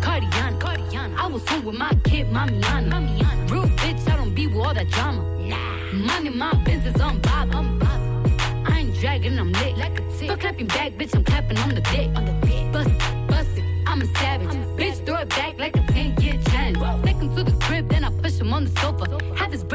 Cardiana, 0.00 0.56
Cardiana. 0.60 1.16
I 1.18 1.26
was 1.26 1.42
home 1.48 1.64
with 1.64 1.76
my 1.76 1.92
kid, 2.04 2.28
Mamiana. 2.28 2.88
Mamiana. 2.88 3.50
Real 3.50 3.66
bitch, 3.82 4.08
I 4.08 4.16
don't 4.16 4.32
be 4.32 4.46
with 4.46 4.64
all 4.64 4.74
that 4.74 4.88
drama. 4.90 5.22
Nah. 5.40 5.92
Money, 5.92 6.30
my 6.30 6.54
business, 6.62 7.00
I'm 7.00 7.18
bob. 7.20 7.50
I'm 7.52 7.78
bob. 7.80 8.00
I 8.68 8.78
ain't 8.78 8.94
dragging, 9.00 9.36
I'm 9.36 9.50
lit 9.52 9.76
like 9.76 9.98
a 9.98 10.02
tick. 10.02 10.12
Still 10.12 10.36
clapping 10.36 10.68
back, 10.68 10.92
bitch, 10.92 11.16
I'm 11.16 11.24
clapping 11.24 11.58
on 11.58 11.74
the 11.74 11.80
dick. 11.80 12.10
On 12.14 12.24
the 12.24 12.32
dick. 12.46 12.72
Bust 12.72 12.90
it, 12.90 13.26
bust 13.26 13.58
it, 13.58 13.64
I'm 13.88 14.00
a 14.02 14.06
savage. 14.18 14.48
bitch, 14.78 15.04
throw 15.04 15.16
it 15.16 15.30
back 15.30 15.58
like 15.58 15.76
a 15.76 15.82
10 15.92 16.20
year 16.22 16.38
challenge. 16.46 16.78
Take 17.04 17.16
him 17.16 17.34
to 17.34 17.42
the 17.42 17.56
crib, 17.64 17.88
then 17.88 18.04
I 18.04 18.10
push 18.22 18.38
him 18.38 18.52
on 18.52 18.66
the 18.66 18.80
sofa. 18.80 19.04
Have 19.10 19.20
his 19.20 19.33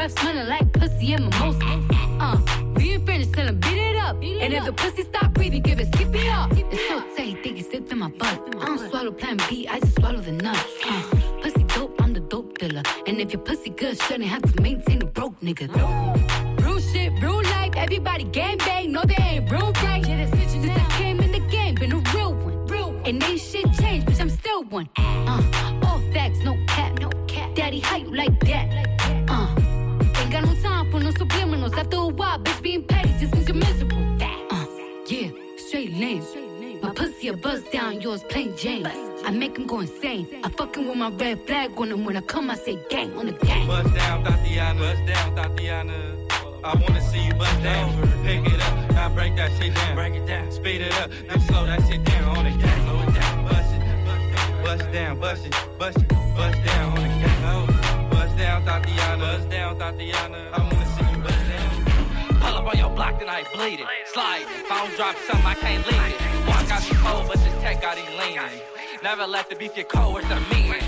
breath 0.09 0.19
smelling 0.19 0.47
like 0.47 0.71
pussy 0.73 1.13
and 1.13 1.29
mimosa. 1.29 1.83
Uh, 2.19 2.37
we 2.75 2.91
ain't 2.91 3.05
finished, 3.05 3.33
tell 3.33 3.47
him 3.47 3.59
beat 3.59 3.77
it 3.77 3.95
up. 3.97 4.15
and 4.15 4.53
if 4.53 4.65
the 4.65 4.73
pussy 4.73 5.03
stop 5.03 5.33
breathing, 5.33 5.61
give 5.61 5.79
it 5.79 5.91
CPR. 5.91 6.71
It's 6.71 6.87
so 6.87 6.99
tight, 7.15 7.43
think 7.43 7.57
he 7.57 7.63
slipped 7.63 7.91
in 7.91 7.99
my 7.99 8.09
butt. 8.09 8.55
I 8.59 8.65
don't 8.65 8.89
swallow 8.89 9.11
plan 9.11 9.37
B, 9.49 9.67
I 9.67 9.79
just 9.79 9.95
swallow 9.95 10.19
the 10.21 10.31
nuts. 10.31 10.65
Uh, 10.85 11.01
pussy 11.41 11.63
dope, 11.63 12.01
I'm 12.01 12.13
the 12.13 12.19
dope 12.19 12.57
dealer. 12.57 12.83
And 13.07 13.19
if 13.19 13.31
your 13.33 13.41
pussy 13.41 13.69
good, 13.69 14.01
shouldn't 14.01 14.25
have 14.25 14.41
to 14.41 14.61
maintain 14.61 15.01
a 15.01 15.05
broke 15.05 15.39
nigga. 15.41 15.67
Real 16.63 16.79
shit, 16.79 17.11
real 17.21 17.41
life, 17.43 17.73
everybody 17.75 18.23
gang 18.25 18.57
bang, 18.57 18.91
no 18.91 19.03
they 19.03 19.15
ain't 19.23 19.51
real 19.51 19.71
right. 19.83 20.05
Since 20.05 20.69
I 20.69 20.97
came 20.97 21.19
in 21.19 21.31
the 21.31 21.39
game, 21.49 21.75
been 21.75 21.91
a 21.91 21.97
real 22.15 22.33
one. 22.33 22.67
Real 22.67 22.91
one. 22.91 23.05
And 23.05 23.23
ain't 23.23 23.39
shit 23.39 23.65
changed, 23.73 24.07
bitch, 24.07 24.19
I'm 24.19 24.29
still 24.29 24.63
one. 24.65 24.89
Uh, 24.97 25.81
all 25.83 25.99
facts, 26.13 26.39
no 26.43 26.57
cap, 26.67 26.99
no 26.99 27.09
cap. 27.27 27.55
Daddy, 27.55 27.79
how 27.79 27.97
you 27.97 28.13
like 28.13 28.39
After 32.29 32.51
bitch, 32.51 32.61
being 32.61 32.83
petty 32.83 33.11
just 33.19 33.33
means 33.33 33.47
you're 33.47 33.57
miserable. 33.57 33.97
Uh, 34.51 34.65
yeah, 35.07 35.29
straight 35.57 35.91
lame. 35.93 36.23
My 36.79 36.93
pussy 36.93 37.29
a 37.29 37.33
buzz 37.33 37.63
down, 37.71 38.01
yours 38.01 38.21
plain 38.29 38.55
Jane. 38.55 38.85
I 39.25 39.31
make 39.31 39.57
him 39.57 39.65
go 39.65 39.79
insane. 39.79 40.27
I 40.43 40.49
fucking 40.49 40.87
with 40.87 40.95
my 40.95 41.09
red 41.09 41.41
flag 41.47 41.71
on 41.75 41.89
him 41.89 42.05
when 42.05 42.17
I 42.17 42.21
come, 42.21 42.51
I 42.51 42.55
say 42.55 42.77
gang 42.87 43.17
on 43.17 43.25
the 43.25 43.31
gang. 43.31 43.65
Bust 43.65 43.95
down, 43.95 44.23
Thotiana. 44.23 44.77
Bust 44.77 45.05
down, 45.07 45.35
Thotiana. 45.35 46.29
I 46.63 46.75
wanna 46.75 47.01
see 47.01 47.25
you 47.25 47.33
bust 47.33 47.63
down. 47.63 47.99
Pick 48.23 48.45
it 48.45 48.61
up, 48.61 48.91
now 48.91 49.09
break 49.09 49.35
that 49.35 49.51
shit 49.57 49.73
down. 49.73 49.95
Break 49.95 50.13
it 50.13 50.27
down, 50.27 50.51
speed 50.51 50.81
it 50.81 50.93
up, 51.01 51.09
now 51.27 51.37
slow 51.47 51.65
that 51.65 51.81
shit 51.87 52.03
down 52.03 52.37
on 52.37 52.43
the 52.43 52.51
gas. 52.51 52.83
Slow 52.83 52.99
it 53.01 53.13
down, 53.15 53.45
bust 53.47 53.73
it, 53.73 54.63
bust 54.63 54.91
down, 54.93 55.19
bust 55.19 55.45
it, 55.47 55.55
bust 55.79 55.97
it, 55.97 56.09
bust 56.37 56.63
down 56.63 56.95
on 56.95 57.01
the 57.01 57.09
gas. 57.25 57.39
Oh, 57.45 58.09
bust 58.11 58.37
down, 58.37 58.63
Thotiana. 58.65 59.19
Bust 59.19 59.49
down, 59.49 59.79
Thotiana. 59.79 60.53
I 60.53 60.59
wanna 60.61 60.75
see 60.75 60.91
you 60.91 60.97
bust 60.97 60.98
up 62.59 62.67
on 62.67 62.77
your 62.77 62.89
block, 62.89 63.19
then 63.19 63.29
I 63.29 63.43
bleed 63.53 63.79
it. 63.79 63.87
Slide, 64.05 64.41
if 64.41 64.71
I 64.71 64.85
don't 64.85 64.95
drop 64.95 65.15
something, 65.27 65.45
I 65.45 65.55
can't 65.55 65.85
leave 65.87 66.13
it. 66.13 66.47
Walk 66.47 66.69
out 66.71 66.81
the 66.81 66.95
cold, 66.95 67.27
but 67.27 67.37
this 67.37 67.53
tech 67.61 67.81
got 67.81 67.97
him 67.97 68.11
leaning. 68.19 68.61
Never 69.01 69.25
let 69.25 69.49
the 69.49 69.55
beef 69.55 69.75
get 69.75 69.87
cold, 69.87 70.19
it's 70.19 70.27
the 70.27 70.39
meeting. 70.51 70.83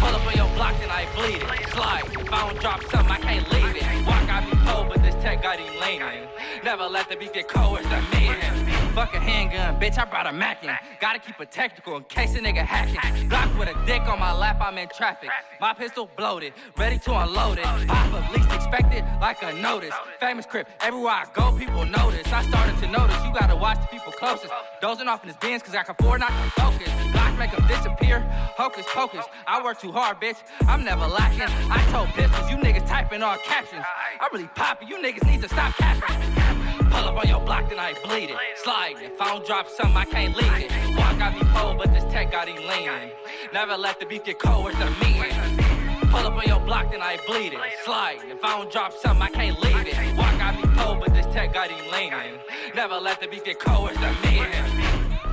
Pull 0.00 0.14
up 0.14 0.26
on 0.26 0.34
your 0.34 0.48
block, 0.56 0.74
then 0.80 0.90
I 0.90 1.06
bleed 1.14 1.42
it. 1.42 1.70
Slide, 1.70 2.04
if 2.18 2.32
I 2.32 2.48
don't 2.48 2.60
drop 2.60 2.82
something, 2.90 3.12
I 3.12 3.18
can't 3.18 3.48
leave 3.52 3.76
it. 3.76 4.06
Walk 4.06 4.28
out 4.28 4.50
the 4.50 4.56
cold, 4.66 4.88
but 4.88 5.02
this 5.02 5.14
tech 5.22 5.42
got 5.42 5.58
him 5.58 5.72
leaning. 5.80 6.28
Never 6.64 6.84
let 6.84 7.08
the 7.08 7.16
beef 7.16 7.32
get 7.32 7.48
cold, 7.48 7.78
it's 7.78 7.88
the 7.88 8.00
meeting. 8.16 8.57
Fuck 8.98 9.14
a 9.14 9.20
handgun, 9.20 9.80
bitch, 9.80 9.96
I 9.96 10.04
brought 10.06 10.26
a 10.26 10.32
Mackin. 10.32 10.76
Gotta 11.00 11.20
keep 11.20 11.40
it 11.40 11.52
technical 11.52 11.98
in 11.98 12.02
case 12.02 12.34
a 12.34 12.40
nigga 12.40 12.66
hacking. 12.66 13.28
Block 13.28 13.56
with 13.56 13.68
a 13.68 13.86
dick 13.86 14.02
on 14.08 14.18
my 14.18 14.32
lap, 14.32 14.58
I'm 14.60 14.76
in 14.76 14.88
traffic. 14.88 15.30
My 15.60 15.72
pistol 15.72 16.10
bloated, 16.16 16.52
ready 16.76 16.98
to 16.98 17.16
unload 17.16 17.58
it. 17.58 17.64
Pop 17.64 18.12
up, 18.12 18.34
least 18.34 18.50
expected, 18.50 19.04
like 19.20 19.40
a 19.44 19.52
notice. 19.52 19.94
Famous 20.18 20.46
crip, 20.46 20.68
everywhere 20.80 21.12
I 21.12 21.26
go, 21.32 21.56
people 21.56 21.84
notice. 21.84 22.26
I 22.32 22.42
started 22.42 22.76
to 22.78 22.88
notice, 22.88 23.14
you 23.24 23.32
gotta 23.32 23.54
watch 23.54 23.80
the 23.82 23.86
people 23.86 24.10
closest. 24.14 24.52
Dozing 24.80 25.06
off 25.06 25.22
in 25.22 25.28
his 25.28 25.36
bins, 25.36 25.62
cause 25.62 25.76
I 25.76 25.84
can 25.84 25.94
afford 25.96 26.18
not 26.18 26.30
to 26.30 26.60
focus. 26.60 26.90
Block 27.12 27.38
make 27.38 27.52
them 27.52 27.64
disappear, 27.68 28.18
hocus 28.56 28.84
pocus. 28.88 29.24
I 29.46 29.62
work 29.62 29.80
too 29.80 29.92
hard, 29.92 30.20
bitch, 30.20 30.38
I'm 30.62 30.82
never 30.82 31.06
lacking. 31.06 31.46
I 31.70 31.86
told 31.92 32.08
pistols, 32.08 32.50
you 32.50 32.56
niggas 32.56 32.88
typing 32.88 33.22
all 33.22 33.36
captions. 33.44 33.84
I 33.86 34.28
really 34.32 34.48
pop 34.56 34.82
it, 34.82 34.88
you 34.88 34.96
niggas 34.96 35.24
need 35.24 35.40
to 35.42 35.48
stop 35.48 35.72
capping. 35.76 36.37
Pull 36.78 37.08
up 37.08 37.16
on 37.16 37.28
your 37.28 37.40
block, 37.40 37.68
then 37.68 37.78
I 37.78 37.94
bleed 38.04 38.30
it. 38.30 38.36
Slide, 38.56 38.96
if 39.02 39.20
I 39.20 39.32
don't 39.32 39.46
drop 39.46 39.68
something, 39.68 39.96
I 39.96 40.04
can't 40.04 40.36
leave 40.36 40.52
it. 40.56 40.96
Walk 40.96 41.18
got 41.18 41.34
me 41.34 41.42
cold, 41.54 41.78
but 41.78 41.92
this 41.92 42.04
tech 42.12 42.32
got 42.32 42.48
him 42.48 42.56
leaning. 42.56 43.10
Never 43.52 43.76
let 43.76 44.00
the 44.00 44.06
beef 44.06 44.24
get 44.24 44.38
cold, 44.38 44.70
it's 44.70 44.78
the 44.78 44.90
meeting. 45.04 46.08
Pull 46.10 46.26
up 46.26 46.36
on 46.36 46.44
your 46.46 46.60
block, 46.60 46.90
then 46.90 47.02
I 47.02 47.18
bleed 47.26 47.52
it. 47.52 47.60
Slide, 47.84 48.18
if 48.28 48.42
I 48.42 48.58
don't 48.58 48.72
drop 48.72 48.92
something, 48.92 49.22
I 49.22 49.28
can't 49.28 49.60
leave 49.60 49.86
it. 49.86 50.16
Walk 50.16 50.38
got 50.38 50.56
me 50.56 50.62
cold, 50.76 51.00
but 51.00 51.12
this 51.14 51.26
tech 51.26 51.52
got 51.52 51.70
him 51.70 51.90
leaning. 51.92 52.38
Never 52.74 52.96
let 52.96 53.20
the 53.20 53.28
beef 53.28 53.44
get 53.44 53.58
cold, 53.58 53.90
it's 53.90 54.00
the 54.00 54.28
meeting. 54.28 54.67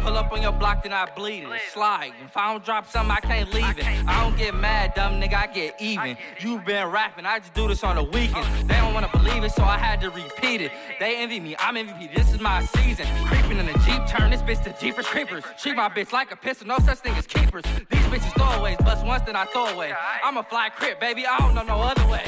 Pull 0.06 0.18
up 0.18 0.32
on 0.32 0.40
your 0.40 0.52
block, 0.52 0.84
then 0.84 0.94
I 0.94 1.08
bleed 1.16 1.46
it. 1.46 1.62
Slide. 1.74 2.14
If 2.24 2.38
I 2.38 2.52
don't 2.52 2.64
drop 2.64 2.88
something, 2.88 3.10
I 3.10 3.20
can't 3.22 3.52
leave 3.52 3.80
it. 3.80 3.86
I 4.08 4.22
don't 4.24 4.38
get 4.38 4.54
mad, 4.54 4.94
dumb 4.94 5.20
nigga, 5.20 5.34
I 5.34 5.48
get 5.48 5.82
even. 5.82 6.16
You 6.40 6.60
been 6.60 6.92
rapping, 6.92 7.26
I 7.26 7.40
just 7.40 7.56
do 7.56 7.68
this 7.68 7.84
on 7.84 7.96
the 7.96 8.04
weekend. 8.04 8.70
They 8.70 8.76
don't 8.76 8.94
wanna 8.94 9.10
believe 9.12 9.44
it, 9.44 9.52
so 9.52 9.64
I 9.64 9.80
had 9.80 10.00
to 10.02 10.12
repeat 10.12 10.62
it. 10.62 10.72
They 11.00 11.18
envy 11.18 11.40
me, 11.40 11.56
I'm 11.58 11.74
MVP, 11.76 12.14
this 12.14 12.32
is 12.32 12.40
my 12.40 12.64
season. 12.66 13.08
Creeping 13.26 13.58
in 13.58 13.66
the 13.66 13.74
Jeep, 13.80 14.06
turn 14.08 14.30
this 14.30 14.44
bitch 14.44 14.64
to 14.66 14.80
Jeepers 14.80 15.08
Creepers. 15.08 15.44
Treat 15.60 15.76
my 15.76 15.90
bitch 15.90 16.14
like 16.14 16.32
a 16.32 16.36
pistol, 16.36 16.68
no 16.68 16.78
such 16.78 17.00
thing 17.00 17.16
as 17.16 17.26
keepers. 17.26 17.64
These 17.90 18.04
bitches 18.04 18.32
throwaways, 18.34 18.78
bust 18.86 19.04
once, 19.04 19.24
then 19.26 19.36
I 19.36 19.46
throw 19.46 19.66
away. 19.66 19.92
I'm 20.24 20.38
a 20.38 20.44
fly 20.44 20.70
crip, 20.70 21.00
baby, 21.00 21.26
I 21.26 21.40
don't 21.40 21.56
know 21.56 21.64
no 21.64 21.82
other 21.82 22.06
way. 22.08 22.26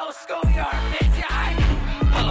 Oh, 0.00 0.10
schoolyard, 0.10 0.74
bitch, 0.94 1.17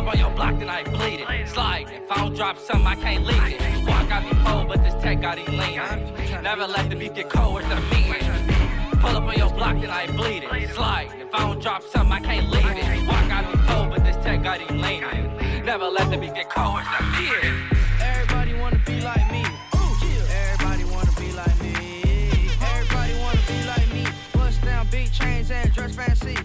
up 0.08 0.14
on 0.14 0.20
your 0.20 0.32
block, 0.32 0.60
then 0.60 0.70
I 0.70 0.84
bleed 0.84 1.22
it. 1.22 1.48
Slide, 1.50 1.88
if 1.90 2.12
I 2.12 2.18
don't 2.18 2.36
drop 2.36 2.58
something, 2.58 2.88
I 2.88 2.96
can't 2.96 3.26
leave 3.26 3.44
it. 3.44 3.88
Walk 3.88 4.08
got 4.10 4.24
me 4.24 4.32
cold, 4.46 4.68
but 4.68 4.84
this 4.84 4.94
tech 5.04 5.22
got 5.22 5.38
him 5.38 5.58
leaning. 5.58 6.44
Never 6.44 6.68
let 6.68 6.90
the 6.90 6.96
beef 6.96 7.14
get 7.14 7.30
cold, 7.30 7.62
it's 7.62 7.70
the 7.70 7.76
meeting. 7.94 9.00
Pull 9.00 9.16
up 9.16 9.24
on 9.24 9.38
your 9.38 9.50
block, 9.52 9.80
then 9.82 9.90
I 9.90 10.08
bleed 10.08 10.44
it. 10.44 10.70
Slide, 10.74 11.10
if 11.20 11.34
I 11.34 11.40
don't 11.40 11.62
drop 11.62 11.84
something, 11.84 12.12
I 12.12 12.20
can't 12.20 12.50
leave 12.50 12.66
it. 12.66 13.08
Walk 13.08 13.28
got 13.28 13.44
me 13.46 13.60
cold, 13.68 13.90
but 13.92 14.04
this 14.04 14.16
tech 14.18 14.44
got 14.44 14.60
him 14.60 14.82
leaning. 14.82 15.66
Never 15.66 15.86
let 15.86 16.10
the 16.10 16.18
beef 16.18 16.34
get 16.34 16.50
cold, 16.50 16.80
it's 16.80 16.90
the 16.98 17.04
meeting. 17.18 17.56
Everybody 18.00 18.54
wanna 18.54 18.82
be 18.86 19.02
like 19.02 19.32
me. 19.32 19.44
Everybody 19.74 20.84
wanna 20.86 21.12
be 21.18 21.32
like 21.34 21.62
me. 21.62 22.50
Everybody 22.62 23.14
wanna 23.20 23.44
be 23.48 23.60
like 23.68 23.94
me. 23.94 24.06
Bust 24.34 24.62
down 24.64 24.88
big 24.90 25.12
chains 25.12 25.52
and 25.52 25.74
dress 25.74 25.96
fancy. 25.96 26.38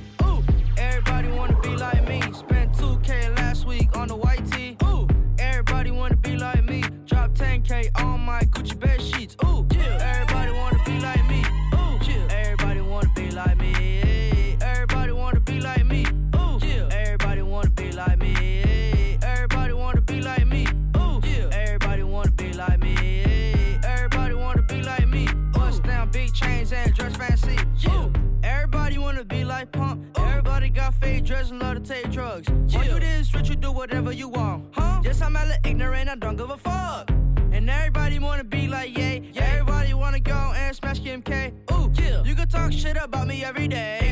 dressing 31.25 31.59
dress 31.59 31.75
love 31.75 31.85
to 31.85 31.95
take 31.95 32.11
drugs. 32.11 32.49
Yeah. 32.67 32.79
Why 32.79 32.89
do 32.89 33.01
this 33.01 33.35
rich, 33.35 33.49
you 33.49 33.57
do 33.57 33.73
whatever 33.73 34.13
you 34.13 34.29
want, 34.29 34.75
huh? 34.75 35.01
Yes, 35.05 35.21
I'm 35.23 35.35
hella 35.35 35.57
ignorant, 35.65 36.09
I 36.09 36.17
don't 36.17 36.37
give 36.37 36.51
a 36.51 36.57
fuck. 36.57 37.11
And 37.53 37.69
everybody 37.69 38.19
wanna 38.19 38.45
be 38.45 38.67
like, 38.67 38.97
yay. 38.97 39.31
Yeah. 39.33 39.45
Everybody 39.45 39.95
wanna 39.95 40.21
go 40.21 40.53
and 40.55 40.75
smash 40.75 41.01
Kim 41.01 41.23
K. 41.23 41.53
Ooh, 41.73 41.91
yeah. 41.95 42.23
you 42.25 42.35
can 42.35 42.49
talk 42.49 42.73
shit 42.73 42.97
about 42.97 43.27
me 43.27 43.45
every 43.45 43.69
day. 43.69 44.12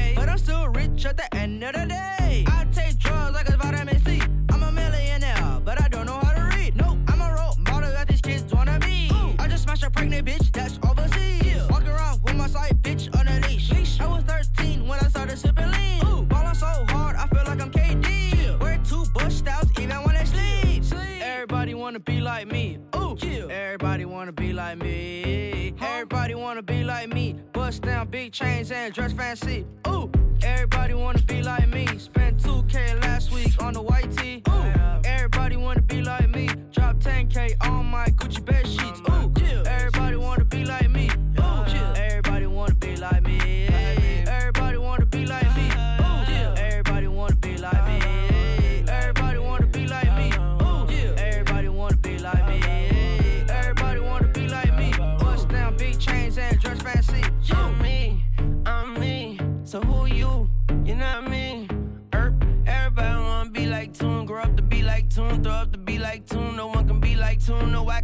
Wanna 22.00 22.18
be 22.18 22.20
like 22.20 22.46
me. 22.50 22.78
Ooh, 22.96 23.16
everybody 23.50 24.04
wanna 24.04 24.32
be 24.32 24.52
like 24.52 24.78
me. 24.78 25.74
Everybody 25.80 26.34
wanna 26.34 26.62
be 26.62 26.84
like 26.84 27.12
me. 27.12 27.34
Bust 27.52 27.82
down 27.82 28.08
big 28.08 28.32
chains 28.32 28.70
and 28.70 28.94
dress 28.94 29.12
fancy. 29.12 29.66
Ooh, 29.88 30.10
everybody 30.42 30.94
wanna 30.94 31.22
be 31.22 31.42
like 31.42 31.68
me. 31.68 31.86
Spent 31.98 32.42
2K 32.42 33.00
last 33.02 33.32
week 33.32 33.62
on 33.62 33.74
the 33.74 33.82
white 33.82 34.10
tee. 34.16 34.42
Ooh, 34.48 35.00
everybody 35.04 35.56
wanna 35.56 35.82
be 35.82 36.00
like 36.02 36.28
me. 36.30 36.48
Drop 36.72 36.96
10K 37.00 37.56
on 37.62 37.86
my 37.86 38.06
Gucci 38.06 38.44
bed 38.44 38.66
sheets. 38.66 38.99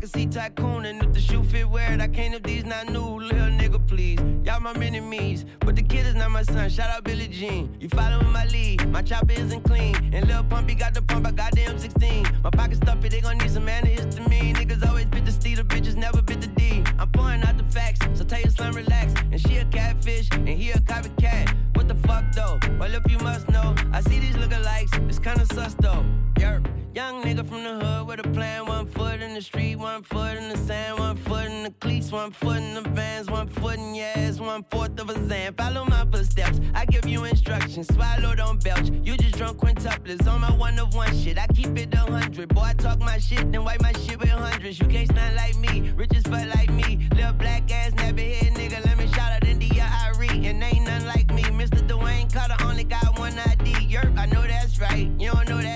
See 0.06 0.26
Tycoon, 0.26 0.84
and 0.84 1.02
if 1.02 1.12
the 1.12 1.20
shoe 1.20 1.42
fit, 1.42 1.68
wear 1.68 1.92
it. 1.92 2.00
I 2.00 2.06
can't 2.06 2.32
if 2.32 2.44
these 2.44 2.64
not 2.64 2.88
new. 2.88 3.18
Little 3.18 3.48
nigga, 3.48 3.84
please. 3.88 4.20
Y'all 4.44 4.60
my 4.60 4.72
enemies, 4.72 5.44
but 5.58 5.74
the 5.74 5.82
kid 5.82 6.06
is 6.06 6.14
not 6.14 6.30
my 6.30 6.42
son. 6.42 6.70
Shout 6.70 6.90
out 6.90 7.02
Billie 7.02 7.26
Jean. 7.26 7.76
You 7.80 7.88
following 7.88 8.30
my 8.30 8.44
lead? 8.46 8.88
My 8.88 9.02
chopper 9.02 9.32
isn't 9.32 9.62
clean, 9.64 9.96
and 10.14 10.28
Lil 10.28 10.44
Pumpy 10.44 10.78
got 10.78 10.94
the 10.94 11.02
pump. 11.02 11.26
I 11.26 11.32
got 11.32 11.52
the 11.52 11.62
M16. 11.62 12.44
My 12.44 12.50
pocket 12.50 12.76
stuffy, 12.76 13.08
they 13.08 13.20
gon' 13.20 13.38
need 13.38 13.50
some 13.50 13.66
antihistamine. 13.66 14.54
Niggas 14.54 14.86
always 14.86 15.06
bit 15.06 15.26
the 15.26 15.32
steed, 15.32 15.58
the 15.58 15.64
bitches 15.64 15.96
never 15.96 16.22
bit 16.22 16.40
the 16.40 16.46
D. 16.46 16.84
I'm 17.00 17.10
pouring 17.10 17.42
out 17.42 17.58
the 17.58 17.64
facts, 17.64 18.06
so 18.14 18.24
tell 18.24 18.40
your 18.40 18.50
son 18.50 18.74
relax. 18.74 19.12
And 19.32 19.40
she 19.40 19.56
a 19.56 19.64
catfish, 19.64 20.28
and 20.30 20.48
he 20.48 20.70
a 20.70 20.78
copycat. 20.78 21.52
What 21.74 21.88
the 21.88 21.96
fuck 22.06 22.24
though? 22.32 22.60
Well, 22.78 22.94
if 22.94 23.10
you 23.10 23.18
must 23.18 23.48
know, 23.48 23.74
I 23.92 24.02
see 24.02 24.20
these 24.20 24.36
lookalikes. 24.36 25.08
It's 25.08 25.18
kinda 25.18 25.44
sus 25.46 25.74
though. 25.74 26.04
Yerp. 26.36 26.75
Young 26.96 27.22
nigga 27.22 27.46
from 27.46 27.62
the 27.62 27.74
hood 27.74 28.06
with 28.06 28.20
a 28.20 28.28
plan. 28.30 28.64
One 28.64 28.86
foot 28.86 29.20
in 29.20 29.34
the 29.34 29.42
street, 29.42 29.76
one 29.76 30.02
foot 30.02 30.38
in 30.38 30.48
the 30.48 30.56
sand, 30.56 30.98
one 30.98 31.18
foot 31.18 31.44
in 31.44 31.64
the 31.64 31.70
cleats, 31.72 32.10
one 32.10 32.30
foot 32.30 32.56
in 32.56 32.72
the 32.72 32.80
vans, 32.80 33.30
one 33.30 33.48
foot 33.48 33.76
in 33.76 33.94
your 33.94 34.06
ass, 34.16 34.40
one 34.40 34.64
fourth 34.70 34.98
of 34.98 35.10
a 35.10 35.28
zan. 35.28 35.52
Follow 35.52 35.84
my 35.84 36.06
footsteps. 36.10 36.58
I 36.74 36.86
give 36.86 37.06
you 37.06 37.24
instructions. 37.24 37.88
Swallow, 37.94 38.34
don't 38.34 38.64
belch. 38.64 38.88
You 39.04 39.14
just 39.18 39.36
drunk 39.36 39.58
quintuplets 39.58 40.26
on 40.26 40.40
my 40.40 40.50
one 40.52 40.78
of 40.78 40.94
one 40.94 41.14
shit. 41.14 41.36
I 41.36 41.46
keep 41.48 41.76
it 41.76 41.92
a 41.92 41.98
hundred. 41.98 42.48
Boy, 42.54 42.62
I 42.62 42.72
talk 42.72 42.98
my 43.00 43.18
shit, 43.18 43.52
then 43.52 43.62
wipe 43.62 43.82
my 43.82 43.92
shit 43.92 44.18
with 44.18 44.30
hundreds. 44.30 44.80
You 44.80 44.86
can't 44.86 45.10
stand 45.10 45.36
like 45.36 45.58
me, 45.58 45.92
rich 45.96 46.16
as 46.16 46.22
fuck 46.22 46.46
like 46.54 46.72
me. 46.72 47.06
Little 47.14 47.34
black 47.34 47.70
ass, 47.70 47.92
never 47.92 48.22
hit 48.22 48.54
nigga. 48.54 48.82
Let 48.86 48.96
me 48.96 49.06
shout 49.08 49.32
out 49.32 49.44
India 49.44 49.86
Arie. 50.06 50.46
And 50.46 50.62
ain't 50.62 50.86
none 50.86 51.04
like 51.04 51.30
me. 51.30 51.42
Mr. 51.42 51.86
Dwayne 51.86 52.32
Carter 52.32 52.56
only 52.64 52.84
got 52.84 53.18
one 53.18 53.38
ID. 53.38 53.86
Yerp, 53.92 54.16
I 54.16 54.24
know 54.24 54.40
that's 54.40 54.80
right. 54.80 55.10
You 55.18 55.32
don't 55.32 55.46
know 55.46 55.60
that 55.60 55.75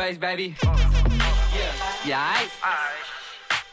Blueface, 0.00 0.18
baby. 0.18 0.56
Yeah, 2.06 2.34
aight. 2.34 2.50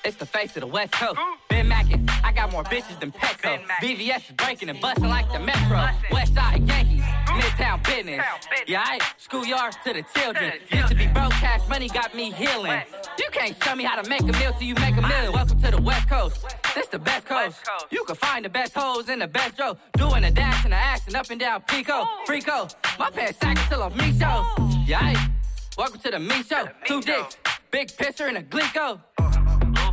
It's 0.03 0.17
the 0.17 0.25
face 0.25 0.57
of 0.57 0.61
the 0.61 0.67
West 0.67 0.91
Coast. 0.91 1.17
Been 1.47 1.69
macking, 1.69 2.09
I 2.21 2.33
got 2.33 2.51
more 2.51 2.65
bitches 2.65 2.99
than 2.99 3.13
Petco. 3.13 3.65
VVS 3.81 4.29
is 4.29 4.35
breaking 4.35 4.67
and 4.67 4.81
busting 4.81 5.07
like 5.07 5.31
the 5.31 5.39
Metro. 5.39 5.87
West 6.11 6.33
Side 6.35 6.67
Yankees, 6.67 7.03
Midtown 7.27 7.81
business. 7.85 8.25
Yeah, 8.67 8.83
aight. 8.83 9.03
Schoolyards 9.17 9.81
to 9.83 9.93
the 9.93 10.03
children. 10.19 10.53
Used 10.69 10.89
to 10.89 10.95
be 10.95 11.07
broke, 11.07 11.31
cash 11.31 11.61
money 11.69 11.87
got 11.87 12.13
me 12.13 12.31
healing. 12.31 12.81
You 13.17 13.29
can't 13.31 13.55
show 13.63 13.75
me 13.75 13.85
how 13.85 14.01
to 14.01 14.09
make 14.09 14.23
a 14.23 14.33
meal 14.33 14.51
till 14.51 14.63
you 14.63 14.75
make 14.75 14.97
a 14.97 15.01
million. 15.01 15.31
Welcome 15.31 15.61
to 15.61 15.71
the 15.71 15.81
West 15.81 16.09
Coast. 16.09 16.45
This 16.75 16.87
the 16.87 16.99
best 16.99 17.25
coast. 17.25 17.59
You 17.89 18.03
can 18.03 18.17
find 18.17 18.43
the 18.43 18.49
best 18.49 18.73
hoes 18.75 19.07
in 19.07 19.19
the 19.19 19.27
best 19.27 19.57
row. 19.59 19.77
Doing 19.93 20.25
a 20.25 20.31
dash 20.31 20.65
and 20.65 20.73
a 20.73 20.77
action 20.77 21.15
up 21.15 21.29
and 21.29 21.39
down 21.39 21.61
Pico. 21.61 22.05
Frico. 22.27 22.69
My 22.99 23.11
pants 23.11 23.39
sack 23.39 23.57
till 23.69 23.81
a 23.81 23.89
me 23.91 24.11
show. 24.19 24.45
Yeah, 24.85 25.13
aight. 25.13 25.36
Welcome 25.77 25.99
to 25.99 26.09
the 26.09 26.19
me 26.19 26.41
show. 26.41 26.67
Two 26.85 27.01
dicks, 27.01 27.37
big 27.69 27.89
pisser 27.89 28.27
and 28.27 28.37
a 28.37 28.41
glico. 28.41 28.99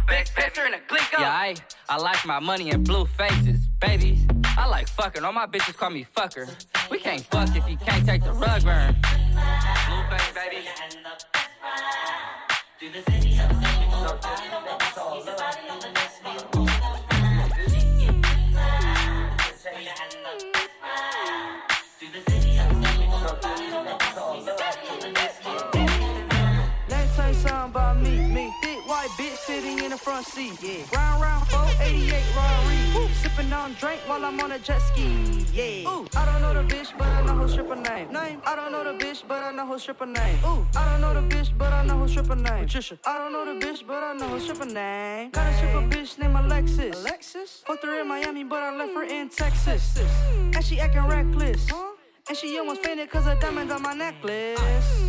Big 0.09 0.26
pisser 0.28 0.64
and 0.64 0.74
a 0.74 0.78
glico. 0.78 1.18
Yeah, 1.18 1.28
I, 1.28 1.55
I 1.91 1.99
like 1.99 2.24
my 2.24 2.41
money 2.41 2.70
in 2.70 2.82
blue 2.82 3.05
faces, 3.05 3.66
baby. 3.80 4.26
I 4.57 4.66
like 4.66 4.89
fucking. 4.89 5.22
All 5.22 5.32
my 5.35 5.47
bitches 5.47 5.76
call 5.76 5.91
me 5.91 6.07
fucker. 6.16 6.49
We 6.91 6.99
can't 6.99 7.20
fuck 7.26 7.55
if 7.55 7.68
you 7.68 7.76
can't 7.76 8.07
take 8.07 8.24
the 8.24 8.32
rug 8.32 8.64
burn. 8.64 8.95
Blueface, 8.95 10.35
baby. 10.35 10.64
Sitting 29.55 29.78
in 29.84 29.90
the 29.90 29.96
front 29.96 30.26
seat. 30.26 30.57
Yeah. 30.62 30.96
Round 30.96 31.22
round 31.22 31.46
488 31.48 32.12
Rari. 32.36 32.78
Woo. 32.94 33.09
Sipping 33.22 33.52
on 33.52 33.74
drink 33.74 34.00
while 34.07 34.24
I'm 34.24 34.40
on 34.40 34.52
a 34.52 34.59
jet 34.59 34.80
ski. 34.80 35.07
Yeah. 35.52 35.90
Ooh. 35.90 36.07
I 36.16 36.24
don't 36.26 36.40
know 36.42 36.55
the 36.61 36.74
bitch, 36.74 36.90
but 36.98 37.07
I 37.07 37.22
know 37.26 37.36
her 37.36 37.48
stripper 37.48 37.76
name. 37.76 38.12
Name. 38.12 38.42
I 38.44 38.57
don't 38.57 38.72
know 38.72 38.84
the 38.84 39.05
bitch, 39.05 39.22
but 39.28 39.42
I 39.42 39.52
know 39.52 39.66
her 39.66 39.78
stripper 39.78 40.07
name. 40.07 40.38
Ooh. 40.44 40.66
I 40.76 40.82
don't 40.90 41.00
know 41.00 41.14
the 41.14 41.34
bitch, 41.34 41.50
but 41.57 41.72
I 41.72 41.84
know 41.84 41.98
her 41.98 42.09
stripper 42.09 42.36
name. 42.36 42.64
Patricia. 42.64 42.98
I 43.07 43.18
don't 43.18 43.32
know 43.32 43.44
the 43.44 43.64
bitch, 43.64 43.86
but 43.86 44.02
I 44.02 44.12
know 44.14 44.28
her 44.28 44.40
stripper 44.40 44.66
name. 44.66 45.30
Got 45.30 45.52
a 45.52 45.57
stripper 45.57 45.82
bitch 45.92 46.18
named 46.18 46.36
Alexis. 46.36 46.96
Alexis. 46.96 47.62
Fucked 47.66 47.84
her 47.84 48.00
in 48.00 48.09
Miami, 48.09 48.44
but 48.44 48.61
I 48.62 48.76
left 48.76 48.94
her 48.94 49.05
in 49.05 49.28
Texas. 49.28 50.00
And 50.55 50.64
she 50.64 50.80
acting 50.80 51.07
reckless. 51.07 51.66
And 52.27 52.39
she 52.39 52.59
almost 52.59 52.83
fainted 52.83 53.11
cause 53.11 53.27
of 53.27 53.39
diamonds 53.39 53.70
on 53.70 53.83
my 53.83 53.93
necklace. 53.93 54.59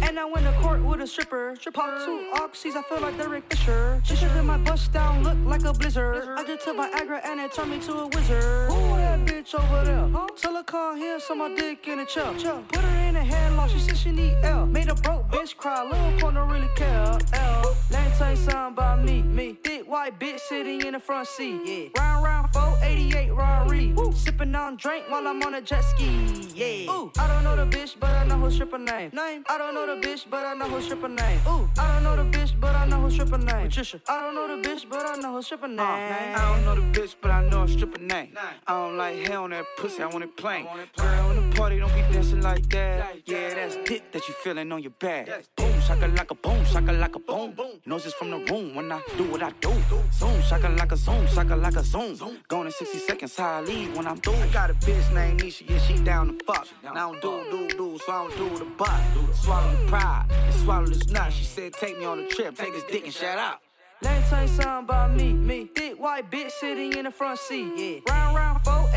And 0.04 0.20
I 0.20 0.26
went 0.26 0.46
to 0.46 0.52
court 0.62 0.84
with 0.84 1.00
a 1.00 1.08
stripper. 1.08 1.56
Pop 1.74 2.04
two 2.04 2.30
oxys, 2.34 2.76
I 2.76 2.82
feel 2.82 3.00
like 3.00 3.16
Derek 3.16 3.46
Fisher. 3.50 4.02
She 4.04 4.18
shook 4.18 4.44
my 4.44 4.58
bust 4.58 4.92
down, 4.92 5.24
look 5.24 5.38
like 5.46 5.64
a 5.64 5.72
blizzard. 5.72 6.28
I 6.38 6.44
just 6.44 6.66
took 6.66 6.76
Viagra 6.76 7.26
and 7.26 7.40
it 7.40 7.54
turned 7.54 7.72
me 7.72 7.80
to 7.80 7.94
a 8.00 8.08
wizard. 8.08 8.70
Who 8.70 8.98
that 8.98 9.26
bitch 9.26 9.56
over 9.56 9.86
there? 9.86 10.10
Huh? 10.10 10.64
Come 10.66 10.98
here, 10.98 11.20
so 11.22 11.36
my 11.36 11.56
dick 11.56 11.88
in 11.88 12.00
a 12.00 12.06
chair. 12.06 12.34
Put 12.34 12.82
her 12.82 13.08
in 13.08 13.16
a 13.16 13.22
headlock, 13.22 13.70
she 13.70 13.80
said 13.80 13.96
she 13.96 14.12
need 14.12 14.36
L. 14.44 14.66
Made 14.66 14.90
a 14.90 14.96
broke 14.96 15.30
bitch 15.30 15.56
cry, 15.56 15.84
little 15.84 16.20
corner 16.20 16.46
really 16.46 16.70
care. 16.76 17.18
L. 17.34 17.78
Let 17.92 18.12
me 18.12 18.18
tell 18.18 18.32
you 18.32 18.36
something 18.36 18.74
about 18.74 19.06
me, 19.06 19.22
me. 19.22 19.58
White 19.96 20.20
bitch 20.20 20.42
sitting 20.42 20.82
in 20.82 20.92
the 20.92 21.00
front 21.00 21.26
seat. 21.26 21.62
Yeah. 21.64 22.02
Round 22.02 22.26
round 22.26 22.52
488 22.52 23.32
Rari. 23.32 23.96
Sipping 24.14 24.54
on 24.54 24.76
drink 24.76 25.06
while 25.08 25.26
I'm 25.26 25.42
on 25.42 25.54
a 25.54 25.62
jet 25.62 25.86
ski. 25.86 26.10
Yeah. 26.54 26.92
Ooh. 26.92 27.14
I 27.18 27.30
don't 27.30 27.46
know 27.46 27.56
the 27.56 27.66
bitch, 27.66 27.96
but 27.98 28.10
I 28.10 28.26
know 28.26 28.38
her 28.40 28.52
stripper 28.52 28.78
name. 28.78 29.12
Name. 29.14 29.46
I 29.48 29.58
don't 29.58 29.74
know 29.74 29.86
the 29.96 30.06
bitch, 30.06 30.26
but 30.30 30.46
I 30.46 30.54
know 30.54 30.68
her 30.70 30.82
stripper 30.82 31.08
name. 31.08 31.40
Ooh. 31.48 31.70
I 31.80 31.94
don't 31.94 32.04
know 32.04 32.16
the 32.18 32.38
bitch, 32.38 32.60
but 32.60 32.76
I 32.76 32.86
know 32.88 33.04
her 33.04 33.10
stripper 33.10 33.38
name. 33.38 33.68
Patricia. 33.68 34.02
I 34.10 34.20
don't 34.20 34.36
know 34.36 34.54
the 34.54 34.68
bitch, 34.68 34.86
but 34.90 35.08
I 35.08 35.16
know 35.16 35.36
her 35.36 35.42
stripper 35.42 35.70
name. 35.70 35.80
I 35.80 36.42
don't 36.42 36.66
know 36.66 36.76
the 36.76 37.00
bitch, 37.00 37.16
but 37.22 37.32
I 37.32 37.48
know 37.48 37.62
her 37.62 37.68
stripper 37.70 38.02
name. 38.02 38.38
I 38.68 38.74
don't 38.74 38.98
like 38.98 39.16
hair 39.26 39.40
on 39.40 39.52
that 39.52 39.64
pussy, 39.78 40.04
I 40.04 40.08
want 40.08 40.26
it 40.26 40.36
plain. 40.36 40.68
Girl, 40.98 41.32
in 41.32 41.50
the 41.50 41.56
party, 41.56 41.80
don't 41.80 41.94
be 41.94 42.02
dancing 42.14 42.42
like 42.42 42.68
that. 42.72 43.26
Yeah, 43.26 43.54
that's 43.54 43.78
dick 43.86 44.12
that 44.12 44.28
you 44.28 44.34
feeling 44.44 44.70
on 44.74 44.82
your 44.82 44.92
back. 44.92 45.30
Boom, 45.56 45.75
shaka 45.86 46.08
like 46.08 46.32
a 46.32 46.36
boom, 46.36 46.66
shaka 46.66 46.92
like 46.92 47.16
a 47.16 47.20
boom. 47.20 47.52
boom. 47.52 47.80
Noses 47.86 48.14
from 48.14 48.32
the 48.32 48.38
room 48.52 48.76
when 48.76 48.92
I 48.92 49.02
do 49.18 49.24
what 49.26 49.44
I 49.44 49.52
do. 49.62 49.74
Zoom, 50.12 50.42
shaka 50.42 50.70
like 50.70 50.92
a 50.92 50.98
zoom, 50.98 51.28
shaka 51.28 51.56
like 51.56 51.76
a 51.76 51.84
zoom. 51.84 52.18
Gone 52.48 52.66
in 52.66 52.72
60 52.72 52.98
seconds, 53.00 53.36
how 53.38 53.60
I 53.60 53.62
leave 53.62 53.96
when 53.96 54.08
I'm 54.08 54.18
through. 54.18 54.34
I 54.34 54.48
got 54.48 54.70
a 54.72 54.74
bitch 54.74 55.14
named 55.14 55.42
Nisha, 55.42 55.70
yeah, 55.70 55.80
she 55.80 55.96
down 56.00 56.38
to 56.38 56.46
fuck. 56.46 56.68
Now 56.84 57.14
I 57.14 57.20
don't 57.20 57.52
do, 57.52 57.68
do, 57.68 57.78
do, 57.78 58.00
so 58.06 58.12
I 58.12 58.28
don't 58.28 58.38
do 58.38 58.60
the 58.60 58.66
butt. 58.66 59.02
Swallow 59.34 59.72
the 59.72 59.88
pride 59.88 60.26
and 60.30 60.56
swallow 60.56 60.88
this 60.88 61.08
nut. 61.08 61.32
She 61.32 61.44
said, 61.44 61.74
take 61.74 61.98
me 61.98 62.06
on 62.06 62.20
a 62.20 62.28
trip, 62.28 62.56
take 62.56 62.74
this 62.74 62.84
dick 62.92 63.06
and 63.06 63.14
shut 63.14 63.38
up. 63.38 63.62
Let 64.02 64.22
me 64.22 64.28
tell 64.30 64.42
you 64.42 64.48
something 64.50 64.84
about 64.84 65.16
me, 65.16 65.34
me. 65.34 65.70
Thick 65.74 66.00
white 66.00 66.30
bitch 66.30 66.52
sitting 66.52 66.94
in 66.94 67.06
the 67.06 67.12
front 67.12 67.40
seat. 67.40 67.72
Yeah. 67.78 68.14
Round 68.14 68.36
round 68.36 68.55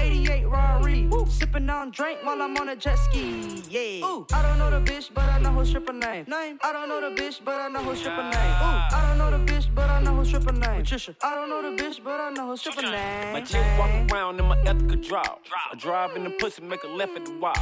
488 0.08 0.46
Rari. 0.46 1.08
Sipping 1.28 1.68
on 1.68 1.90
drink 1.90 2.20
while 2.22 2.40
I'm 2.40 2.56
on 2.56 2.70
a 2.70 2.76
jet 2.76 2.96
ski. 2.96 3.62
Yeah. 3.68 4.06
Ooh. 4.06 4.26
I 4.32 4.40
don't 4.42 4.58
know 4.58 4.70
the 4.70 4.80
bitch, 4.80 5.10
but 5.12 5.24
I 5.24 5.38
know 5.38 5.52
her 5.52 5.64
stripper 5.64 5.92
name. 5.92 6.24
Name. 6.26 6.58
I 6.62 6.72
don't 6.72 6.88
know 6.88 7.00
the 7.00 7.14
bitch, 7.20 7.40
but 7.44 7.60
I 7.60 7.68
know 7.68 7.82
her 7.82 7.94
stripper 7.94 8.22
name. 8.22 8.32
Ooh. 8.32 8.96
I 8.96 9.04
don't 9.06 9.18
know 9.18 9.30
the 9.36 9.52
bitch, 9.52 9.66
but 9.74 9.90
I 9.90 10.00
know 10.00 10.16
her 10.16 10.24
stripper 10.24 10.52
name. 10.52 10.80
Patricia. 10.82 11.14
I 11.22 11.34
don't 11.34 11.50
know 11.50 11.62
the 11.62 11.82
bitch, 11.82 12.02
but 12.02 12.18
I 12.18 12.30
know 12.30 12.50
her 12.50 12.56
stripper 12.56 12.82
name. 12.82 13.32
My 13.34 13.42
chick 13.42 13.64
walk 13.78 14.10
around 14.10 14.40
in 14.40 14.46
my 14.46 14.58
ethical 14.62 14.96
drop. 14.96 15.42
I 15.70 15.76
drive 15.76 16.16
in 16.16 16.24
the 16.24 16.30
pussy, 16.30 16.62
make 16.62 16.82
a 16.84 16.88
left 16.88 17.14
at 17.16 17.26
the 17.26 17.32
wall. 17.32 17.52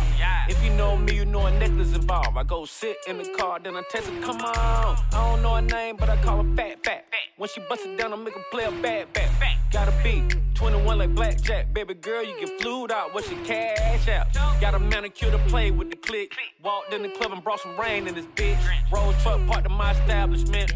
If 0.49 0.63
you 0.65 0.71
know 0.71 0.97
me, 0.97 1.17
you 1.17 1.25
know 1.25 1.47
a 1.47 1.59
necklace 1.59 1.95
involved. 1.95 2.37
I 2.37 2.45
go 2.45 2.65
sit 2.65 2.99
in 3.09 3.19
the 3.19 3.29
car, 3.31 3.59
then 3.59 3.75
I 3.77 3.83
text 3.91 4.09
her, 4.09 4.21
come 4.23 4.37
on. 4.37 4.57
I 4.57 4.97
don't 5.13 5.43
know 5.43 5.57
her 5.57 5.63
name, 5.63 5.97
but 5.97 6.09
I 6.09 6.17
call 6.23 6.45
her 6.45 6.55
fat, 6.55 6.85
fat. 6.85 7.05
fat. 7.11 7.25
When 7.37 7.49
she 7.49 7.61
bust 7.69 7.85
it 7.85 7.99
down, 7.99 8.13
I 8.13 8.17
make 8.17 8.35
her 8.35 8.45
play 8.53 8.65
a 8.65 8.71
bad, 8.71 9.13
bad, 9.13 9.31
bad. 9.41 9.56
Gotta 9.73 9.93
be 10.03 10.23
21 10.55 10.99
like 10.99 11.15
blackjack. 11.15 11.73
Baby 11.75 11.95
girl, 11.95 12.25
you 12.25 12.39
get 12.39 12.61
flued 12.61 12.93
out, 12.93 13.13
what's 13.13 13.31
your 13.31 13.45
cash 13.45 14.09
out? 14.09 14.33
Got 14.61 14.75
a 14.75 14.79
manicure 14.79 15.31
to 15.31 15.39
play 15.49 15.71
with 15.71 15.91
the 15.91 15.97
click. 15.97 16.33
Walked 16.63 16.93
in 16.95 17.03
the 17.03 17.09
club 17.09 17.33
and 17.33 17.43
brought 17.43 17.61
some 17.61 17.79
rain 17.79 18.07
in 18.07 18.15
this 18.15 18.27
bitch. 18.37 18.59
Roll 18.93 19.13
truck 19.23 19.45
parked 19.47 19.67
in 19.67 19.73
my 19.73 19.91
establishment. 19.91 20.73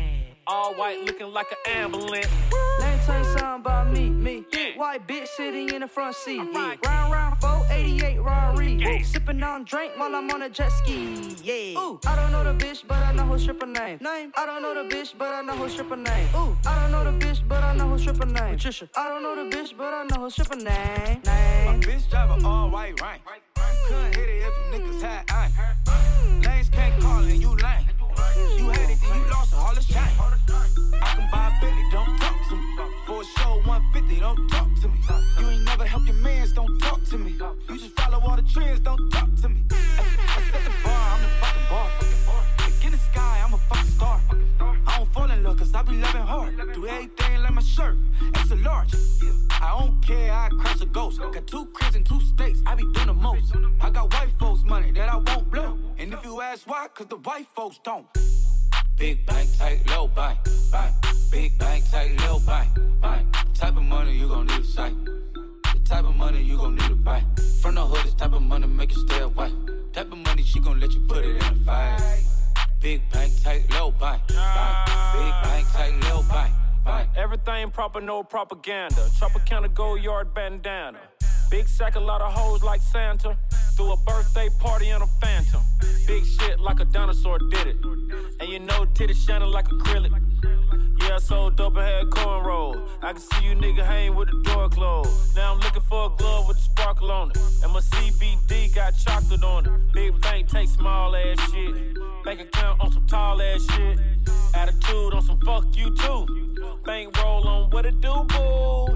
All 0.47 0.75
white 0.75 1.05
looking 1.05 1.29
like 1.29 1.47
an 1.53 1.73
ambulance. 1.77 2.27
Me 2.27 2.99
tell 3.07 3.19
you 3.19 3.25
something 3.25 3.61
about 3.61 3.93
me, 3.93 4.11
me. 4.11 4.45
White 4.77 5.07
bitch 5.07 5.29
sitting 5.29 5.69
in 5.71 5.83
the 5.83 5.89
front 5.89 6.17
seat. 6.17 6.41
Round 6.55 6.79
round 6.85 7.41
488 7.41 8.00
Rari. 8.21 9.03
Sipping 9.03 9.43
on 9.43 9.65
drink 9.65 9.93
while 9.97 10.15
I'm 10.15 10.31
on 10.31 10.43
a 10.43 10.49
jet 10.49 10.71
ski. 10.71 11.37
Yeah. 11.43 11.79
Ooh. 11.81 12.01
I 12.07 12.17
don't 12.17 12.33
know 12.33 12.45
the 12.45 12.55
bitch, 12.65 12.87
but 12.87 12.99
I 12.99 13.13
know 13.13 13.25
her 13.25 13.39
stripper 13.39 13.67
name. 13.67 13.99
Name. 14.01 14.33
I 14.37 14.47
don't 14.47 14.63
know 14.63 14.75
the 14.75 14.95
bitch, 14.95 15.15
but 15.17 15.33
I 15.33 15.43
know 15.43 15.57
her 15.57 15.69
stripper 15.69 15.97
name. 15.97 16.29
Ooh. 16.35 16.57
I 16.67 16.81
don't 16.81 16.93
know 16.93 17.05
the 17.05 17.25
bitch, 17.25 17.47
but 17.49 17.63
I 17.63 17.75
know 17.75 17.89
her 17.89 17.99
stripper 17.99 18.27
name. 18.27 18.55
Patricia. 18.57 18.89
I 18.97 19.09
don't 19.09 19.23
know 19.23 19.35
the 19.37 19.57
bitch, 19.57 19.77
but 19.77 19.93
I 19.93 20.05
know 20.05 20.25
her 20.25 20.31
stripper 20.31 20.57
name. 20.57 21.21
My 21.25 21.79
bitch 21.81 22.09
drive 22.11 22.31
a 22.31 22.47
all 22.47 22.71
white 22.71 23.01
rank. 23.01 23.23
Couldn't 23.89 24.15
hit 24.15 24.29
it 24.29 24.45
if 24.45 24.55
niggas 24.73 25.03
had 25.03 25.25
aim. 25.31 26.43
Lanes 26.43 26.69
can't 26.69 27.01
call 27.03 27.21
and 27.21 27.41
you 27.41 27.51
lame. 27.51 27.87
You 28.59 28.69
had 28.69 28.91
it, 28.91 28.99
then 29.01 29.21
you 29.21 29.31
lost 29.31 29.55
all 29.55 29.75
the 29.75 29.83
shine. 29.83 30.13
I 31.03 31.15
can 31.17 31.31
buy 31.31 31.49
a 31.49 31.61
Bentley, 31.61 31.80
150, 34.11 34.21
don't 34.21 34.49
talk 34.49 34.69
to 34.81 34.89
me. 34.89 34.99
You 35.39 35.51
ain't 35.51 35.65
never 35.65 35.85
help 35.85 36.07
your 36.07 36.17
mans, 36.17 36.53
don't 36.53 36.79
talk 36.81 37.05
to 37.05 37.19
me. 37.19 37.37
You 37.69 37.79
just 37.79 37.99
follow 38.01 38.21
all 38.21 38.37
the 38.37 38.43
trends, 38.43 38.81
don't 38.81 39.11
talk 39.11 39.29
to 39.43 39.49
me. 39.49 39.63
I, 39.71 40.05
I 40.37 40.43
set 40.51 40.65
the 40.65 40.73
bar, 40.85 41.17
I'm 41.17 41.23
the 41.23 41.29
fucking 41.29 41.63
bar. 41.71 41.91
Look 42.59 42.85
in 42.85 42.93
the 42.93 42.99
sky, 42.99 43.43
I'm 43.45 43.55
a 43.55 43.59
fucking 43.59 43.91
star. 43.91 44.21
I 44.87 44.99
don't 44.99 45.13
fall 45.13 45.31
in 45.31 45.43
love, 45.43 45.59
cause 45.59 45.75
I 45.75 45.83
be 45.83 45.97
loving 45.97 46.23
hard. 46.23 46.57
Do 46.75 46.87
everything 46.87 47.43
like 47.43 47.53
my 47.53 47.63
shirt, 47.63 47.97
it's 48.35 48.51
a 48.51 48.57
large. 48.57 48.95
I 49.63 49.79
don't 49.79 50.01
care, 50.05 50.33
I 50.33 50.49
crash 50.49 50.81
a 50.81 50.87
ghost. 50.87 51.21
Got 51.21 51.47
two 51.47 51.67
cribs 51.67 51.97
and 51.97 52.07
two 52.07 52.21
states, 52.21 52.61
I 52.67 52.75
be 52.75 52.85
doing 52.93 53.07
the 53.07 53.15
most. 53.15 53.55
I 53.81 53.91
got 53.91 54.13
white 54.13 54.33
folks' 54.39 54.65
money 54.65 54.91
that 54.93 55.09
I 55.09 55.17
won't 55.17 55.51
blow. 55.51 55.79
And 55.99 56.13
if 56.13 56.25
you 56.25 56.41
ask 56.41 56.67
why, 56.67 56.89
cause 56.95 57.07
the 57.09 57.17
white 57.17 57.47
folks 57.55 57.79
don't. 57.85 58.07
Big 59.01 59.25
bank, 59.25 59.49
tight, 59.57 59.81
low 59.89 60.09
bank, 60.09 60.39
bank. 60.71 60.95
Big 61.31 61.59
bank, 61.59 61.83
tight, 61.91 62.21
low 62.21 62.39
bank, 62.41 62.69
bank. 63.01 63.35
Type 63.55 63.75
of 63.75 63.83
money 63.83 64.13
you 64.13 64.29
gon' 64.29 64.47
need 64.47 64.61
a 64.61 64.65
sight. 64.65 64.95
The 65.73 65.81
type 65.87 66.05
of 66.05 66.15
money 66.15 66.43
you 66.43 66.59
gon' 66.59 66.75
need 66.75 66.89
to 66.89 66.97
buy. 66.97 67.25
From 67.63 67.77
the 67.77 67.87
hood, 67.87 68.05
this 68.05 68.13
type 68.13 68.35
of 68.35 68.43
money 68.43 68.67
make 68.67 68.95
you 68.95 69.01
stay 69.09 69.21
away. 69.21 69.51
Type 69.95 70.13
of 70.13 70.19
money 70.19 70.43
she 70.43 70.61
gon' 70.61 70.79
let 70.79 70.93
you 70.93 71.01
put 71.09 71.25
it 71.25 71.37
in 71.37 71.43
a 71.43 71.55
fight. 71.65 72.23
Big 72.81 73.01
bank, 73.11 73.33
tight, 73.43 73.65
low 73.71 73.91
bank, 73.91 74.21
bank. 74.29 74.89
Big 75.15 75.33
bank, 75.45 75.67
tight, 75.73 75.95
low 76.03 76.23
bank, 76.25 76.53
bank. 76.85 77.09
Everything 77.17 77.71
proper, 77.71 78.03
no 78.03 78.23
propaganda. 78.23 79.09
Tropicana 79.19 79.73
gold 79.73 80.03
yard 80.03 80.35
bandana. 80.35 81.01
Big 81.51 81.67
sack, 81.69 81.97
a 81.97 82.01
lot 82.01 82.21
of 82.21 82.35
hoes 82.35 82.63
like 82.63 82.83
Santa. 82.83 83.35
Threw 83.81 83.93
a 83.93 83.97
birthday 83.97 84.51
party 84.59 84.91
in 84.91 85.01
a 85.01 85.07
phantom. 85.07 85.63
Big 86.07 86.27
shit 86.27 86.61
like 86.61 86.81
a 86.81 86.85
dinosaur 86.85 87.39
did 87.39 87.67
it. 87.67 87.77
And 88.39 88.51
you 88.51 88.59
know 88.59 88.85
titties 88.93 89.27
shining 89.27 89.49
like 89.49 89.69
acrylic. 89.69 90.13
Yeah, 91.01 91.15
I 91.15 91.19
sold 91.19 91.57
dope 91.57 91.79
and 91.79 91.87
had 91.87 92.11
cornrow. 92.11 92.87
I 93.01 93.15
can 93.15 93.23
see 93.23 93.47
you 93.47 93.55
nigga 93.55 93.83
hang 93.83 94.15
with 94.15 94.29
the 94.29 94.39
door 94.43 94.69
closed. 94.69 95.35
Now 95.35 95.55
I'm 95.55 95.61
looking 95.61 95.81
for 95.89 96.13
a 96.13 96.17
glove 96.19 96.47
with 96.47 96.59
a 96.59 96.61
sparkle 96.61 97.11
on 97.11 97.31
it. 97.31 97.39
And 97.63 97.73
my 97.73 97.81
CBD 97.81 98.75
got 98.75 98.99
chocolate 98.99 99.43
on 99.43 99.65
it. 99.65 99.73
Big 99.95 100.21
bank 100.21 100.49
take 100.49 100.69
small 100.69 101.17
ass 101.17 101.51
shit. 101.51 101.75
Bank 102.23 102.41
account 102.41 102.83
on 102.83 102.93
some 102.93 103.07
tall 103.07 103.41
ass 103.41 103.67
shit. 103.75 103.99
Attitude 104.53 105.15
on 105.15 105.23
some 105.23 105.41
fuck 105.41 105.65
you 105.75 105.97
too. 105.97 106.27
Bank 106.85 107.17
roll 107.17 107.49
on 107.49 107.71
what 107.71 107.87
it 107.87 107.99
do, 108.03 108.27
boo. 108.29 108.89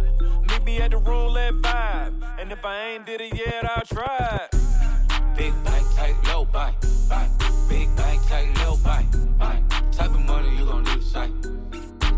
Meet 0.42 0.64
me 0.64 0.76
at 0.82 0.90
the 0.90 0.98
roulette 0.98 1.54
vibe. 1.54 2.12
And 2.38 2.52
if 2.52 2.62
I 2.62 2.90
ain't 2.90 3.06
did 3.06 3.22
it 3.22 3.34
yet, 3.34 3.64
I'll 3.64 3.82
try. 3.86 4.73
Big 5.36 5.52
bank, 5.64 5.84
tight, 5.96 6.14
low 6.28 6.44
bank, 6.44 6.76
bank. 7.08 7.30
Big 7.68 7.96
bank, 7.96 8.22
tight, 8.28 8.56
low 8.58 8.76
bank, 8.76 9.06
bank. 9.38 9.68
Type 9.90 10.10
of 10.10 10.20
money 10.20 10.56
you 10.56 10.64
gon' 10.64 10.84
need 10.84 10.98
a 10.98 11.02
sight. 11.02 11.32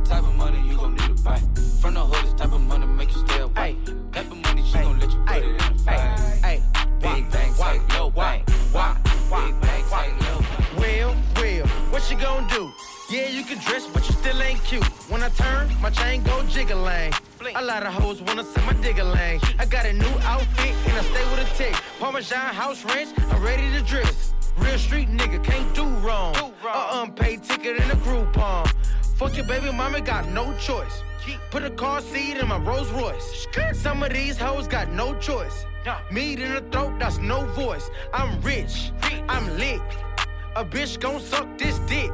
Type 0.04 0.22
of 0.22 0.34
money 0.34 0.60
you 0.68 0.76
gon' 0.76 0.94
need 0.94 1.16
to 1.16 1.22
buy. 1.22 1.40
From 1.80 1.94
the 1.94 2.04
hood, 2.04 2.24
this 2.26 2.34
type 2.34 2.52
of 2.52 2.60
money 2.60 2.86
make 2.86 3.12
you 3.14 3.26
stay 3.26 3.40
away. 3.40 3.76
Type 4.12 4.30
of 4.30 4.36
money 4.36 4.62
she 4.64 4.78
gon' 4.78 5.00
let 5.00 5.10
you 5.10 5.18
put 5.26 5.36
it 5.36 5.44
in 5.44 5.56
a 5.56 5.78
fight. 5.78 6.62
Big 7.00 7.30
bank, 7.30 7.56
tight, 7.56 7.80
low 7.94 8.10
bank. 8.10 8.48
Why? 8.72 8.96
Big 9.04 9.60
bank, 9.60 9.88
tight, 9.88 10.12
low 10.20 10.40
bank. 10.40 10.78
Well, 10.78 11.16
well, 11.36 11.66
what 11.90 12.10
you 12.10 12.18
gonna 12.18 12.48
do? 12.50 12.70
Yeah, 13.08 13.28
you 13.28 13.44
can 13.44 13.58
dress, 13.60 13.86
but 13.86 14.06
you 14.08 14.14
still 14.14 14.42
ain't 14.42 14.62
cute. 14.64 14.84
When 15.08 15.22
I 15.22 15.30
turn, 15.30 15.70
my 15.80 15.90
chain 15.90 16.22
go 16.22 16.42
jiggling. 16.48 17.12
A 17.54 17.62
lot 17.62 17.86
of 17.86 17.94
hoes 17.94 18.20
wanna 18.20 18.44
see 18.44 18.60
my 18.62 18.72
digger 18.74 19.04
lane. 19.04 19.40
I 19.58 19.64
got 19.64 19.86
a 19.86 19.92
new 19.92 20.14
outfit 20.22 20.55
Parmesan 22.16 22.54
house 22.54 22.82
ranch, 22.86 23.10
I'm 23.28 23.42
ready 23.42 23.70
to 23.72 23.82
dress. 23.82 24.32
Real 24.56 24.78
street 24.78 25.10
nigga 25.10 25.44
can't 25.44 25.74
do 25.74 25.84
wrong. 25.96 26.34
A 26.64 27.02
unpaid 27.02 27.44
ticket 27.44 27.76
in 27.76 27.90
a 27.90 27.96
Groupon. 27.96 28.72
Fuck 29.18 29.36
your 29.36 29.44
baby 29.44 29.70
mama, 29.70 30.00
got 30.00 30.26
no 30.30 30.56
choice. 30.56 31.02
Put 31.50 31.62
a 31.62 31.68
car 31.68 32.00
seat 32.00 32.38
in 32.38 32.48
my 32.48 32.56
Rolls 32.56 32.90
Royce. 32.90 33.46
Some 33.74 34.02
of 34.02 34.14
these 34.14 34.38
hoes 34.38 34.66
got 34.66 34.90
no 34.92 35.14
choice. 35.16 35.66
Meat 36.10 36.40
in 36.40 36.54
the 36.54 36.62
throat, 36.70 36.98
that's 36.98 37.18
no 37.18 37.44
voice. 37.48 37.90
I'm 38.14 38.40
rich, 38.40 38.92
I'm 39.28 39.54
lit. 39.58 39.82
A 40.54 40.64
bitch 40.64 40.98
gon' 40.98 41.20
suck 41.20 41.58
this 41.58 41.78
dick. 41.80 42.12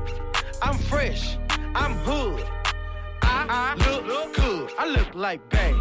I'm 0.60 0.78
fresh, 0.78 1.38
I'm 1.76 1.94
hood. 1.98 2.44
I, 3.22 3.76
look, 4.04 4.34
good, 4.34 4.72
I 4.76 4.86
look 4.88 5.14
like 5.14 5.48
Bay. 5.48 5.72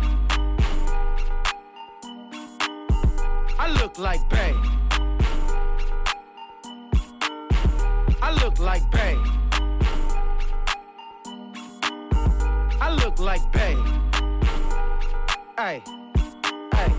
I 3.64 3.70
look 3.74 3.99
like 3.99 4.28
Bay. 4.28 4.55
I 8.20 8.32
look 8.43 8.57
like 8.57 8.89
Bay. 8.89 9.16
I 12.82 12.91
look 13.03 13.20
like 13.20 13.51
Bay. 13.51 13.78
Hey, 15.59 15.84
hey. 16.74 16.91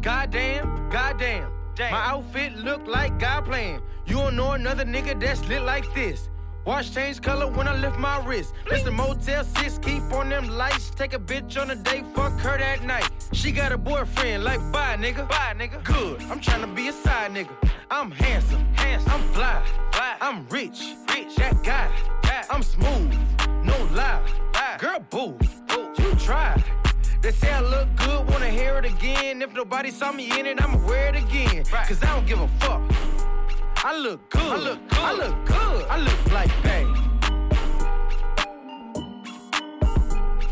Goddamn, 0.00 0.88
goddamn. 0.88 1.52
My 1.78 2.02
outfit 2.12 2.56
look 2.56 2.86
like 2.86 3.18
God 3.18 3.44
playing. 3.44 3.82
You 4.06 4.16
don't 4.16 4.36
know 4.36 4.52
another 4.52 4.86
nigga 4.86 5.20
that's 5.20 5.46
lit 5.48 5.60
like 5.60 5.92
this. 5.92 6.30
Watch 6.70 6.94
change 6.94 7.20
color 7.20 7.48
when 7.48 7.66
I 7.66 7.74
lift 7.74 7.98
my 7.98 8.24
wrist. 8.24 8.54
The 8.84 8.92
Motel 8.92 9.42
6, 9.42 9.78
keep 9.78 10.04
on 10.12 10.28
them 10.28 10.46
lights. 10.46 10.90
Take 10.90 11.14
a 11.14 11.18
bitch 11.18 11.60
on 11.60 11.72
a 11.72 11.74
date, 11.74 12.04
fuck 12.14 12.38
her 12.42 12.56
that 12.58 12.84
night. 12.84 13.10
She 13.32 13.50
got 13.50 13.72
a 13.72 13.76
boyfriend, 13.76 14.44
like 14.44 14.60
bye 14.70 14.96
nigga. 14.96 15.28
Bye 15.28 15.56
nigga. 15.58 15.82
Good, 15.82 16.22
I'm 16.30 16.38
trying 16.38 16.60
to 16.60 16.68
be 16.68 16.86
a 16.86 16.92
side 16.92 17.32
nigga. 17.32 17.50
I'm 17.90 18.12
handsome, 18.12 18.64
handsome. 18.74 19.10
I'm 19.10 19.22
fly, 19.32 19.60
fly. 19.90 20.16
I'm 20.20 20.46
rich, 20.48 20.94
rich. 21.12 21.34
That 21.38 21.60
guy. 21.64 21.90
I'm 22.48 22.62
smooth, 22.62 23.18
no 23.64 23.76
lie. 23.92 24.22
lie. 24.54 24.76
Girl, 24.78 25.00
boo, 25.10 25.36
boo. 25.66 25.92
you 25.98 26.14
try. 26.14 26.62
They 27.20 27.32
say 27.32 27.52
I 27.52 27.62
look 27.62 27.88
good, 27.96 28.30
wanna 28.30 28.48
hear 28.48 28.78
it 28.78 28.84
again. 28.84 29.42
If 29.42 29.52
nobody 29.54 29.90
saw 29.90 30.12
me 30.12 30.38
in 30.38 30.46
it, 30.46 30.62
I'ma 30.62 30.78
wear 30.86 31.08
it 31.08 31.16
again. 31.16 31.64
Cause 31.64 32.00
I 32.04 32.14
don't 32.14 32.28
give 32.28 32.40
a 32.40 32.48
fuck. 32.60 32.80
I 33.82 33.96
look 33.98 34.28
good. 34.28 34.42
I 34.42 34.56
look 34.56 34.88
good. 34.90 34.98
I 35.00 35.12
look 35.14 35.46
good. 35.46 35.86
I 35.88 35.96
look 36.00 36.32
like 36.32 36.62
Bay. 36.62 36.84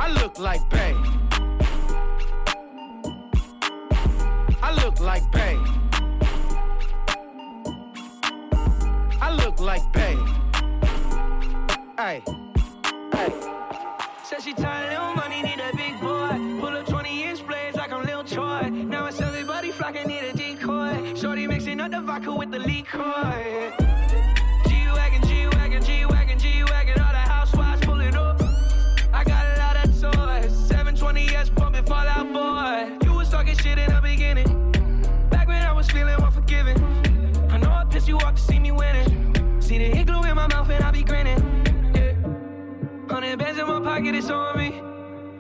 I 0.01 0.11
look 0.13 0.39
like 0.39 0.71
Bay. 0.71 0.95
I 4.63 4.73
look 4.73 5.01
like 5.01 5.31
Bay. 5.31 5.59
I 9.21 9.31
look 9.31 9.61
like 9.61 9.93
Bay. 9.93 10.17
Hey. 11.99 12.23
Hey. 13.13 13.33
Said 14.25 14.43
she 14.43 14.55
tired 14.55 14.89
little 14.89 15.15
money, 15.15 15.43
need 15.43 15.61
a 15.61 15.77
big 15.77 16.01
boy. 16.01 16.61
Pull 16.61 16.77
up 16.79 16.87
20 16.87 17.25
inch 17.25 17.47
blades 17.47 17.77
like 17.77 17.93
I'm 17.93 18.07
Lil 18.07 18.25
Troy. 18.25 18.71
Now 18.71 19.05
it's 19.05 19.21
everybody 19.21 19.71
flocking, 19.71 20.07
need 20.07 20.25
a 20.25 20.33
mixing 21.49 21.81
up 21.81 21.91
the 21.91 22.01
vodka 22.01 22.33
with 22.33 22.51
the 22.51 22.59
liquor. 22.59 23.73
G-Wagon, 24.69 25.23
G-Wagon, 25.29 25.83
G-Wagon, 25.83 26.39
G-Wagon. 26.39 27.01
All 27.01 27.13
the 27.13 27.25
housewives 27.35 27.85
pulling 27.85 28.15
up. 28.15 28.41
I 29.13 29.25
got 29.25 29.45
a 29.53 29.59
lot 29.59 29.77
of 29.83 29.91
toys. 30.01 30.53
720S 30.71 31.55
pumping 31.57 31.85
Fall 31.87 32.07
Out 32.07 32.33
Boy. 32.33 33.07
You 33.07 33.15
was 33.15 33.31
talking 33.31 33.57
shit 33.57 33.79
in 33.79 33.91
the 33.93 34.01
beginning. 34.01 34.51
Back 35.31 35.49
when 35.49 35.63
I 35.63 35.73
was 35.73 35.91
feeling. 35.91 36.17
I 37.51 37.57
know 37.59 37.71
I 37.71 37.85
pissed 37.91 38.09
you 38.09 38.19
off 38.19 38.35
to 38.35 38.41
see 38.41 38.59
me 38.59 38.71
winning. 38.71 39.61
See 39.61 39.79
the 39.79 40.05
glue 40.05 40.23
in 40.25 40.37
my 40.37 40.47
mouth 40.47 40.71
and 40.71 40.85
I 40.85 40.91
be. 40.91 41.05
Hundred 43.11 43.39
bands 43.39 43.59
in 43.59 43.67
my 43.67 43.81
pocket, 43.81 44.15
it's 44.15 44.31
on 44.31 44.57
me. 44.57 44.81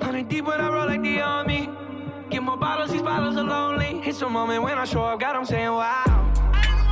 Hundred 0.02 0.28
deep 0.28 0.46
when 0.46 0.60
I 0.60 0.68
roll 0.72 0.86
like 0.86 1.02
the 1.02 1.20
army. 1.20 1.68
Get 2.30 2.42
more 2.42 2.58
bottles, 2.58 2.90
these 2.90 3.02
bottles 3.02 3.36
are 3.36 3.44
lonely. 3.44 4.02
It's 4.04 4.20
a 4.20 4.28
moment 4.28 4.62
when 4.62 4.78
I 4.78 4.84
show 4.84 5.02
up, 5.02 5.18
God, 5.18 5.34
I'm 5.34 5.46
saying 5.46 5.72
wow. 5.72 6.30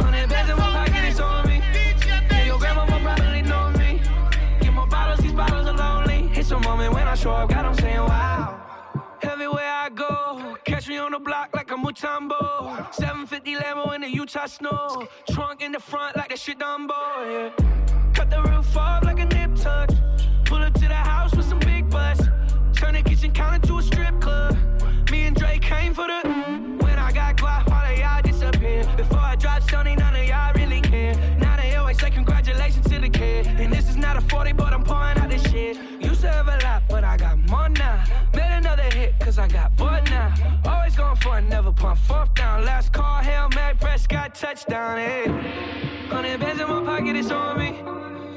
Hundred 0.00 0.30
bands 0.30 0.50
in 0.50 0.56
my 0.56 0.70
pocket, 0.70 1.04
it's 1.04 1.20
on 1.20 1.46
me. 1.46 1.60
Yeah, 2.06 2.46
your 2.46 2.58
grandma 2.58 2.86
probably 2.86 3.42
know 3.42 3.70
me. 3.78 4.00
Get 4.60 4.72
more 4.72 4.86
bottles, 4.86 5.20
these 5.20 5.34
bottles 5.34 5.66
are 5.66 5.76
lonely. 5.76 6.30
It's 6.34 6.50
a 6.52 6.58
moment 6.58 6.94
when 6.94 7.06
I 7.06 7.14
show 7.14 7.32
up, 7.32 7.50
God, 7.50 7.66
I'm 7.66 7.74
saying 7.74 7.98
wow. 7.98 8.62
Everywhere 9.22 9.70
I 9.70 9.90
go, 9.90 10.56
catch 10.64 10.88
me 10.88 10.96
on 10.96 11.12
the 11.12 11.18
block 11.18 11.54
like 11.54 11.70
a 11.70 11.74
Mutombo. 11.74 12.94
750 12.94 13.56
Lambo 13.56 13.94
in 13.94 14.00
the 14.00 14.10
Utah 14.10 14.46
snow. 14.46 15.06
Trunk 15.30 15.60
in 15.60 15.72
the 15.72 15.80
front 15.80 16.16
like 16.16 16.30
that 16.30 16.38
shit 16.38 16.58
Dumbo, 16.58 16.94
yeah. 17.30 17.50
Cut 18.14 18.30
the 18.30 18.42
roof 18.42 18.74
off 18.74 19.04
like 19.04 19.18
a 19.18 19.26
nip 19.26 19.54
tuck. 19.54 19.90
Pull 20.46 20.62
up 20.62 20.72
to 20.74 20.88
the 20.88 20.94
house 20.94 21.34
with 21.36 21.46
some 21.46 21.58
big 21.58 21.90
butts. 21.90 22.22
Turn 22.76 22.92
the 22.92 23.02
kitchen 23.02 23.32
counter 23.32 23.66
to 23.68 23.78
a 23.78 23.82
strip 23.82 24.20
club. 24.20 24.54
Me 25.10 25.24
and 25.24 25.34
Drake 25.34 25.62
came 25.62 25.94
for 25.94 26.06
the. 26.06 26.20
When 26.84 26.98
I 26.98 27.10
got 27.10 27.38
guap, 27.38 27.72
all 27.72 27.90
of 27.90 27.98
y'all 27.98 28.20
disappear. 28.20 28.84
Before 28.98 29.18
I 29.18 29.34
drop 29.34 29.62
Sony, 29.62 29.98
none 29.98 30.14
of 30.14 30.24
y'all 30.24 30.52
really 30.54 30.82
care. 30.82 31.14
Now 31.38 31.56
they 31.56 31.74
always 31.76 31.98
say 31.98 32.10
congratulations 32.10 32.86
to 32.90 32.98
the 32.98 33.08
kid. 33.08 33.46
And 33.46 33.72
this 33.72 33.88
is 33.88 33.96
not 33.96 34.18
a 34.18 34.20
40, 34.20 34.52
but 34.52 34.74
I'm 34.74 34.84
pouring 34.84 35.16
out 35.16 35.30
this 35.30 35.42
shit. 35.50 35.78
Used 36.02 36.20
to 36.20 36.30
have 36.30 36.48
a 36.48 36.58
lot, 36.64 36.82
but 36.86 37.02
I 37.02 37.16
got 37.16 37.38
more 37.48 37.70
now. 37.70 38.04
Made 38.34 38.58
another 38.58 38.82
hit, 38.82 39.18
cause 39.20 39.38
I 39.38 39.48
got 39.48 39.74
bored 39.78 40.04
now. 40.10 40.34
Always 40.66 40.94
going 40.96 41.16
for 41.16 41.38
it, 41.38 41.42
never 41.42 41.72
pump 41.72 41.98
fourth 42.00 42.34
down. 42.34 42.66
Last 42.66 42.92
call, 42.92 43.22
Hail 43.22 43.48
Mary, 43.54 43.74
Prescott, 43.80 44.34
touchdown, 44.34 44.98
hey. 44.98 45.24
Hundred 46.08 46.40
bands 46.40 46.60
in 46.60 46.68
my 46.68 46.84
pocket, 46.84 47.16
it's 47.16 47.30
on 47.30 47.58
me. 47.58 47.70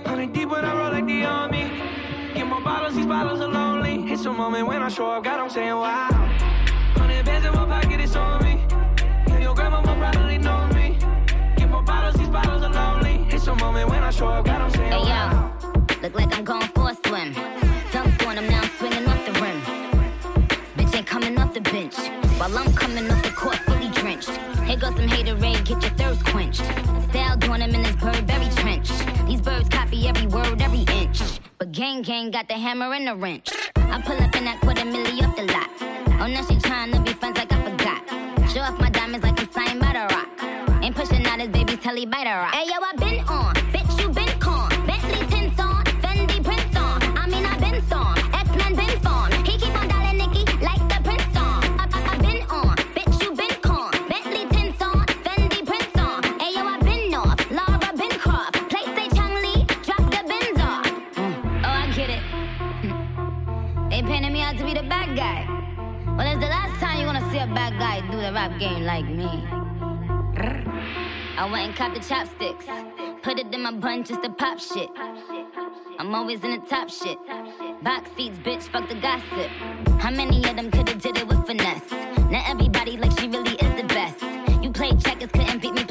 Hundred 0.06 0.32
deep 0.32 0.48
when 0.48 0.64
I 0.64 0.78
roll 0.78 0.94
like 0.94 1.06
the 1.06 1.26
army. 1.26 2.09
Get 2.40 2.48
more 2.48 2.62
bottles, 2.62 2.96
these 2.96 3.06
bottles 3.06 3.42
are 3.42 3.50
lonely. 3.50 4.10
It's 4.10 4.24
a 4.24 4.32
moment 4.32 4.66
when 4.66 4.82
I 4.82 4.88
show 4.88 5.12
up, 5.12 5.26
God, 5.26 5.42
I'm 5.42 5.50
saying 5.50 5.76
wow. 5.76 6.08
Hundred 6.96 7.26
bands 7.26 7.46
in 7.46 7.52
my 7.52 7.66
pocket, 7.66 8.00
it's 8.00 8.16
on 8.16 8.42
me. 8.42 8.64
Yeah, 9.28 9.40
your 9.40 9.54
grandma 9.54 9.82
will 9.82 10.00
probably 10.00 10.38
know 10.38 10.66
me. 10.68 10.98
Get 11.58 11.70
more 11.70 11.84
bottles, 11.84 12.16
these 12.16 12.30
bottles 12.30 12.64
are 12.64 12.72
lonely. 12.72 13.28
It's 13.28 13.46
a 13.48 13.56
moment 13.56 13.90
when 13.90 14.04
I 14.04 14.10
show 14.12 14.30
up, 14.30 14.46
God, 14.46 14.62
I'm 14.62 14.72
saying 14.72 14.90
Hey 14.90 15.00
wow. 15.00 15.54
yo, 15.60 16.02
look 16.02 16.16
like 16.16 16.34
I'm 16.38 16.46
going 16.46 16.70
for 16.70 16.92
a 16.92 16.96
swim. 17.06 17.34
Dunk 17.92 18.26
on 18.26 18.38
him 18.38 18.48
now, 18.48 18.62
I'm 18.62 18.70
swinging 18.78 19.06
off 19.06 19.26
the 19.26 19.34
rim. 19.42 19.62
Bitch 20.78 20.96
ain't 20.96 21.08
coming 21.08 21.38
off 21.38 21.54
the 21.54 21.60
bench. 21.60 21.98
While 22.40 22.58
I'm 22.58 22.74
coming 22.74 23.12
off 23.12 23.22
the 23.22 23.32
court, 23.32 23.58
fully 23.68 23.90
drenched. 23.90 24.30
Here 24.64 24.78
goes 24.78 24.96
some 24.96 25.10
haterade, 25.10 25.66
get 25.66 25.82
your 25.84 25.92
thirst 26.00 26.24
quenched. 26.28 26.64
Style 27.10 27.36
doing 27.36 27.60
him 27.60 27.76
in 27.76 27.84
this 27.84 27.98
Burberry 27.98 28.50
trench. 28.56 28.90
These 29.28 29.42
birds 29.42 29.68
copy 29.68 30.08
every 30.08 30.28
word, 30.28 30.62
every 30.62 30.86
inch. 30.96 31.39
But 31.60 31.74
gang 31.74 32.04
gang 32.04 32.32
got 32.32 32.48
the 32.48 32.54
hammer 32.54 32.94
and 32.94 33.06
the 33.06 33.14
wrench. 33.18 33.50
I 33.76 34.02
pull 34.02 34.16
up 34.16 34.34
in 34.34 34.46
that 34.46 34.62
quarter 34.62 34.84
milli 34.84 35.22
off 35.22 35.36
the 35.36 35.44
lot. 35.44 35.68
Oh, 36.22 36.28
now 36.28 36.42
she 36.48 36.56
tryna 36.56 37.04
be 37.04 37.12
friends 37.12 37.38
like 37.38 37.52
I 37.52 37.62
forgot. 37.70 38.50
Show 38.50 38.62
off 38.62 38.80
my 38.80 38.90
diamonds 38.90 39.26
like 39.26 39.38
I'm 39.42 39.52
signed 39.52 39.82
by 39.82 39.92
the 39.92 40.08
rock. 40.16 40.82
Ain't 40.82 40.96
pushing 40.96 41.26
out 41.26 41.42
his 41.42 41.50
baby's 41.50 41.80
telly 41.80 42.06
by 42.06 42.24
the 42.24 42.30
rock. 42.30 42.54
Hey 42.54 42.66
yo, 42.66 42.80
I 42.80 42.94
been 42.96 43.20
on, 43.28 43.59
bad 67.54 67.80
guy 67.80 68.02
do 68.12 68.18
the 68.18 68.32
rap 68.32 68.60
game 68.60 68.84
like 68.84 69.06
me. 69.06 69.48
I 71.38 71.48
went 71.52 71.68
and 71.68 71.76
caught 71.76 71.94
the 71.94 72.00
chopsticks. 72.00 72.66
Put 73.24 73.40
it 73.40 73.54
in 73.54 73.62
my 73.62 73.72
bun 73.72 74.04
just 74.04 74.22
to 74.24 74.30
pop 74.30 74.60
shit. 74.60 74.90
I'm 75.98 76.14
always 76.16 76.44
in 76.44 76.52
the 76.52 76.66
top 76.68 76.90
shit. 76.90 77.18
Box 77.82 78.10
seats, 78.16 78.38
bitch, 78.40 78.64
fuck 78.64 78.88
the 78.88 78.96
gossip. 78.96 79.50
How 80.00 80.12
many 80.12 80.38
of 80.50 80.56
them 80.56 80.72
could've 80.72 81.02
did 81.02 81.18
it 81.18 81.28
with 81.28 81.46
finesse? 81.46 81.92
Now 82.30 82.44
everybody 82.48 82.98
like 82.98 83.18
she 83.20 83.28
really 83.28 83.56
is 83.56 83.82
the 83.82 83.88
best. 83.88 84.22
You 84.64 84.72
played 84.72 85.00
checkers, 85.00 85.32
couldn't 85.32 85.62
beat 85.62 85.74
me 85.74 85.84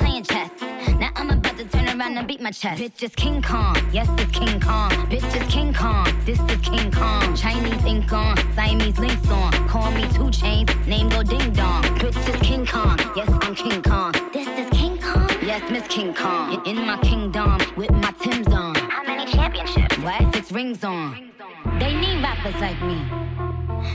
around 1.98 2.16
and 2.16 2.28
beat 2.28 2.40
my 2.40 2.50
chest. 2.50 2.80
Bitch 2.80 3.02
is 3.02 3.14
King 3.14 3.42
Kong, 3.42 3.76
yes 3.92 4.08
it's 4.18 4.30
King 4.38 4.60
Kong. 4.60 4.90
Bitch 5.10 5.40
is 5.40 5.52
King 5.52 5.72
Kong, 5.72 6.06
this 6.24 6.38
is 6.38 6.60
King 6.60 6.90
Kong. 6.90 7.34
Chinese 7.34 7.84
ink 7.84 8.12
on, 8.12 8.36
Siamese 8.54 8.98
links 8.98 9.28
on. 9.30 9.52
Call 9.68 9.90
me 9.92 10.06
two 10.12 10.30
chains, 10.30 10.68
name 10.86 11.08
go 11.08 11.22
ding 11.22 11.52
dong. 11.52 11.82
Bitch 12.00 12.34
is 12.34 12.40
King 12.40 12.66
Kong, 12.66 12.98
yes 13.16 13.28
I'm 13.42 13.54
King 13.54 13.82
Kong. 13.82 14.12
This 14.32 14.48
is 14.48 14.70
King 14.78 14.98
Kong, 14.98 15.28
yes 15.42 15.62
Miss 15.70 15.86
King 15.88 16.14
Kong. 16.14 16.64
In 16.66 16.76
my 16.86 16.98
kingdom 16.98 17.58
with 17.76 17.90
my 17.90 18.12
Tim's 18.20 18.48
on. 18.48 18.74
How 18.74 19.02
many 19.02 19.30
championships? 19.32 19.98
What? 19.98 20.34
Six 20.34 20.52
rings 20.52 20.84
on. 20.84 21.30
They 21.78 21.94
need 21.94 22.22
rappers 22.22 22.60
like 22.60 22.80
me. 22.82 22.98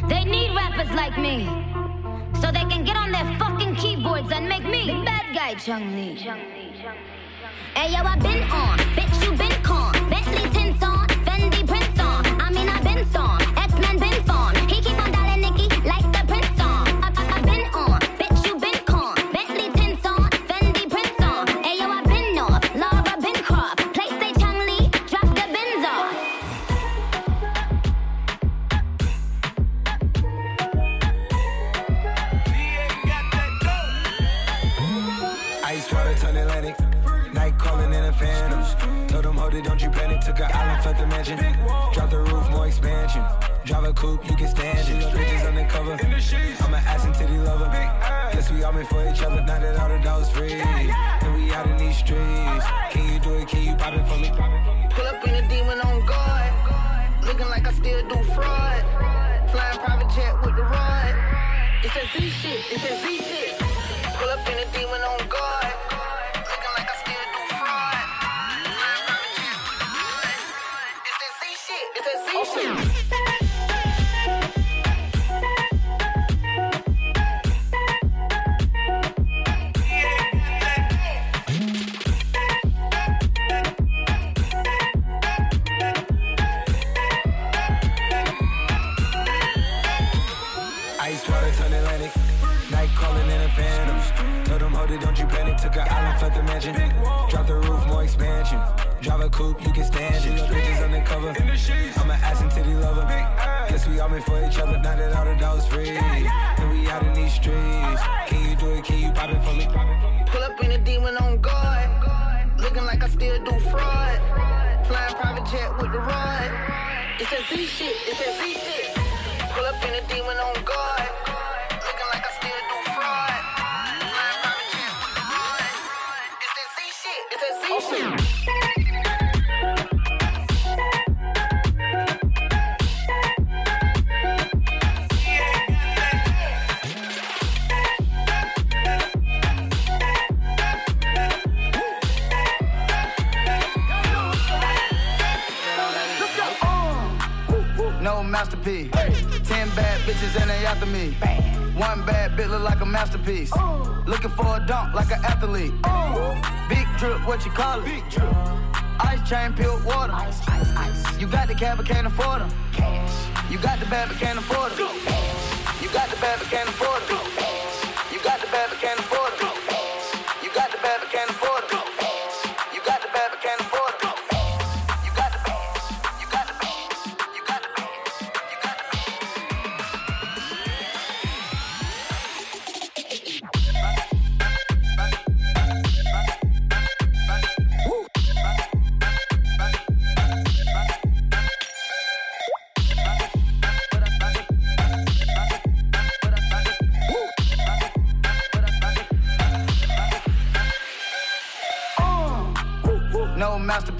They 0.10 0.24
need 0.26 0.56
rappers 0.56 0.92
like 0.92 1.18
me. 1.18 1.46
So 2.42 2.52
they 2.52 2.66
can 2.66 2.84
get 2.84 2.98
on 2.98 3.12
their 3.12 3.38
fucking 3.38 3.76
keyboards 3.76 4.32
and 4.32 4.50
make 4.50 4.64
me 4.64 4.88
the 4.88 5.06
bad 5.06 5.34
guy, 5.34 5.54
Chun-Li. 5.56 6.63
Hey 7.76 7.92
yo, 7.92 8.04
I 8.04 8.16
been 8.18 8.44
on, 8.52 8.78
bitch 8.96 9.26
you 9.26 9.36
been 9.36 9.64
con. 9.64 9.92
Bentley 10.08 10.48
tints 10.52 10.84
on, 10.84 11.08
Fendi 11.26 11.68
prints 11.68 12.00
on. 12.00 12.24
I 12.40 12.52
mean 12.52 12.70
I 12.70 12.80
been 12.82 13.04
on, 13.16 13.43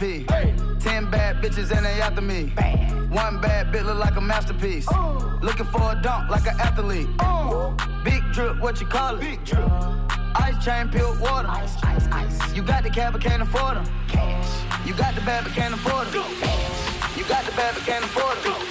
Hey. 0.04 0.26
Ten 0.82 1.10
bad 1.10 1.38
bitches 1.42 1.72
and 1.72 1.86
they 1.86 2.02
after 2.02 2.20
me. 2.20 2.52
One 3.08 3.40
bad 3.40 3.72
bitch 3.72 3.86
look 3.86 4.00
like 4.00 4.18
a 4.18 4.22
masterpiece. 4.22 4.86
Looking 5.42 5.66
for 5.68 5.94
a 5.94 6.00
dunk 6.02 6.30
like 6.30 6.46
an 6.46 6.60
athlete. 6.60 7.08
Big 8.04 8.22
drip, 8.34 8.60
what 8.60 8.82
you 8.82 8.88
call 8.88 9.16
it? 9.16 9.22
Big 9.22 9.46
drip. 9.46 9.66
Ice 10.36 10.66
chain, 10.66 10.90
peeled 10.90 11.22
water. 11.22 11.48
Ice, 11.48 11.82
ice, 11.84 12.06
ice. 12.12 12.54
You 12.54 12.64
got 12.64 12.84
the 12.84 12.90
cab, 12.90 13.14
but 13.14 13.22
can't 13.22 13.44
afford 13.44 13.78
them. 13.78 13.86
Cash. 14.10 14.86
You 14.86 14.94
got 14.94 15.16
the 15.16 15.22
bad, 15.22 15.46
but 15.46 15.54
can't 15.54 15.74
afford 15.74 16.08
them. 16.08 16.30
You 17.16 17.24
got 17.24 17.46
the 17.46 17.54
bad, 17.54 17.74
but 17.74 17.84
can't 17.86 18.04
afford 18.04 18.38
them. 18.44 18.63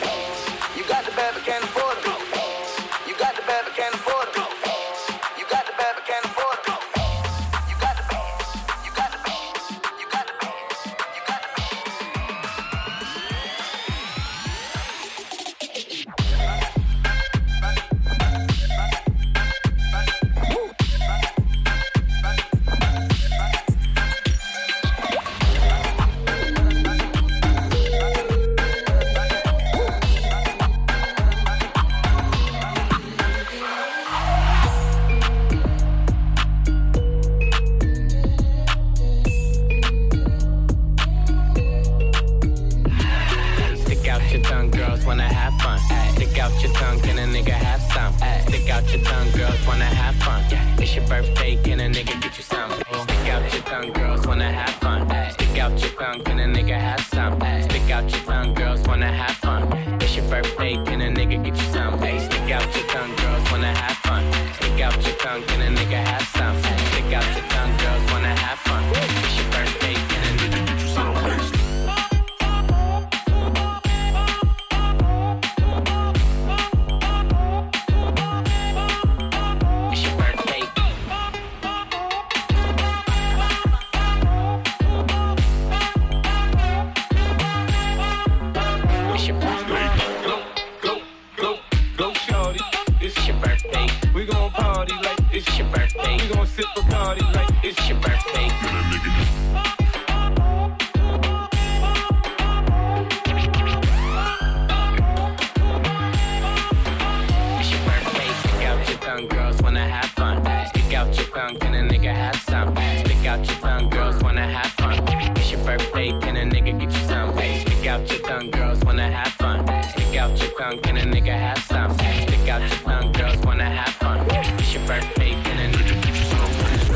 first 124.92 125.14
bacon 125.18 125.58
and 125.64 125.74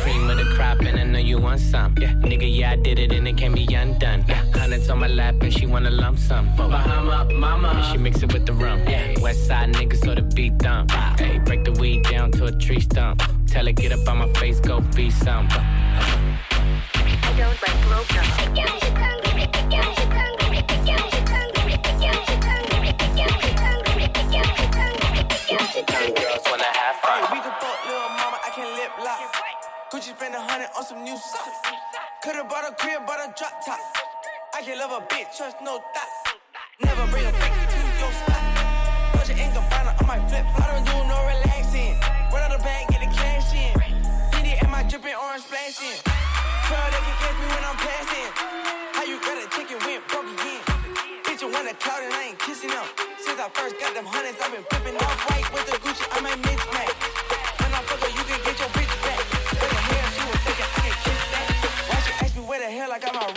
cream 0.00 0.28
of 0.28 0.36
the 0.36 0.44
crop 0.54 0.80
and 0.80 0.98
I 0.98 1.04
know 1.04 1.18
you 1.18 1.38
want 1.38 1.60
some. 1.60 1.94
Yeah, 1.98 2.12
nigga, 2.30 2.48
yeah, 2.58 2.72
I 2.72 2.76
did 2.76 2.98
it 2.98 3.12
and 3.12 3.26
it 3.26 3.36
can't 3.38 3.54
be 3.54 3.64
undone. 3.74 4.24
Yeah, 4.28 4.44
hundreds 4.54 4.90
on 4.90 4.98
my 4.98 5.08
lap 5.08 5.36
and 5.40 5.52
she 5.52 5.66
wanna 5.66 5.90
lump 5.90 6.18
sum. 6.18 6.44
Bahama, 6.56 7.32
mama, 7.32 7.68
and 7.68 7.84
she 7.86 7.96
mix 7.96 8.22
it 8.22 8.32
with 8.32 8.44
the 8.44 8.52
rum. 8.52 8.80
Yeah, 8.86 9.20
West 9.20 9.46
Side 9.46 9.72
niggas 9.74 10.04
so 10.04 10.14
the 10.14 10.22
beat 10.22 10.58
dump. 10.58 10.90
Hey, 11.18 11.38
break 11.38 11.64
the 11.64 11.72
weed 11.72 12.02
down 12.04 12.32
to 12.32 12.46
a 12.46 12.52
tree 12.52 12.80
stump. 12.80 13.22
Tell 13.46 13.64
her 13.66 13.72
get 13.72 13.92
up 13.92 14.06
on 14.08 14.18
my 14.18 14.28
face, 14.34 14.60
go 14.60 14.80
be 14.96 15.10
some. 15.10 15.48
I 15.50 17.32
don't 17.38 17.58
like 17.62 17.78
blowjobs. 17.86 18.36
Gucci 29.96 30.12
spent 30.12 30.34
a 30.34 30.40
hundred 30.44 30.68
on 30.76 30.84
some 30.84 31.00
new 31.08 31.16
socks. 31.16 31.56
Could've 32.20 32.44
bought 32.52 32.68
a 32.68 32.76
crib, 32.76 33.08
bought 33.08 33.16
a 33.16 33.32
drop 33.32 33.64
top. 33.64 33.80
I 34.52 34.60
can 34.60 34.76
love 34.76 34.92
a 34.92 35.00
bitch, 35.08 35.32
trust 35.32 35.56
no 35.64 35.80
thoughts. 35.96 36.36
Never 36.84 37.08
bring 37.08 37.24
a 37.24 37.32
freak 37.32 37.56
to 37.56 37.80
your 37.96 38.12
spot. 38.12 38.44
Bunch 39.16 39.32
of 39.32 39.40
ink 39.40 39.56
find 39.56 39.88
on 39.88 40.04
my 40.04 40.20
flip. 40.28 40.44
I 40.52 40.68
don't 40.68 40.84
do 40.84 41.00
no 41.00 41.16
relaxing. 41.32 41.96
Run 42.28 42.44
out 42.44 42.52
the 42.52 42.60
bag, 42.60 42.92
get 42.92 43.08
the 43.08 43.10
cash 43.16 43.48
in. 43.56 43.72
Diddy 44.36 44.60
and 44.60 44.68
my 44.68 44.84
dripping 44.84 45.16
orange 45.16 45.48
splashing. 45.48 45.96
Girl, 46.04 46.88
they 46.92 47.00
can 47.00 47.16
catch 47.16 47.36
me 47.40 47.46
when 47.56 47.64
I'm 47.64 47.78
passing. 47.80 48.28
How 49.00 49.04
you 49.08 49.16
got 49.16 49.40
a 49.40 49.48
chicken 49.48 49.80
went 49.80 50.04
broke 50.12 50.28
again? 50.28 50.60
Bitch, 51.24 51.40
you 51.40 51.48
want 51.48 51.72
a 51.72 51.74
cloud 51.80 52.04
and 52.04 52.12
I 52.12 52.36
ain't 52.36 52.38
kissing 52.44 52.68
them. 52.68 52.84
Since 53.16 53.40
I 53.40 53.48
first 53.48 53.80
got 53.80 53.96
them 53.96 54.04
hundreds, 54.04 54.36
I've 54.44 54.52
been 54.52 54.66
flipping 54.68 55.00
off 55.00 55.16
white 55.24 55.48
with 55.56 55.64
the 55.72 55.80
Gucci. 55.80 56.04
on 56.20 56.20
my 56.20 56.36
mismatch. 56.44 56.75
Ask 62.78 63.02
me 63.02 63.10
where 63.12 63.32
the 63.32 63.35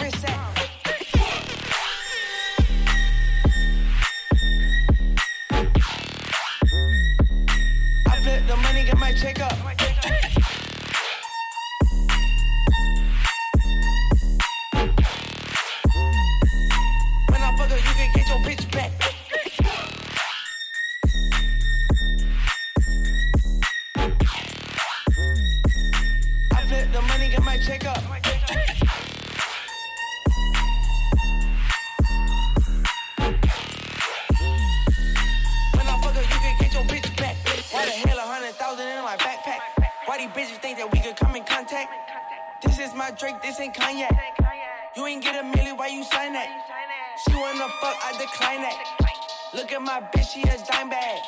Bitch, 49.99 50.33
she 50.33 50.41
a 50.43 50.57
dime 50.71 50.89
bag. 50.89 51.19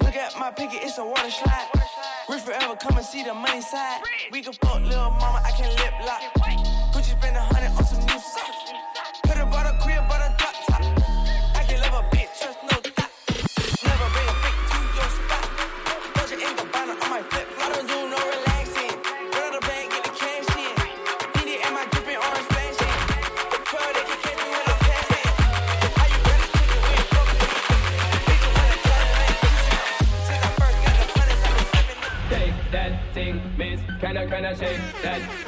Look 0.00 0.14
at 0.16 0.38
my 0.38 0.50
picket, 0.50 0.82
it's 0.82 0.98
a 0.98 1.04
water 1.04 1.30
slide. 1.30 1.68
Rich 2.28 2.42
forever, 2.42 2.76
come 2.76 2.98
and 2.98 3.06
see 3.06 3.24
the 3.24 3.32
money 3.32 3.62
side. 3.62 4.02
We 4.30 4.42
can 4.42 4.52
fuck, 4.52 4.82
little 4.82 5.10
mama, 5.10 5.40
I 5.44 5.50
can 5.52 5.70
lip 5.76 5.94
lock. 6.04 6.61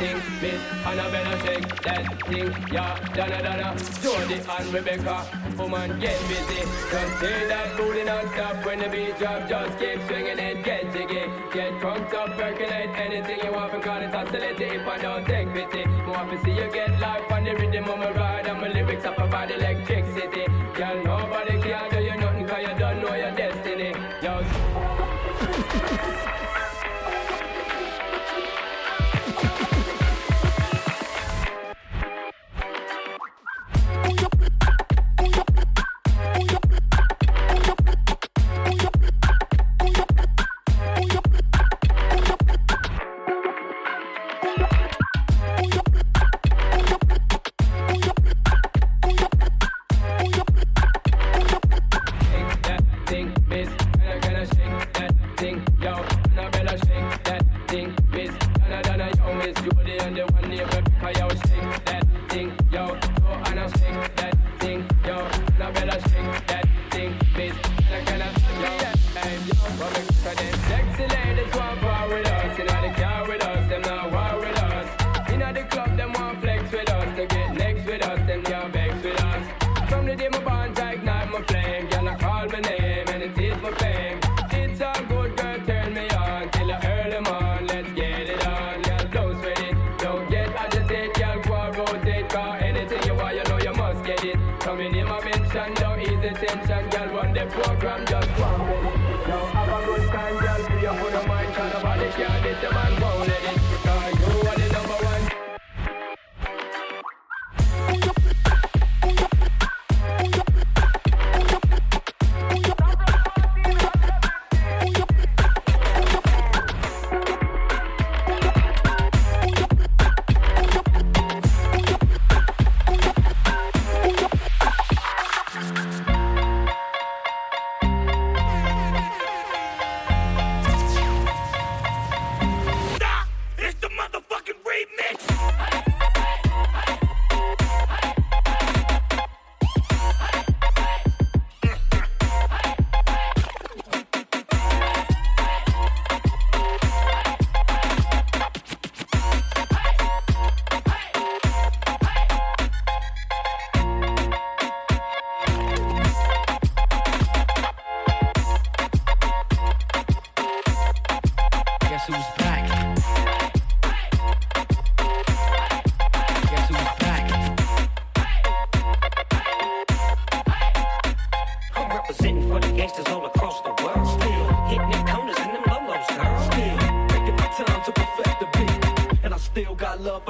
Thing, 0.05 0.17
miss? 0.43 0.61
Annabella 0.87 1.35
shake 1.45 1.83
that 1.83 2.05
thing, 2.27 2.51
yeah. 2.73 2.99
Donna, 3.15 3.39
Donna. 3.43 3.69
Jody 4.03 4.39
and 4.57 4.75
Rebecca, 4.75 5.17
woman, 5.59 5.99
get 6.01 6.19
busy. 6.29 6.61
Just 6.91 7.21
say 7.21 7.49
that 7.49 7.77
booty 7.77 8.05
non-stop 8.05 8.65
when 8.65 8.79
the 8.81 8.89
beat 8.89 9.19
drop. 9.19 9.49
Just 9.49 9.79
keep 9.79 9.99
swinging 10.07 10.39
it, 10.39 10.65
get 10.65 10.93
jiggy. 10.93 11.25
Get 11.53 11.73
crunked 11.81 12.15
up, 12.15 12.31
percolate 12.37 12.91
anything 13.05 13.39
you 13.45 13.53
want. 13.53 13.83
Call 13.83 14.03
it 14.03 14.15
oscillate 14.15 14.61
if 14.61 14.87
I 14.87 14.99
don't 14.99 15.27
take 15.27 15.49
pity. 15.55 15.85
Want 16.07 16.31
to 16.31 16.37
see 16.45 16.55
you 16.61 16.71
get 16.71 17.01
life 17.01 17.31
on 17.31 17.45
the 17.45 17.55
rhythm 17.55 17.85
of 17.89 17.99
my 17.99 18.11
ride. 18.13 18.47
And 18.47 18.61
my 18.61 18.69
lyrics 18.69 19.05
up 19.05 19.19
about 19.19 19.51
electricity. 19.51 20.47
Girl, 20.75 21.05
nobody 21.05 21.61
can 21.63 21.94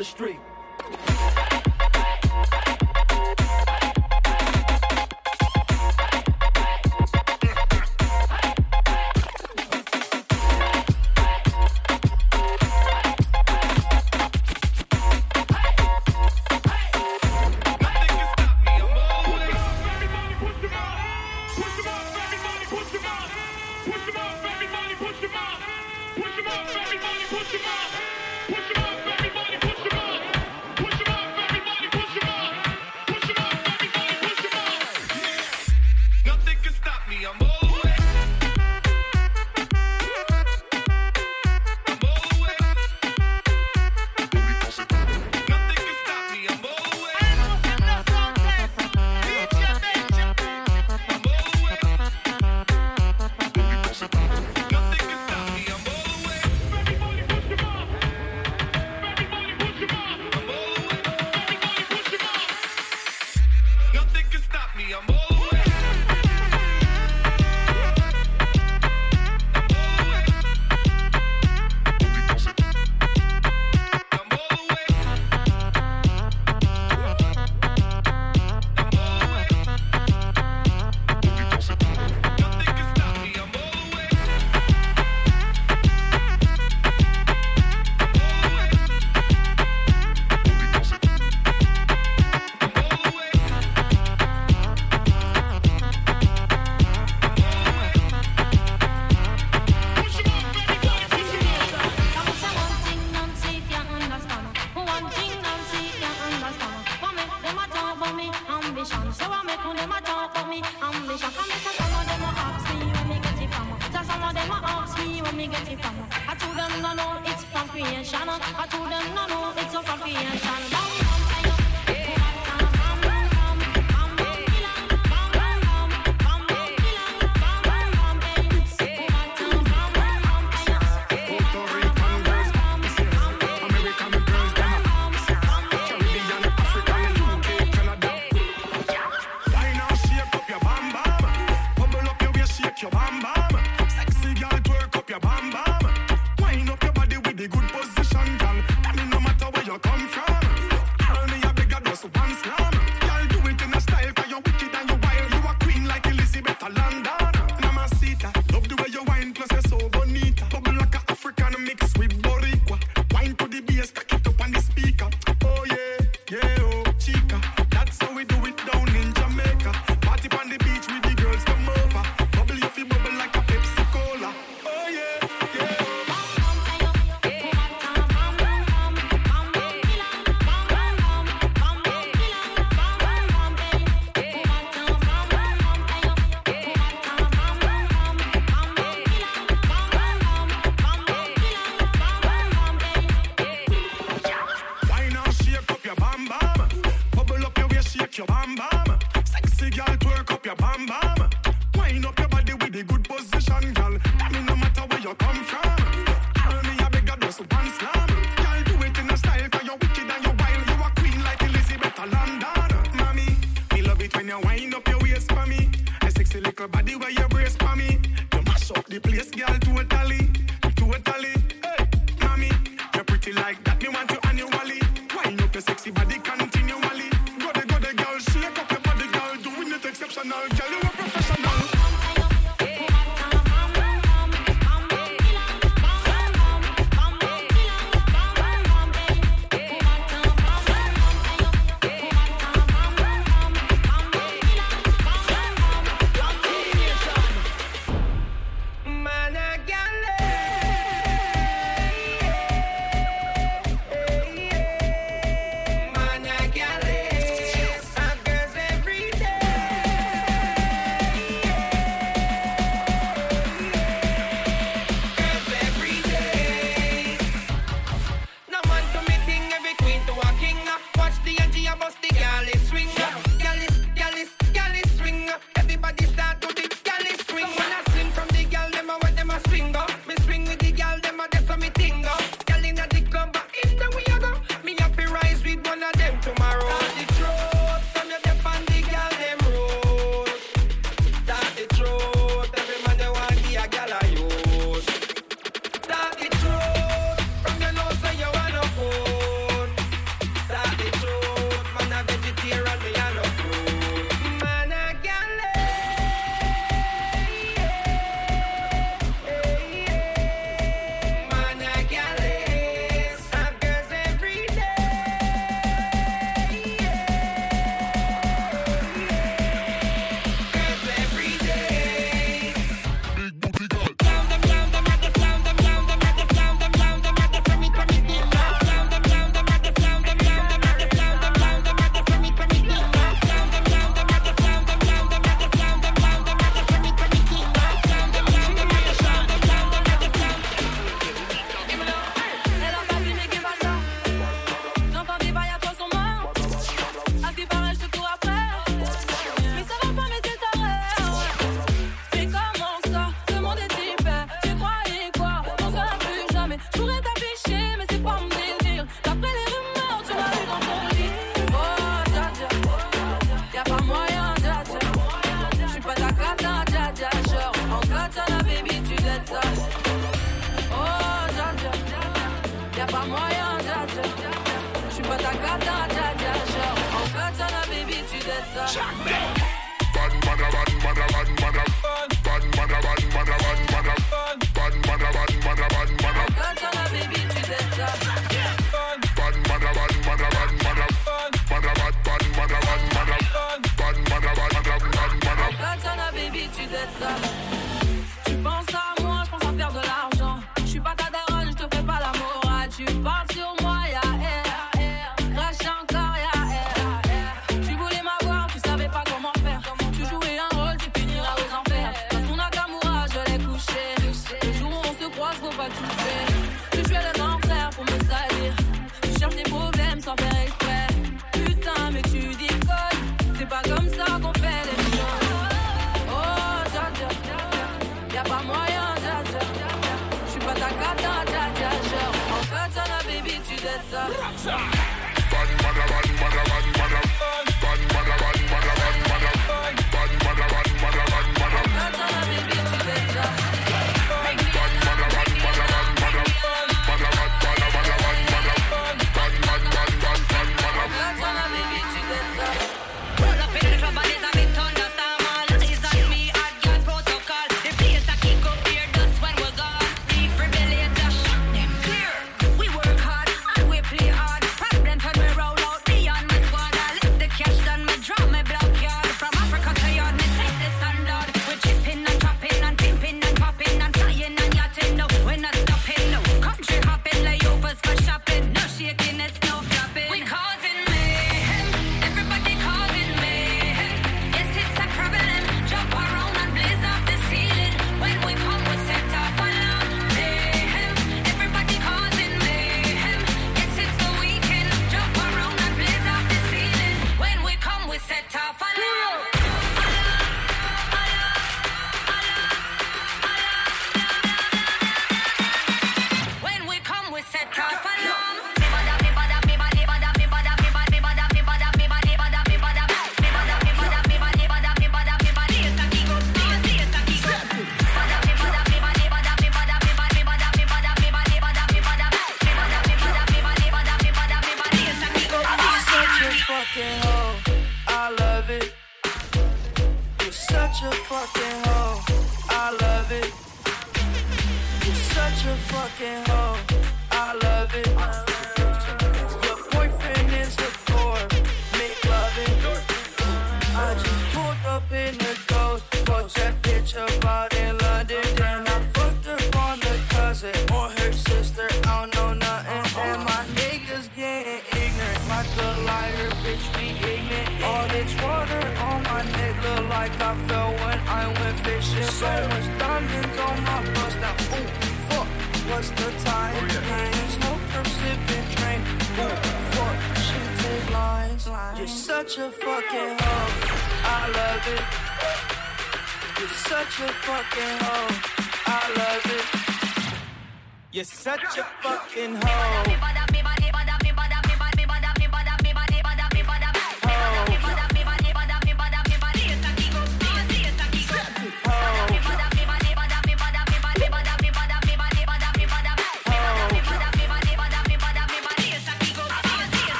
the 0.00 0.04
street. 0.06 0.49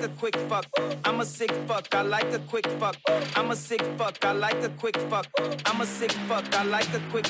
like 0.00 0.10
a 0.10 0.14
quick 0.16 0.36
fuck. 0.48 0.66
I'm 1.04 1.20
a 1.20 1.24
sick 1.24 1.52
fuck. 1.66 1.94
I 1.94 2.02
like 2.02 2.32
a 2.32 2.38
quick 2.38 2.66
fuck. 2.78 2.96
I'm 3.36 3.50
a 3.50 3.56
sick 3.56 3.82
fuck. 3.98 4.24
I 4.24 4.32
like 4.32 4.62
a 4.62 4.70
quick 4.70 4.96
fuck. 5.10 5.26
I'm 5.66 5.80
a 5.80 5.86
sick 5.86 6.12
fuck. 6.28 6.44
I 6.54 6.64
like 6.64 6.88
a 6.94 7.00
quick. 7.10 7.26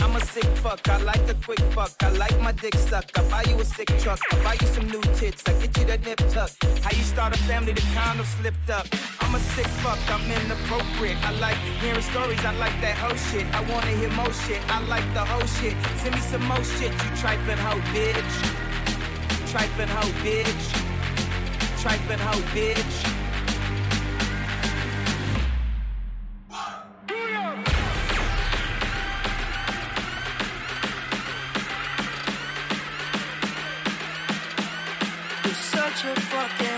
I'm 0.00 0.16
a 0.16 0.20
sick 0.20 0.44
fuck, 0.62 0.88
I 0.88 0.96
like 0.96 1.28
a 1.28 1.34
quick 1.34 1.60
fuck. 1.74 1.92
I 2.02 2.08
like 2.10 2.40
my 2.40 2.50
dick 2.52 2.74
suck. 2.74 3.04
I 3.14 3.22
buy 3.30 3.44
you 3.48 3.60
a 3.60 3.64
sick 3.64 3.86
truck, 4.00 4.18
I 4.32 4.42
buy 4.42 4.56
you 4.60 4.66
some 4.66 4.86
new 4.88 5.00
tits, 5.14 5.44
I 5.46 5.52
get 5.52 5.78
you 5.78 5.84
that 5.84 6.04
nip 6.04 6.18
tuck. 6.30 6.50
How 6.82 6.90
you 6.90 7.04
start 7.04 7.34
a 7.34 7.38
family 7.40 7.72
that 7.72 7.84
kind 7.94 8.18
of 8.18 8.26
slipped 8.26 8.68
up. 8.70 8.86
I'm 9.20 9.34
a 9.34 9.38
sick 9.38 9.66
fuck, 9.84 9.98
I'm 10.10 10.24
inappropriate. 10.28 11.18
I 11.24 11.30
like 11.38 11.56
hearing 11.80 12.02
stories, 12.02 12.44
I 12.44 12.52
like 12.56 12.76
that 12.80 12.96
whole 12.98 13.16
shit. 13.16 13.46
I 13.54 13.60
wanna 13.70 13.92
hear 14.00 14.10
more 14.10 14.32
shit, 14.32 14.60
I 14.68 14.80
like 14.86 15.06
the 15.14 15.24
whole 15.24 15.46
shit. 15.46 15.76
Send 15.98 16.14
me 16.14 16.20
some 16.20 16.44
more 16.46 16.64
shit, 16.64 16.90
you 16.90 17.10
trifling 17.20 17.58
hoe, 17.58 17.82
bitch. 17.94 18.34
Trifling 19.52 19.88
hoe, 19.88 20.12
bitch 20.24 20.81
trifling 21.82 22.20
hoe, 22.20 22.42
bitch. 22.54 22.96
You're 35.44 35.54
such 35.54 36.04
a 36.04 36.20
fucking 36.20 36.71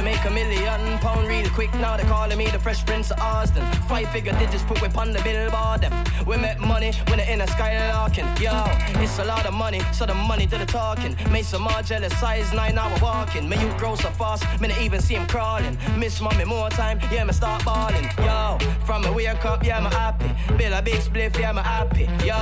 to 0.00 0.04
make 0.04 0.24
a 0.24 0.30
million 0.30 0.98
pound 0.98 1.28
real 1.28 1.48
quick. 1.50 1.72
Now 1.74 1.96
they're 1.96 2.06
calling 2.06 2.38
me 2.38 2.46
the 2.46 2.58
Fresh 2.58 2.86
Prince 2.86 3.10
of 3.10 3.20
Austin. 3.20 3.64
Five 3.88 4.08
figure 4.10 4.32
digits 4.32 4.62
put 4.62 4.80
whip 4.80 4.96
on 4.96 5.12
the 5.12 5.20
billboard. 5.22 5.82
Them. 5.82 5.92
We 6.26 6.36
make 6.36 6.58
money 6.58 6.92
when 7.08 7.18
they 7.18 7.30
in 7.30 7.40
a 7.40 7.46
skylarking. 7.46 8.28
Yo, 8.40 8.64
it's 9.02 9.18
a 9.18 9.24
lot 9.24 9.46
of 9.46 9.54
money, 9.54 9.80
so 9.92 10.06
the 10.06 10.14
money 10.14 10.46
do 10.46 10.58
the 10.58 10.66
talking. 10.66 11.16
Make 11.30 11.44
some 11.44 11.62
more 11.62 11.82
jealous, 11.82 12.16
size 12.18 12.52
nine 12.54 12.78
hour 12.78 12.96
walking. 13.02 13.48
Me 13.48 13.60
you 13.60 13.68
grow 13.78 13.94
so 13.94 14.10
fast, 14.10 14.44
me 14.60 14.68
not 14.68 14.80
even 14.80 15.00
see 15.00 15.14
him 15.14 15.26
crawling. 15.26 15.76
Miss 15.98 16.20
mommy 16.20 16.44
more 16.44 16.70
time, 16.70 16.98
yeah, 17.12 17.24
me 17.24 17.32
start 17.32 17.64
balling. 17.64 18.08
Yo, 18.18 18.58
from 18.86 19.02
me 19.02 19.10
wake 19.10 19.44
up, 19.44 19.62
yeah, 19.64 19.80
me 19.80 19.90
happy. 19.90 20.30
Bill 20.56 20.72
a 20.72 20.82
big 20.82 21.00
spliff, 21.00 21.38
yeah, 21.38 21.52
me 21.52 21.60
happy. 21.60 22.04
Yo, 22.24 22.40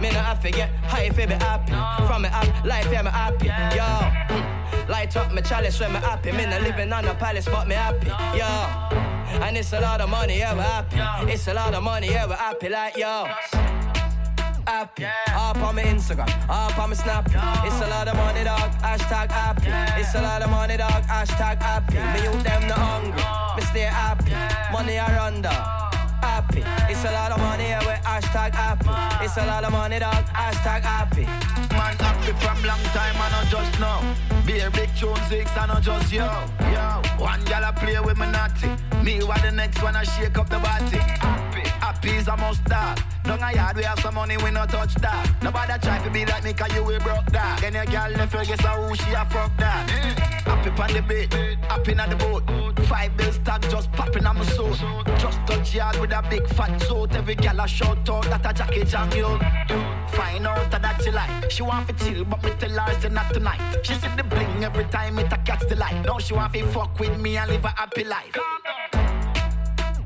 me 0.00 0.10
not 0.10 0.24
have 0.24 0.42
to 0.42 0.50
get 0.50 0.70
high 0.84 1.04
if 1.04 1.16
be 1.16 1.22
happy. 1.34 1.72
From 2.06 2.22
me 2.22 2.28
up, 2.28 2.64
life, 2.64 2.88
yeah, 2.90 3.02
me 3.02 3.10
happy. 3.10 3.46
Yo, 3.76 4.57
light 4.88 5.16
up 5.16 5.32
my 5.32 5.40
chalice 5.40 5.78
when 5.80 5.92
me 5.92 5.98
happy. 5.98 6.32
Me 6.32 6.46
not 6.46 6.62
living 6.62 6.92
on 6.92 7.04
a 7.04 7.14
palace, 7.14 7.46
but 7.46 7.68
me 7.68 7.74
happy. 7.74 8.08
Yo. 8.36 8.98
And 9.44 9.56
it's 9.56 9.72
a 9.72 9.80
lot 9.80 10.00
of 10.00 10.08
money, 10.08 10.38
yeah, 10.38 10.54
we're 10.54 10.62
happy. 10.62 11.32
It's 11.32 11.46
a 11.48 11.54
lot 11.54 11.74
of 11.74 11.82
money, 11.82 12.08
yeah, 12.08 12.26
we're 12.26 12.34
happy, 12.34 12.68
like 12.68 12.96
yo. 12.96 13.26
Happy, 14.66 15.06
up 15.28 15.56
on 15.62 15.76
my 15.76 15.82
Instagram, 15.82 16.28
up 16.48 16.78
on 16.78 16.90
my 16.90 16.96
Snap. 16.96 17.26
It's 17.26 17.80
a 17.80 17.88
lot 17.88 18.06
of 18.06 18.16
money, 18.16 18.44
dog. 18.44 18.70
Hashtag 18.82 19.30
happy. 19.30 20.00
It's 20.00 20.14
a 20.14 20.20
lot 20.20 20.42
of 20.42 20.50
money, 20.50 20.76
dog. 20.76 21.04
Hashtag 21.04 21.62
happy. 21.62 21.94
Me 21.94 22.24
you 22.24 22.42
them 22.42 22.68
not 22.68 22.78
hungry. 22.78 23.22
Me 23.56 23.62
stay 23.70 23.80
happy. 23.80 24.32
Money 24.70 24.98
I 24.98 25.16
run 25.16 25.40
dog. 25.40 25.87
Happy. 26.20 26.62
It's 26.90 27.04
a 27.04 27.12
lot 27.12 27.32
of 27.32 27.38
money, 27.38 27.64
yeah, 27.64 27.80
we 27.80 27.94
hashtag 28.02 28.54
happy. 28.54 29.24
It's 29.24 29.36
a 29.36 29.46
lot 29.46 29.64
of 29.64 29.72
money, 29.72 29.98
dog. 29.98 30.24
Hashtag 30.26 30.82
happy. 30.82 31.24
Man 31.74 31.96
happy 31.96 32.32
from 32.44 32.62
long 32.64 32.82
time, 32.94 33.14
I 33.16 33.30
not 33.30 33.46
just 33.46 33.78
know. 33.80 34.00
Be 34.46 34.60
a 34.60 34.70
big 34.70 34.94
tune 34.96 35.16
six, 35.28 35.56
I 35.56 35.66
not 35.66 35.82
just 35.82 36.12
yo. 36.12 36.26
Yo, 36.72 37.02
one 37.18 37.44
gal 37.44 37.64
I 37.64 37.72
play 37.72 37.98
with 38.00 38.18
me 38.18 38.26
naughty. 38.30 38.70
Me 39.04 39.22
what 39.24 39.42
the 39.42 39.52
next 39.52 39.82
one 39.82 39.96
I 39.96 40.04
shake 40.04 40.38
up 40.38 40.48
the 40.48 40.58
body. 40.58 41.47
Happy, 41.80 42.10
is 42.10 42.28
a 42.28 42.36
must 42.36 42.60
stop. 42.64 42.98
Down 43.24 43.42
a 43.42 43.54
yard 43.54 43.76
we 43.76 43.84
have 43.84 43.98
some 44.00 44.14
money, 44.14 44.36
we 44.36 44.50
no 44.50 44.64
touch 44.66 44.94
that. 44.96 45.42
Nobody 45.42 45.78
try 45.80 45.98
to 46.02 46.10
be 46.10 46.24
like 46.24 46.44
me, 46.44 46.52
cause 46.52 46.72
you 46.74 46.82
we 46.82 46.98
broke 46.98 47.26
that. 47.26 47.60
Then 47.60 47.74
your 47.74 47.84
gal 47.84 48.10
left 48.10 48.32
her, 48.32 48.44
guess 48.44 48.60
who 48.60 48.94
she 48.94 49.12
a 49.12 49.24
fuck 49.26 49.56
that. 49.58 49.90
Happy 50.46 50.70
on 50.70 50.92
the 50.92 51.02
beat, 51.02 51.32
happy 51.64 51.98
on 51.98 52.10
the 52.10 52.16
boat. 52.16 52.42
Five 52.86 53.16
bills 53.16 53.38
tag 53.38 53.62
just 53.70 53.92
popping 53.92 54.24
on 54.24 54.38
my 54.38 54.44
soul. 54.44 54.72
Just 55.18 55.38
touch 55.46 55.74
yard 55.74 56.00
with 56.00 56.12
a 56.12 56.22
big 56.30 56.46
fat 56.48 56.80
suit. 56.82 57.14
Every 57.14 57.34
girl 57.34 57.60
a 57.60 57.68
shout 57.68 58.08
out 58.08 58.24
that 58.24 58.50
a 58.50 58.54
Jackie 58.54 58.84
Chan 58.84 59.12
you. 59.12 59.38
Find 60.16 60.46
out 60.46 60.70
that 60.70 61.00
she 61.02 61.10
like. 61.10 61.50
She 61.50 61.62
want 61.62 61.88
to 61.88 62.04
chill, 62.04 62.24
but 62.24 62.42
me 62.42 62.50
tell 62.58 62.70
her 62.70 63.00
say 63.00 63.08
not 63.08 63.32
tonight. 63.32 63.60
She 63.82 63.94
see 63.94 64.08
the 64.16 64.24
bling 64.24 64.64
every 64.64 64.84
time 64.84 65.18
it 65.18 65.32
a 65.32 65.36
catch 65.38 65.68
the 65.68 65.76
light. 65.76 66.02
Now 66.04 66.18
she 66.18 66.34
want 66.34 66.52
to 66.54 66.66
fuck 66.68 66.98
with 66.98 67.18
me 67.20 67.36
and 67.36 67.50
live 67.50 67.64
a 67.64 67.68
happy 67.68 68.04
life. 68.04 68.38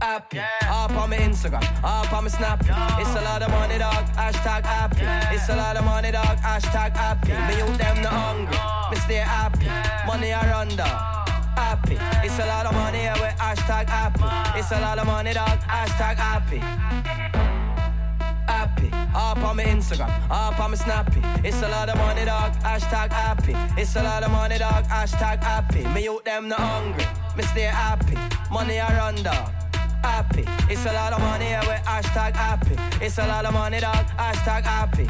Happy. 0.02 0.40
Up 0.68 0.90
on 0.96 1.10
my 1.10 1.16
Instagram, 1.16 1.64
up 1.84 2.12
on 2.12 2.24
my 2.24 2.30
Snap. 2.30 2.60
It's 3.00 3.14
a 3.14 3.22
lot 3.22 3.42
of 3.42 3.50
money, 3.50 3.78
dog. 3.78 4.04
Hashtag 4.18 4.64
happy. 4.64 5.06
It's 5.34 5.48
a 5.48 5.56
lot 5.56 5.76
of 5.76 5.84
money, 5.84 6.10
dog. 6.10 6.36
Hashtag 6.38 6.96
happy. 6.96 7.32
Me 7.46 7.54
you 7.60 7.68
them 7.76 8.02
not 8.02 8.12
hungry. 8.12 8.58
Me 8.90 8.96
stay 9.04 9.22
happy. 9.36 9.68
Money 10.06 10.32
I 10.32 10.50
run 10.50 10.68
dog. 10.76 11.28
Happy. 11.56 11.96
It's 12.26 12.38
a 12.38 12.46
lot 12.46 12.66
of 12.66 12.74
money, 12.74 13.02
yeah, 13.06 13.14
we 13.22 13.28
hashtag 13.44 13.88
happy. 13.88 14.58
It's 14.58 14.72
a 14.72 14.80
lot 14.80 14.98
of 14.98 15.06
money, 15.06 15.32
dog. 15.32 15.58
Hashtag 15.60 16.16
happy. 16.16 16.58
Happy. 18.48 18.90
Up 19.14 19.38
on 19.38 19.56
my 19.56 19.64
Instagram, 19.64 20.10
up 20.30 20.58
on 20.58 20.70
my 20.72 20.76
Snappy. 20.76 21.20
It's 21.46 21.62
a 21.62 21.68
lot 21.68 21.88
of 21.88 21.96
money, 21.96 22.24
dog. 22.24 22.52
Hashtag 22.66 23.10
happy. 23.12 23.54
It's 23.80 23.94
a 23.94 24.02
lot 24.02 24.22
of 24.24 24.32
money, 24.32 24.58
dog. 24.58 24.84
Hashtag 24.84 25.42
happy. 25.42 25.86
Me 25.94 26.04
you 26.04 26.20
them 26.24 26.48
not 26.48 26.60
hungry. 26.60 27.06
Me 27.36 27.42
stay 27.44 27.70
happy. 27.84 28.16
Money 28.50 28.80
I 28.80 28.96
run 28.98 29.22
dog. 29.22 29.61
Happy. 30.02 30.44
It's 30.68 30.84
a 30.86 30.92
lot 30.92 31.12
of 31.12 31.20
money, 31.20 31.46
yeah, 31.46 31.60
we 31.62 31.74
hashtag 31.88 32.34
happy. 32.34 32.76
It's 33.04 33.18
a 33.18 33.26
lot 33.26 33.44
of 33.44 33.52
money, 33.54 33.80
dog. 33.80 34.06
Hashtag 34.18 34.62
happy. 34.62 35.06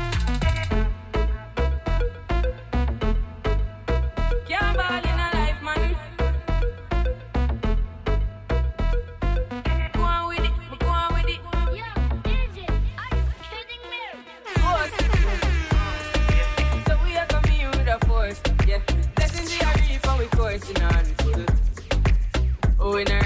Can't 4.48 4.76
ball 4.76 4.98
in 4.98 5.20
a 5.20 5.30
life, 5.34 5.62
man. 5.62 5.96
Go 9.94 10.02
on 10.02 10.28
with 10.28 10.44
it, 10.44 10.52
but 10.70 10.78
go 10.80 10.88
on 10.88 11.14
with 11.14 11.28
it. 11.28 11.40
Force. 14.60 14.96
So 16.86 16.92
we 17.04 17.16
are 17.16 17.26
coming 17.26 17.52
here 17.52 17.70
with 17.70 17.88
a 17.88 17.98
force, 18.06 18.40
yeah. 18.66 18.80
Blessings 19.14 19.50
we 19.52 19.60
are 19.66 19.74
reap 19.76 20.06
and 20.08 20.18
we 20.18 20.26
coursing 20.26 20.82
on. 20.82 21.04
Oh, 22.78 22.94
we 22.96 23.04
no 23.04 23.18